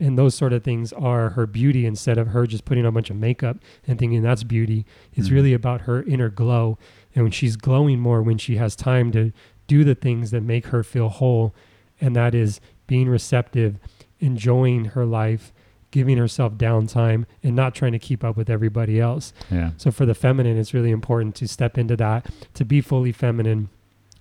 [0.00, 2.92] And those sort of things are her beauty instead of her just putting on a
[2.92, 4.84] bunch of makeup and thinking that's beauty.
[5.14, 5.32] It's Mhm.
[5.32, 6.76] really about her inner glow.
[7.14, 9.32] And when she's glowing more, when she has time to
[9.68, 11.54] do the things that make her feel whole,
[12.00, 13.78] and that is being receptive,
[14.22, 15.52] enjoying her life,
[15.90, 19.34] giving herself downtime, and not trying to keep up with everybody else.
[19.50, 19.72] Yeah.
[19.76, 23.68] So for the feminine, it's really important to step into that, to be fully feminine,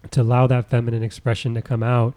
[0.09, 2.13] to allow that feminine expression to come out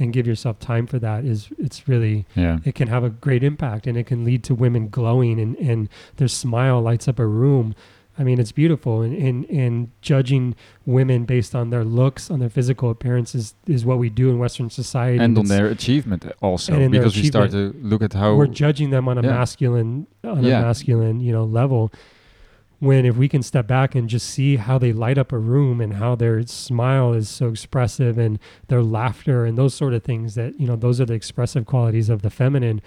[0.00, 2.58] and give yourself time for that is it's really Yeah.
[2.64, 5.88] it can have a great impact and it can lead to women glowing and, and
[6.16, 7.74] their smile lights up a room.
[8.18, 12.50] I mean, it's beautiful and, and, and judging women based on their looks, on their
[12.50, 15.18] physical appearance is, is what we do in Western society.
[15.22, 18.34] And on their achievement also, And in their because we start to look at how
[18.34, 19.30] we're judging them on a Yeah.
[19.30, 20.58] masculine on Yeah.
[20.58, 21.92] a masculine you know level
[22.80, 25.80] when if we can step back and just see how they light up a room
[25.80, 28.38] and how their smile is so expressive and
[28.68, 32.08] their laughter and those sort of things that you know those are the expressive qualities
[32.08, 32.80] of the feminine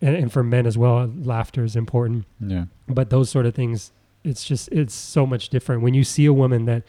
[0.00, 2.64] and, and for men as well laughter is important yeah.
[2.88, 3.92] but those sort of things
[4.24, 6.82] it's just it's so much different when you see a woman that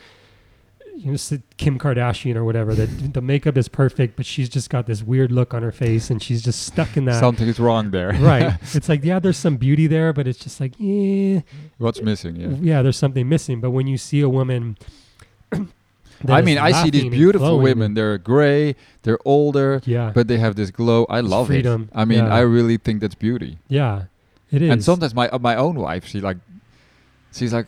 [0.95, 4.85] you know Kim Kardashian or whatever that the makeup is perfect but she's just got
[4.85, 8.11] this weird look on her face and she's just stuck in that something's wrong there.
[8.19, 11.41] right it's like yeah there's some beauty there but it's just like yeah
[11.77, 12.35] What's missing?
[12.35, 12.49] Yeah.
[12.59, 14.77] yeah there's something missing but when you see a woman
[16.27, 17.93] I mean, I see these beautiful women.
[17.93, 21.05] They're gray, they're older, yeah but they have this glow.
[21.09, 21.97] I love freedom, it.
[21.97, 22.33] I mean, yeah.
[22.33, 23.57] I really think that's beauty.
[23.67, 24.03] yeah
[24.51, 26.37] it is And sometimes my uh, my own wife, she like,
[27.31, 27.67] she's like,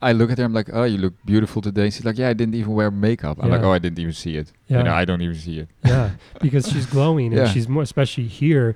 [0.00, 1.90] I look at her, I'm like, oh, you look beautiful today.
[1.90, 3.38] She's like, yeah, I didn't even wear makeup.
[3.42, 4.52] I'm like, oh, I didn't even see it.
[4.68, 5.68] yeah You know, I don't even see it.
[5.84, 6.10] yeah
[6.40, 7.48] because she's glowing and Yeah.
[7.52, 8.74] she's more especially here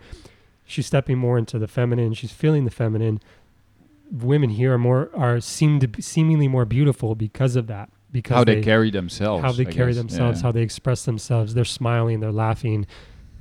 [0.64, 3.20] she's stepping more into the feminine she's feeling the feminine
[4.10, 8.36] women here are more are seem to be seemingly more beautiful because of that because
[8.36, 9.42] How they, carry themselves.
[9.42, 9.96] how they I carry guess.
[9.96, 10.42] themselves Yeah.
[10.44, 12.86] how they express themselves they're smiling they're laughing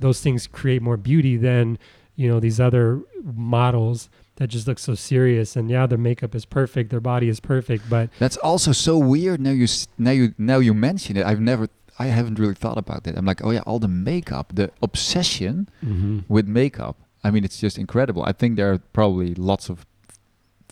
[0.00, 1.78] those things create more beauty than
[2.16, 6.44] you know these other models that just look so serious and yeah their makeup is
[6.44, 9.40] perfect their body is perfect but That's also so weird.
[9.40, 9.66] Now you
[9.98, 11.24] now you now you mention it.
[11.26, 11.68] I've never.
[11.98, 13.16] I haven't really thought about that.
[13.18, 16.20] I'm like, oh yeah, all the makeup, the obsession mm-hmm.
[16.26, 16.96] with makeup.
[17.22, 18.24] I mean, it's just incredible.
[18.24, 19.86] I think there are probably lots of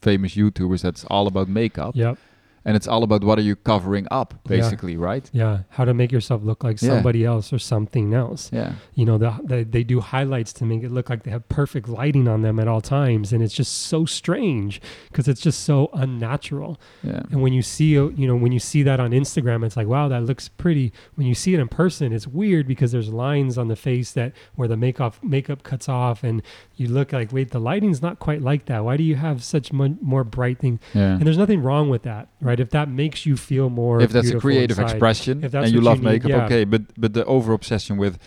[0.01, 2.17] famous YouTubers that's all about makeup, yep
[2.65, 4.57] and it's all about what are you covering up, Yeah.
[4.57, 5.29] basically, right?
[5.33, 5.61] yeah.
[5.71, 6.91] How to make yourself look like Yeah.
[6.91, 8.51] somebody else or something else.
[8.53, 11.49] Yeah, you know the, the, they do highlights to make it look like they have
[11.49, 13.33] perfect lighting on them at all times.
[13.33, 14.81] And it's just so strange
[15.11, 16.79] because it's just so unnatural.
[17.03, 19.77] Yeah, and when you see uh, you know when you see that on instagram it's
[19.77, 20.93] like wow that looks pretty.
[21.15, 24.33] When you see it in person it's weird because there's lines on the face that
[24.55, 26.43] where the makeup makeup cuts off and
[26.77, 28.85] you look like wait the lighting's not quite like that.
[28.85, 30.79] Why do you have such mon- more bright thing?
[30.95, 31.13] Yeah.
[31.15, 32.61] and there's nothing wrong with that right right?
[32.61, 34.91] If that makes you feel more, if that's a creative inside.
[34.93, 36.45] expression If that's and you love you need, makeup, yeah.
[36.47, 36.65] okay.
[36.65, 38.19] But but the over obsession with,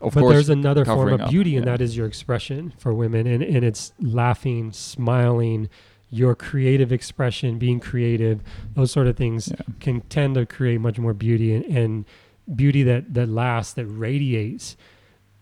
[0.00, 1.72] of but course, there's another form of up, beauty, and yeah.
[1.72, 5.68] that is your expression for women, and and it's laughing, smiling,
[6.10, 8.40] your creative expression, being creative,
[8.74, 9.56] those sort of things Yeah.
[9.80, 12.04] can tend to create much more beauty and, and
[12.54, 14.76] beauty that that lasts, that radiates,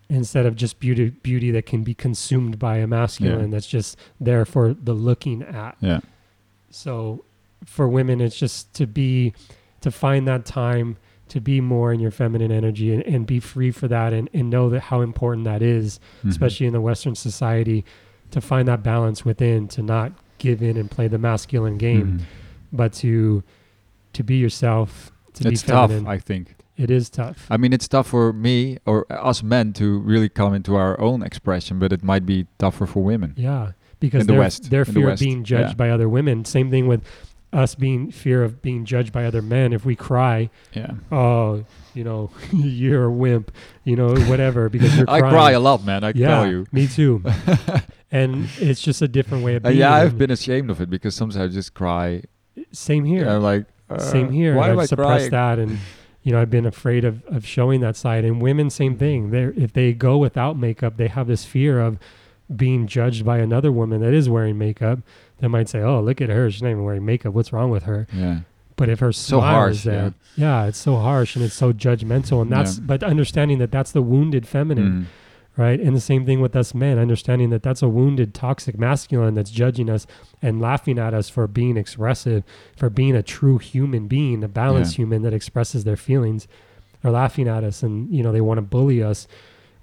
[0.09, 4.44] instead of just beauty beauty that can be consumed by a masculine that's just there
[4.44, 5.77] for the looking at.
[5.81, 6.01] yeah,
[6.70, 7.24] So
[7.64, 9.32] for women, it's just to be,
[9.80, 10.97] to find that time
[11.28, 14.51] to be more in your feminine energy and, and be free for that and, and
[14.51, 16.30] know that how important that is, Mhm.
[16.30, 17.84] especially in the Western society,
[18.32, 22.20] to find that balance within, to not give in and play the masculine game, Mhm.
[22.72, 23.43] but to
[24.14, 26.05] to be yourself, to It's be feminine.
[26.05, 26.55] tough, I think.
[26.76, 27.47] it is tough.
[27.48, 31.22] I mean, it's tough for me or us men to really come into our own
[31.22, 33.32] expression, but it might be tougher for women.
[33.39, 35.74] Yeah, because In the their, West, their in the fear West, of being judged yeah.
[35.76, 36.44] by other women.
[36.44, 37.01] Same thing with
[37.53, 39.73] us being fear of being judged by other men.
[39.73, 41.65] If we cry, Yeah, oh,
[41.95, 43.53] you know, you're a wimp,
[43.85, 45.35] you know, whatever, because you're I crying.
[45.35, 46.03] cry a lot, man.
[46.05, 46.66] I yeah, tell you.
[46.73, 47.23] me too.
[48.11, 49.81] and it's just a different way of Uh, being.
[49.81, 52.23] yeah, I've been ashamed of it because sometimes I just cry.
[52.73, 53.29] same here.
[53.29, 54.55] I'm like, uh, same here.
[54.57, 55.59] Why I've I suppressed crying?
[55.59, 55.79] that, and
[56.23, 58.24] you know, I've been afraid of of showing that side.
[58.24, 59.31] And women, same thing.
[59.31, 61.99] They if they go without makeup, they have this fear of
[62.55, 65.01] being judged by another woman that is wearing makeup.
[65.43, 66.51] They might say, "Oh, look at her.
[66.51, 67.35] She's not even wearing makeup.
[67.35, 68.39] What's wrong with her?" Yeah,
[68.77, 70.64] But if her So smile harsh, is there, yeah.
[70.64, 72.40] it's so harsh and it's so judgmental.
[72.40, 72.85] And that's Yeah.
[72.86, 75.05] but understanding that that's the wounded feminine, Mm.
[75.62, 75.78] right?
[75.81, 79.51] And the same thing with us men, understanding that that's a wounded toxic masculine that's
[79.51, 80.06] judging us
[80.40, 82.44] and laughing at us for being expressive,
[82.77, 85.02] for being a true human being, a balanced Yeah.
[85.02, 86.48] human that expresses their feelings,
[87.05, 89.27] are laughing at us and you know they want to bully us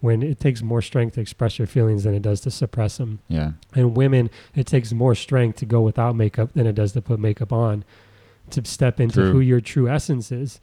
[0.01, 3.19] when it takes more strength to express your feelings than it does to suppress them.
[3.27, 7.01] yeah, And women, it takes more strength to go without makeup than it does to
[7.01, 7.83] put makeup on,
[8.51, 9.31] to step into True.
[9.33, 10.61] who your true essence is.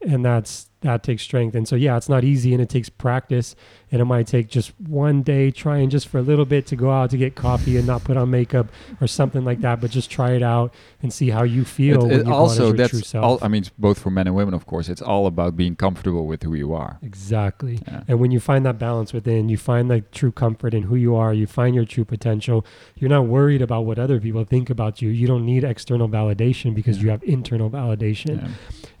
[0.00, 1.54] And that's that takes strength.
[1.54, 3.54] And so yeah, it's not easy and it takes practice.
[3.92, 6.90] And it might take just one day trying just for a little bit to go
[6.90, 8.68] out to get coffee and not put on makeup
[9.00, 9.80] or something like that.
[9.80, 12.04] But just try it out and see how you feel.
[12.06, 13.24] It- it you go out as also your true that's self.
[13.24, 13.38] all.
[13.42, 14.88] I mean, it's both for men and women, of course.
[14.88, 16.98] It's all about being comfortable with who you are.
[17.02, 17.80] Exactly.
[17.88, 18.04] Yeah.
[18.08, 21.14] And when you find that balance within, you find the true comfort in who you
[21.16, 22.64] are, you find your true potential.
[22.96, 25.08] You're not worried about what other people think about you.
[25.10, 27.02] You don't need external validation because Yeah.
[27.04, 28.40] you have internal validation.
[28.42, 28.48] Yeah.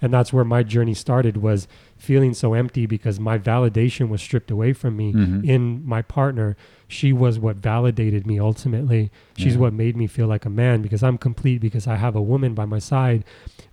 [0.02, 1.68] And that's where my journey started was
[1.98, 5.44] feeling so empty because my validation was stripped away from me Mhm.
[5.44, 6.56] in my partner.
[6.88, 9.10] She was what validated me ultimately.
[9.36, 9.60] She's Yeah.
[9.60, 12.54] what made me feel like a man because I'm complete because I have a woman
[12.54, 13.24] by my side.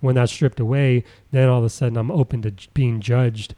[0.01, 3.55] When that's stripped away, then all of a sudden I'm open to j- being judged.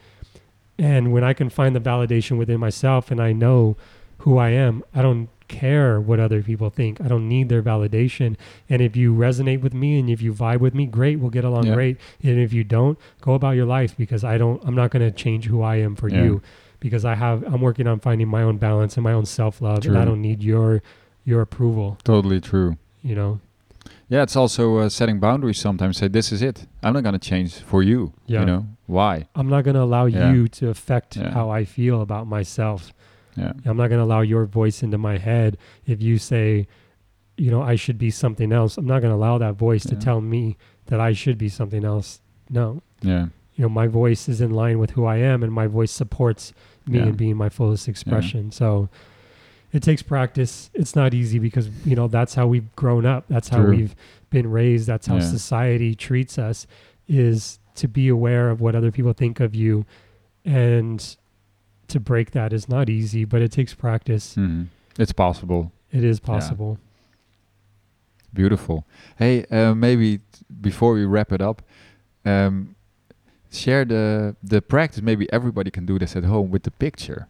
[0.77, 3.75] And when I can find the validation within myself and I know
[4.19, 7.01] who I am, I don't care what other people think.
[7.01, 8.37] I don't need their validation.
[8.69, 11.43] And if you resonate with me and if you vibe with me, great, we'll get
[11.43, 11.73] along Yeah.
[11.73, 11.97] great.
[12.23, 15.11] And if you don't, go about your life because I don't I'm not going to
[15.11, 16.23] change who I am for Yeah.
[16.23, 16.41] you
[16.79, 19.97] because I have I'm working on finding my own balance and my own self-love and
[19.97, 20.81] I don't need your
[21.25, 22.77] your approval, Totally true.
[23.03, 23.39] you know.
[24.07, 25.59] Yeah, it's also uh, setting boundaries.
[25.59, 26.65] Sometimes say, "This is it.
[26.81, 28.39] I'm not gonna change for you." Yeah.
[28.39, 29.27] You know why?
[29.35, 30.31] I'm not going to allow Yeah.
[30.33, 32.91] you to affect how I feel about myself.
[33.39, 33.53] Yeah.
[33.65, 36.67] I'm not going to allow your voice into my head if you say,
[37.37, 38.77] you know, I should be something else.
[38.77, 40.57] I'm not going to allow that voice to tell me
[40.87, 42.19] that I should be something else.
[42.49, 42.81] No.
[43.01, 43.27] Yeah.
[43.55, 46.53] You know, my voice is in line with who I am and my voice supports
[46.85, 47.05] me Yeah.
[47.07, 48.51] in being my fullest expression.
[48.51, 48.89] So
[49.71, 50.69] it takes practice.
[50.73, 53.25] It's not easy because, you know, that's how we've grown up.
[53.29, 53.95] That's how we've
[54.29, 54.87] been raised.
[54.87, 55.21] That's how Yeah.
[55.21, 56.67] society treats us
[57.07, 59.85] is to be aware of what other people think of you
[60.43, 61.15] and
[61.89, 64.35] to break that is not easy, but it takes practice.
[64.35, 64.67] Mhm.
[64.97, 65.71] It's possible.
[65.91, 66.77] It is possible.
[68.33, 68.85] Beautiful.
[69.17, 70.23] Hey, uh, maybe t-
[70.61, 71.63] before we wrap it up,
[72.25, 72.75] um,
[73.51, 75.01] share the the practice.
[75.01, 77.27] Maybe everybody can do this at home with the picture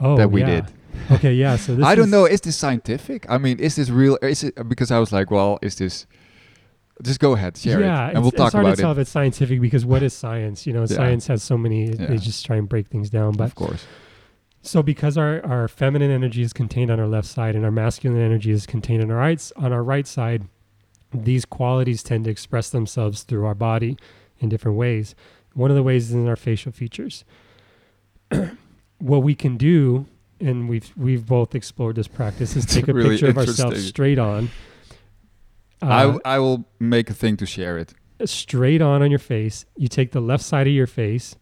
[0.00, 0.46] Oh, that we yeah.
[0.46, 0.64] did.
[1.12, 1.54] Okay, yeah.
[1.56, 2.24] So this I don't know.
[2.26, 3.26] Is this scientific?
[3.30, 4.18] I mean, is this real?
[4.22, 6.06] Is it because I was like, well, is this?
[7.02, 8.90] Just go ahead, share yeah, it, and we'll it's, talk it's hard about to tell
[8.90, 8.94] it.
[8.94, 10.66] if it's scientific because what is science?
[10.66, 10.96] You know, Yeah.
[10.96, 11.86] science has so many.
[11.86, 12.06] Yeah.
[12.06, 13.32] They just try and break things down.
[13.32, 13.84] But of course.
[14.62, 18.20] so because our our feminine energy is contained on our left side and our masculine
[18.20, 20.44] energy is contained on our right on our right side,
[21.12, 23.96] these qualities tend to express themselves through our body
[24.38, 25.14] in different ways.
[25.54, 27.24] One of the ways is in our facial features.
[28.98, 30.06] what we can do,
[30.40, 34.18] and we've we've both explored this practice, is take a really picture of ourselves straight
[34.18, 34.50] on.
[35.82, 37.94] I Uh, I will make a thing to share it.
[38.24, 39.66] straight on on your face.
[39.76, 41.36] You take the left side of your face,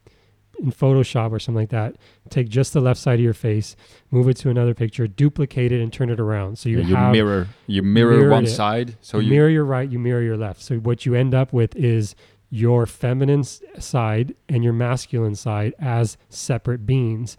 [0.58, 1.96] in Photoshop or something like that,
[2.30, 3.74] take just the left side of your face,
[4.10, 6.58] move it to another picture, duplicate it, and turn it around.
[6.58, 8.48] So you Yeah, you have mirror you mirror one it.
[8.48, 10.60] side, so you you mirror your right, you mirror your left.
[10.62, 12.14] So what you end up with is
[12.50, 13.42] your feminine
[13.78, 17.36] side and your masculine side as separate beings,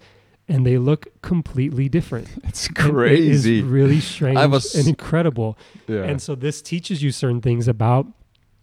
[0.48, 2.28] and they look completely different.
[2.44, 3.60] it's crazy.
[3.60, 5.57] It is really strange was- and incredible.
[5.88, 6.03] yeah.
[6.03, 8.07] And so this teaches you certain things about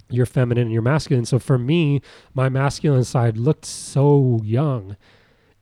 [0.09, 1.25] your feminine and your masculine.
[1.25, 2.03] So for me,
[2.35, 4.97] my masculine side looked so young,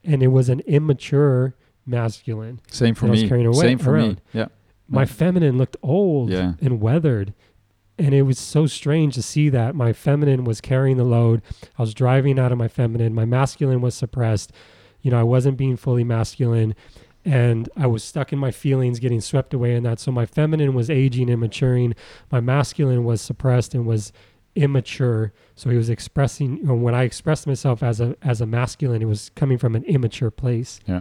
[0.03, 1.55] and it was an immature
[1.87, 2.61] masculine.
[2.71, 3.29] Same for I was me.
[3.29, 4.17] carrying away- Same for me.
[4.33, 4.47] Yeah.
[4.89, 5.07] My Yeah.
[5.07, 6.55] feminine looked old Yeah.
[6.61, 7.35] and weathered.
[7.99, 11.43] And it was so strange to see that my feminine was carrying the load.
[11.79, 13.13] I was driving out of my feminine.
[13.15, 14.53] My masculine was suppressed.
[15.03, 16.75] You know, I wasn't being fully masculine.
[17.25, 20.01] And I was stuck in my feelings, getting swept away in that.
[20.01, 21.95] So my feminine was aging and maturing.
[22.31, 24.13] My masculine was suppressed and was
[24.55, 25.33] immature.
[25.55, 29.31] So he was expressing, when I expressed myself as a as a masculine, it was
[29.35, 31.01] coming from an immature place Yeah.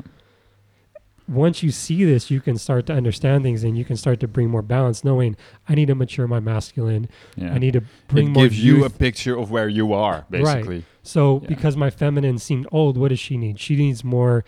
[1.28, 4.28] once you see this, you can start to understand things and you can start to
[4.28, 5.36] bring more balance, knowing
[5.68, 7.10] I need to mature my masculine.
[7.36, 7.54] Yeah.
[7.54, 10.86] I need to bring it more gives you a picture of where you are, basically.
[11.08, 11.48] So yeah.
[11.54, 13.56] because my feminine seemed old, what does she need?
[13.60, 14.44] She needs more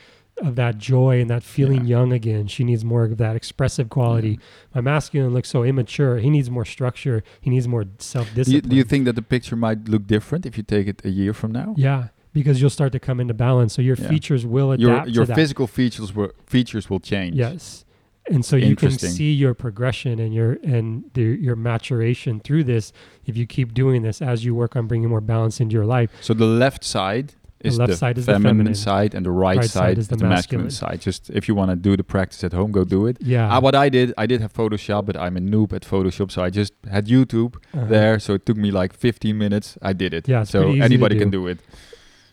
[0.49, 1.97] of that joy and that feeling Yeah.
[1.97, 2.47] young again.
[2.47, 4.39] She needs more of that expressive quality.
[4.75, 6.13] My masculine looks so immature.
[6.25, 7.17] He needs more structure.
[7.41, 8.69] He needs more self discipline.
[8.71, 11.33] do you think that the picture might look different if you take it a year
[11.33, 11.73] from now?
[11.77, 13.71] yeah, because you'll start to come into balance.
[13.73, 14.07] So your Yeah.
[14.11, 17.35] features will adapt Your your physical features will features will change.
[17.35, 17.83] Yes.
[18.29, 22.91] And so you can see your progression and your and the, your maturation through this
[23.25, 26.09] if you keep doing this as you work on bringing more balance into your life.
[26.21, 28.75] So the left side is left the side is the feminine feminine.
[28.75, 30.67] side, and the right, Right side, is the, masculine.
[30.67, 30.69] masculine.
[30.71, 31.01] side.
[31.01, 33.17] Just if you want to do the practice at home, go do it.
[33.19, 33.49] Yeah.
[33.53, 36.41] Ah, what I did, I did have Photoshop, but I'm a noob at Photoshop, so
[36.41, 37.85] I just had YouTube Uh-huh.
[37.95, 38.19] there.
[38.19, 39.77] So it took me like 15 minutes.
[39.81, 40.27] I did it.
[40.29, 41.39] Yeah, so to anybody can do.
[41.41, 41.59] do it.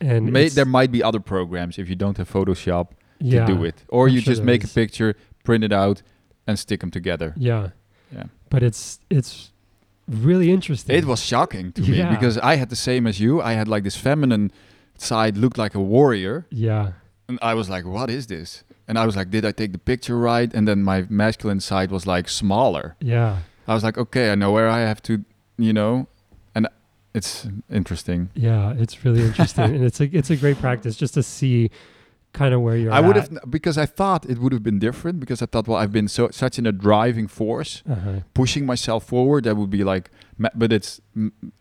[0.01, 2.90] And May, there might be other programs if you don't have Photoshop
[3.20, 5.14] to yeah, do it, or I'm you sure just make a picture,
[5.47, 6.02] print it out,
[6.47, 7.32] and stick them together.
[7.36, 7.70] Yeah.
[8.16, 8.24] Yeah.
[8.51, 9.51] But it's it's
[10.27, 10.97] really interesting.
[10.97, 12.10] It was shocking to Yeah.
[12.10, 13.40] me because I had the same as you.
[13.51, 14.51] I had like this feminine
[14.98, 16.93] side looked like a warrior, Yeah.
[17.28, 19.78] and I was like, "What is this?" And I was like, "Did I take the
[19.93, 22.94] picture right?" And then my masculine side was like smaller.
[23.01, 23.39] Yeah.
[23.68, 25.12] I was like, "Okay, I know where I have to,
[25.59, 26.06] you know,"
[26.55, 26.68] and
[27.14, 28.28] it's interesting.
[28.35, 28.82] Yeah.
[28.82, 29.64] It's really interesting.
[29.77, 31.70] and it's a it's a great practice just to see
[32.37, 33.29] kind of where you're I would at.
[33.31, 36.07] have because I thought it would have been different because I thought, well, I've been
[36.09, 38.21] so such in a driving force, uh-huh.
[38.35, 39.45] pushing myself forward.
[39.45, 40.11] That would be like,
[40.55, 41.01] but it's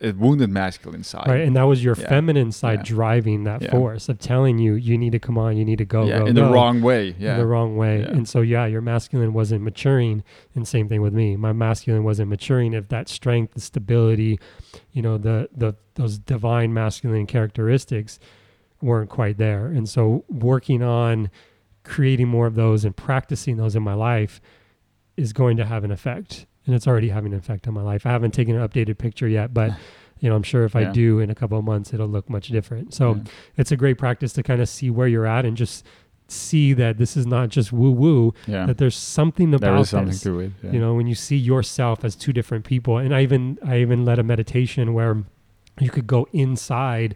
[0.08, 1.28] a wounded masculine side.
[1.28, 2.08] Right, and that was your Yeah.
[2.08, 2.94] feminine side Yeah.
[2.96, 3.70] driving that Yeah.
[3.70, 6.26] force of telling you you need to come on, you need to go, yeah, go,
[6.26, 7.08] in go, the wrong way.
[7.08, 8.02] in Yeah, the wrong way.
[8.02, 10.22] And so yeah, your masculine wasn't maturing,
[10.54, 11.36] and same thing with me.
[11.36, 14.38] My masculine wasn't maturing if that strength, the stability,
[14.92, 18.18] you know, the the those divine masculine characteristics
[18.86, 19.66] weren't quite there.
[19.66, 21.30] And so working on
[21.84, 24.40] creating more of those and practicing those in my life
[25.16, 26.46] is going to have an effect.
[26.64, 28.06] And it's already having an effect on my life.
[28.06, 29.72] I haven't taken an updated picture yet, but
[30.20, 32.48] you know, I'm sure if I do in a couple of months it'll look much
[32.48, 32.94] different.
[32.94, 33.22] So Yeah.
[33.56, 35.84] it's a great practice to kind of see where you're at and just
[36.28, 38.66] see that this is not just woo woo, yeah.
[38.66, 40.22] that there's something about there is something this.
[40.22, 40.52] to it.
[40.62, 40.72] Yeah.
[40.72, 44.04] You know, when you see yourself as two different people, and I even I even
[44.04, 45.22] led a meditation where
[45.78, 47.14] you could go inside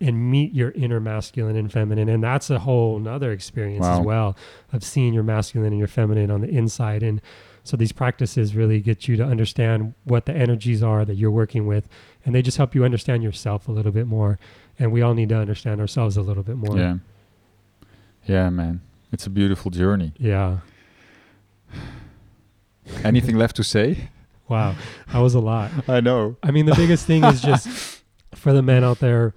[0.00, 4.36] and meet your inner masculine and feminine, and that's a whole nother experience as well
[4.72, 7.02] of seeing your masculine and your feminine on the inside.
[7.02, 7.20] And
[7.64, 11.66] so these practices really get you to understand what the energies are that you're working
[11.66, 11.88] with,
[12.24, 14.38] and they just help you understand yourself a little bit more.
[14.78, 16.76] And we all need to understand ourselves a little bit more.
[16.78, 16.96] Yeah.
[18.26, 18.80] Yeah, man.
[19.12, 20.12] It's a beautiful journey.
[20.18, 20.58] Yeah.
[23.04, 24.08] Anything left to say?
[24.48, 24.74] Wow.
[25.12, 25.70] That was a lot.
[25.88, 26.36] I know.
[26.42, 28.02] I mean, the biggest thing is just
[28.34, 29.34] for the men out there.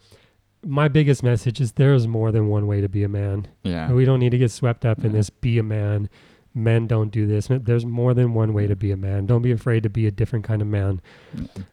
[0.66, 3.48] My biggest message is there is more than one way to be a man.
[3.64, 3.92] Yeah.
[3.92, 6.10] We don't need to get swept up in this be a man.
[6.56, 7.48] Men don't do this.
[7.50, 9.26] There's more than one way to be a man.
[9.26, 11.02] Don't be afraid to be a different kind of man.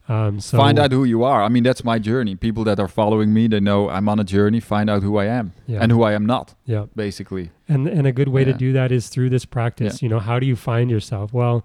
[0.09, 1.43] Um, so find out who you are.
[1.43, 2.35] I mean, that's my journey.
[2.35, 4.59] People that are following me, they know I'm on a journey.
[4.59, 5.81] Find out who I am Yeah.
[5.83, 6.87] and who I am not, Yeah.
[6.97, 7.51] basically.
[7.69, 10.01] And and a good way to do that is through this practice.
[10.03, 11.33] You know, how do you find yourself?
[11.33, 11.63] Well,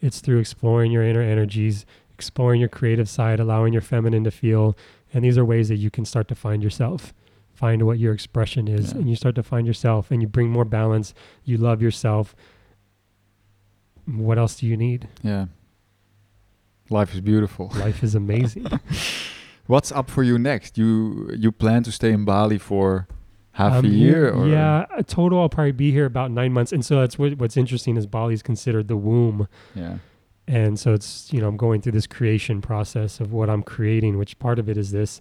[0.00, 4.76] it's through exploring your inner energies, exploring your creative side, allowing your feminine to feel.
[5.12, 7.14] And these are ways that you can start to find yourself.
[7.54, 8.98] Find what your expression is, Yeah.
[8.98, 11.14] and you start to find yourself, and you bring more balance.
[11.44, 12.34] You love yourself.
[14.04, 15.08] What else do you need?
[15.22, 15.46] Yeah.
[16.90, 17.72] Life is beautiful.
[17.76, 18.66] Life is amazing.
[19.66, 20.78] What's up for you next?
[20.78, 23.08] You you plan to stay in Bali for
[23.52, 24.30] half I'm a year?
[24.32, 24.46] Or?
[24.46, 25.40] yeah, a total.
[25.40, 28.42] I'll probably be here about nine months, and so that's what, what's interesting is Bali's
[28.42, 29.98] considered the womb Yeah.
[30.48, 34.16] And so it's you know i'm going through this creation process of what i'm creating
[34.18, 35.20] which part of it is this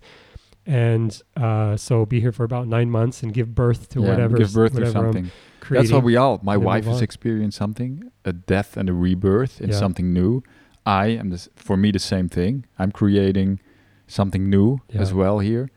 [0.67, 4.37] and uh, so be here for about nine months and give birth to yeah, whatever
[4.37, 5.31] give birth to whatever I'm something.
[5.69, 6.39] That's what we all.
[6.41, 9.75] My wife has experienced something, a death and a rebirth in Yeah.
[9.77, 10.41] something new.
[10.83, 12.65] I am this for me the same thing.
[12.79, 13.59] I'm creating
[14.07, 15.01] something new Yeah.
[15.01, 15.69] as well here.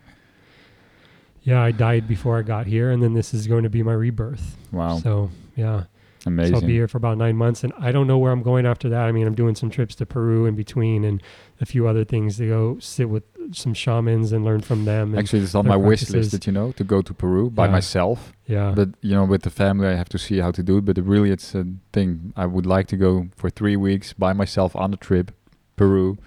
[1.42, 3.92] yeah, I died before I got here, and then this is going to be my
[3.94, 4.56] rebirth.
[4.72, 5.84] Wow, So yeah,
[6.26, 6.54] amazing.
[6.56, 8.66] so I'll be here for about nine months, and I don't know where I'm going
[8.66, 9.02] after that.
[9.08, 11.22] I mean, I'm doing some trips to Peru in between, and
[11.60, 15.16] a few other things to go sit with some shamans and learn from them.
[15.18, 16.30] Actually, it's on my wish list.
[16.32, 17.72] Did you know to go to Peru by Yeah.
[17.72, 18.32] myself?
[18.46, 20.84] yeah, But you know, with the family, I have to see how to do it.
[20.84, 22.32] But really, it's a thing.
[22.36, 25.32] I would like to go for three weeks by myself on a trip,
[25.76, 26.18] Peru,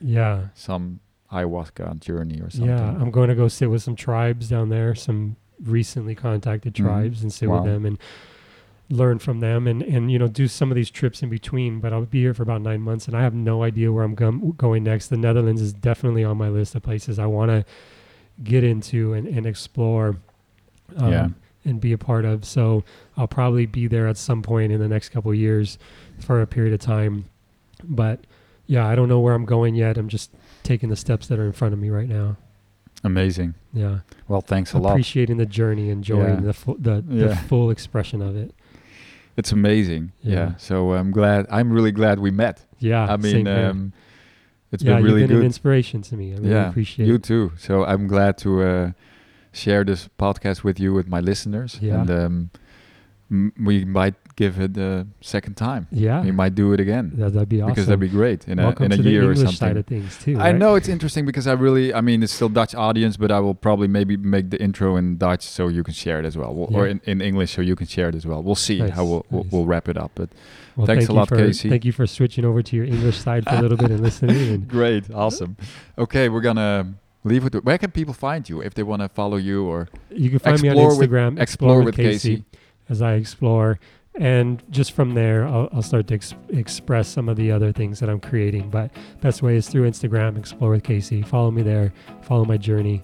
[0.00, 1.00] yeah, some
[1.32, 2.68] ayahuasca journey or something.
[2.68, 2.90] yeah.
[3.00, 6.84] I'm going to go sit with some tribes down there, some recently contacted Mhm.
[6.84, 7.62] tribes, and sit Wow.
[7.62, 7.98] with them and
[8.90, 11.80] learn from them, and and you know do some of these trips in between.
[11.80, 14.14] But I'll be here for about nine months, and I have no idea where I'm
[14.14, 15.08] gum- going next.
[15.08, 17.64] The Netherlands is definitely on my list of places I want to
[18.42, 20.16] get into and, and explore.
[20.96, 21.28] Um, Yeah.
[21.64, 22.44] and be a part of.
[22.44, 22.82] So
[23.16, 25.78] I'll probably be there at some point in the next couple of years
[26.18, 27.26] for a period of time.
[27.84, 28.26] But
[28.66, 29.96] yeah, I don't know where I'm going yet.
[29.96, 30.32] I'm just
[30.64, 32.36] taking the steps that are in front of me right now.
[33.04, 33.54] Amazing.
[33.72, 34.90] Yeah, Well, thanks a lot.
[34.90, 36.40] appreciating the journey, enjoying Yeah.
[36.40, 38.52] the, fu- the the full expression of it.
[39.36, 40.12] It's amazing.
[40.22, 40.32] Yeah.
[40.32, 40.56] Yeah.
[40.56, 41.46] So I'm glad.
[41.50, 42.64] I'm really glad we met.
[42.78, 43.92] Yeah, I mean, um,
[44.72, 46.32] it's yeah, been really you've been an inspiration to me.
[46.32, 47.22] I really yeah, appreciate you it.
[47.22, 47.52] too.
[47.56, 48.92] So I'm glad to uh,
[49.52, 51.78] share this podcast with you, with my listeners.
[51.80, 52.00] Yeah.
[52.00, 52.50] And um,
[53.30, 55.86] m- we might give it a second time.
[55.90, 57.72] Yeah, We might do it again that, that'd be awesome.
[57.74, 59.54] because that'd be great in a Welcome in a year or something.
[59.54, 60.36] side of things too.
[60.38, 60.56] I right?
[60.56, 63.54] know it's interesting because I really, I mean, it's still Dutch audience, but I will
[63.54, 66.74] probably maybe make the intro in Dutch so you can share it as well, We'll-
[66.76, 68.42] or in, in English so you can share it as well.
[68.42, 69.52] We'll see Nice, how we'll, we'll nice.
[69.52, 70.12] we'll wrap it up.
[70.14, 70.30] But
[70.76, 71.68] Well, Thanks thank a you lot, for, Casey.
[71.68, 74.48] Thank you for switching over to your English side for a little bit and listening.
[74.54, 75.56] And great, awesome.
[75.98, 76.94] Okay, we're gonna
[77.24, 77.62] leave it.
[77.64, 80.60] Where can people find you if they want to follow you or You can find
[80.62, 82.44] me on Explore with- Instagram, explore with Casey?
[82.88, 83.78] as I explore.
[84.14, 87.98] And just from there, I'll, I'll start to ex- express some of the other things
[88.00, 88.68] that I'm creating.
[88.70, 88.90] But
[89.20, 91.22] best way is through Instagram, Explore with Casey.
[91.22, 93.02] Follow me there, follow my journey.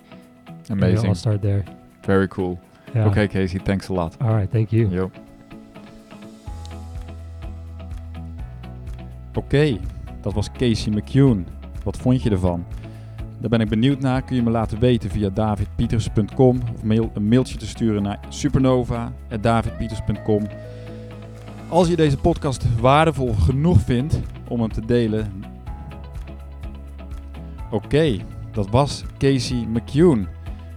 [0.71, 1.09] amazing?
[1.09, 1.65] I'll start there.
[2.05, 2.59] Very cool.
[2.95, 3.09] Yeah.
[3.09, 4.17] Okay, Casey, thanks a lot.
[4.21, 4.51] All right.
[4.51, 4.89] Thank you.
[4.89, 5.11] Yo.
[9.35, 9.77] Oké,
[10.21, 11.45] dat was Casey McCune.
[11.85, 12.65] Wat vond je ervan?
[13.41, 14.23] Daar ben ik benieuwd naar.
[14.23, 20.43] Kun je me laten weten via davidpieters.com of mail, een mailtje te sturen naar supernova.davidpieters.com.
[21.69, 25.45] Als je deze podcast waardevol genoeg vindt om hem te delen.
[27.71, 28.17] Oké,
[28.53, 30.27] dat was Casey McCune.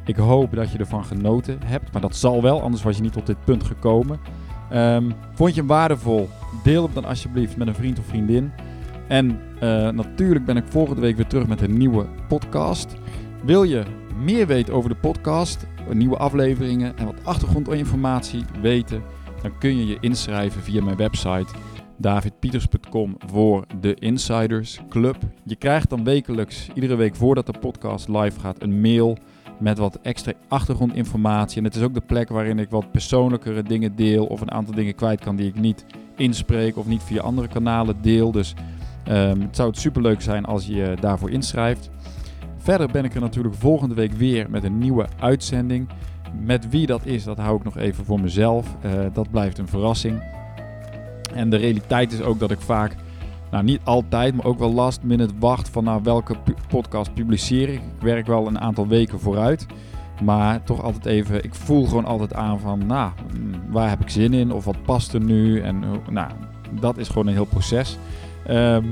[0.06, 3.14] Ik hoop dat je ervan genoten hebt, maar dat zal wel, anders was je niet
[3.14, 4.20] tot dit punt gekomen.
[4.70, 6.30] Ehm, vond je hem waardevol?
[6.64, 8.52] Deel hem dan alsjeblieft met een vriend of vriendin.
[9.08, 12.96] En eh, natuurlijk ben ik volgende week weer terug met een nieuwe podcast.
[13.44, 13.84] Wil je
[14.24, 19.02] meer weten over de podcast, nieuwe afleveringen en wat achtergrondinformatie weten,
[19.42, 21.54] dan kun je je inschrijven via mijn website
[21.98, 25.18] davidpieters.com voor de Insiders Club.
[25.44, 29.18] Je krijgt dan wekelijks, iedere week voordat de podcast live gaat, een mail
[29.60, 31.58] met wat extra achtergrondinformatie.
[31.58, 34.74] En het is ook de plek waarin ik wat persoonlijkere dingen deel of een aantal
[34.74, 35.86] dingen kwijt kan die ik niet
[36.16, 38.32] inspreek of niet via andere kanalen deel.
[38.32, 38.54] Dus
[39.04, 41.90] ehm, het zou het superleuk zijn als je je daarvoor inschrijft.
[42.58, 45.88] Verder ben ik er natuurlijk volgende week weer met een nieuwe uitzending.
[46.40, 48.76] Met wie dat is, dat hou ik nog even voor mezelf.
[48.82, 50.24] Eh, dat blijft een verrassing.
[51.34, 52.96] En de realiteit is ook dat ik vaak,
[53.52, 56.36] nou niet altijd, maar ook wel last minute wacht van nou, welke
[56.68, 57.82] podcast publiceer ik.
[57.82, 59.66] Ik werk wel een aantal weken vooruit.
[60.24, 64.10] Maar toch altijd even, ik voel gewoon altijd aan van, nou, mm, waar heb ik
[64.10, 64.52] zin in?
[64.52, 65.60] Of wat past er nu?
[65.60, 66.32] En nou,
[66.80, 67.98] dat is gewoon een heel proces.
[68.46, 68.86] Ehm,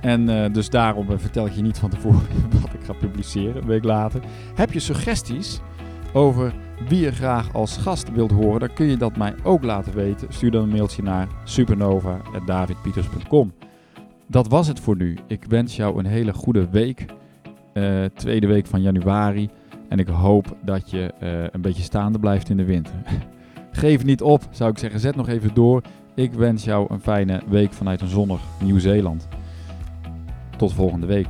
[0.00, 2.26] en eh, dus daarom eh, vertel ik je niet van tevoren
[2.62, 4.20] wat ik ga publiceren, een week later.
[4.54, 5.60] Heb je suggesties
[6.16, 6.54] over
[6.88, 10.32] wie je graag als gast wilt horen, dan kun je dat mij ook laten weten.
[10.32, 13.52] Stuur dan een mailtje naar supernova.davidpieters.com.
[14.26, 15.16] Dat was het voor nu.
[15.26, 17.04] Ik wens jou een hele goede week.
[17.72, 19.50] eh, tweede week van januari.
[19.88, 22.94] En ik hoop dat je eh, een beetje staande blijft in de winter.
[23.72, 25.00] Geef niet op, zou ik zeggen.
[25.00, 25.82] Zet nog even door.
[26.14, 29.28] Ik wens jou een fijne week vanuit een zonnig Nieuw-Zeeland.
[30.56, 31.26] Tot volgende week.